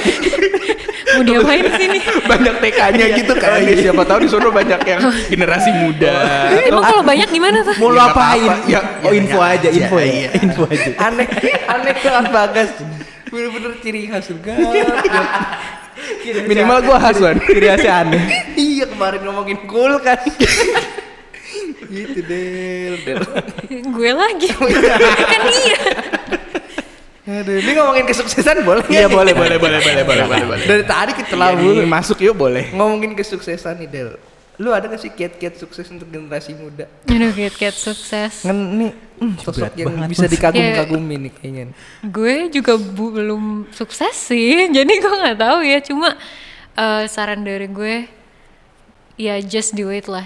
Mau 1.19 1.21
diapain 1.21 1.65
sih 1.77 1.85
nih? 1.85 2.01
banyak 2.31 2.55
TK-nya 2.65 3.05
gitu 3.13 3.33
kan. 3.37 3.61
Ya, 3.61 3.73
siapa 3.77 4.01
tahu 4.09 4.25
di 4.25 4.29
sono 4.29 4.49
banyak 4.49 4.81
yang 4.89 5.01
generasi 5.29 5.69
muda. 5.85 6.13
Emang 6.65 6.83
kalau 6.89 7.03
banyak 7.05 7.29
gimana 7.29 7.61
tuh? 7.61 7.75
Mau 7.77 7.93
lu 7.93 7.97
Ya, 7.97 8.01
nggak 8.01 8.09
apain? 8.13 8.49
apa-apa. 8.49 8.69
Ya, 8.69 8.79
oh 9.05 9.11
ya, 9.13 9.17
info 9.21 9.37
ya, 9.37 9.53
aja, 9.53 9.67
ya, 9.69 9.77
info 9.77 9.95
ya, 10.01 10.07
iya. 10.09 10.29
info 10.41 10.63
aja. 10.65 10.89
aneh 11.05 11.27
aneh 11.69 11.93
banget 12.01 12.25
bagas. 12.33 12.69
Bener-bener 13.29 13.71
ciri 13.85 14.09
khas 14.09 14.25
surga. 14.25 14.53
Minimal 16.45 16.79
gua 16.83 16.97
Hasan, 16.97 17.39
ciri 17.41 17.67
khasnya 17.71 17.93
aneh. 18.03 18.21
iya 18.53 18.85
kemarin 18.85 19.23
ngomongin 19.23 19.59
cool 19.65 19.97
kan. 19.99 20.19
gitu 21.89 22.19
Del. 22.21 22.93
Del. 23.01 23.19
gue 23.65 24.11
lagi. 24.11 24.49
kan 25.31 25.41
iya. 25.49 25.79
Aduh, 27.29 27.61
ini 27.61 27.71
ngomongin 27.77 28.05
kesuksesan 28.05 28.65
boleh? 28.65 28.81
Iya, 28.89 29.05
boleh, 29.05 29.37
boleh, 29.37 29.57
boleh, 29.57 29.77
boleh, 29.81 30.03
boleh, 30.03 30.25
boleh, 30.25 30.45
boleh. 30.49 30.65
Dari 30.65 30.81
tadi 30.83 31.11
kita 31.13 31.33
Iya, 31.33 31.53
lalu 31.53 31.81
nih, 31.81 31.87
masuk 31.87 32.17
yuk 32.19 32.33
boleh. 32.33 32.73
ngomongin 32.73 33.13
kesuksesan 33.13 33.77
nih 33.77 33.89
Del. 33.89 34.09
Lu 34.59 34.75
ada 34.75 34.91
gak 34.91 34.99
sih 34.99 35.07
kiat-kiat 35.07 35.55
sukses 35.55 35.87
untuk 35.87 36.11
generasi 36.11 36.51
muda? 36.51 36.83
Aduh 37.07 37.31
kiat-kiat 37.31 37.75
sukses. 37.79 38.43
Ngen 38.43 38.59
nih 38.75 38.91
hmm, 39.23 39.35
sosok 39.39 39.71
yang 39.79 39.95
bisa 40.03 40.27
dikagum-kagumi 40.27 41.15
nih 41.15 41.31
kayaknya. 41.31 41.63
Gue 42.03 42.51
juga 42.51 42.75
bu- 42.75 43.15
belum 43.15 43.71
sukses 43.71 44.11
sih, 44.11 44.67
jadi 44.75 44.91
gue 44.91 45.15
nggak 45.15 45.39
tahu 45.39 45.59
ya. 45.63 45.79
Cuma 45.79 46.11
eh, 46.75 47.03
saran 47.07 47.47
dari 47.47 47.71
gue, 47.71 48.18
ya 49.19 49.35
just 49.43 49.75
do 49.75 49.91
it 49.91 50.07
lah. 50.07 50.23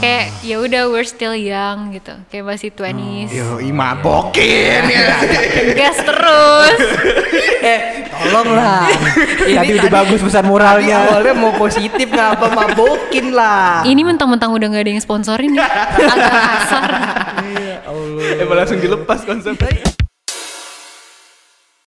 Kayak 0.00 0.32
ya 0.40 0.56
udah 0.56 0.88
we're 0.88 1.04
still 1.04 1.36
young 1.36 1.92
gitu, 1.92 2.16
kayak 2.32 2.48
masih 2.48 2.72
20s. 2.72 3.28
Yo, 3.28 3.60
mabokin 3.76 4.88
ya. 4.88 5.20
Gas 5.78 6.00
terus. 6.00 6.78
eh, 7.68 8.08
tolong 8.08 8.56
lah. 8.56 8.88
Tadi 9.60 9.72
udah 9.76 9.92
bagus 9.92 10.24
pesan 10.24 10.48
moralnya. 10.48 11.12
awalnya 11.12 11.36
mau 11.36 11.52
positif 11.52 12.08
ngapa 12.08 12.48
mabokin 12.48 13.36
lah. 13.36 13.84
Ini 13.84 14.00
mentang-mentang 14.00 14.48
udah 14.48 14.66
nggak 14.72 14.82
ada 14.88 14.90
yang 14.96 15.04
sponsorin 15.04 15.52
nih. 15.52 15.60
Agak 15.60 16.32
kasar. 16.32 16.90
Emang 18.40 18.56
langsung 18.56 18.80
dilepas 18.80 19.28
konsepnya. 19.28 19.99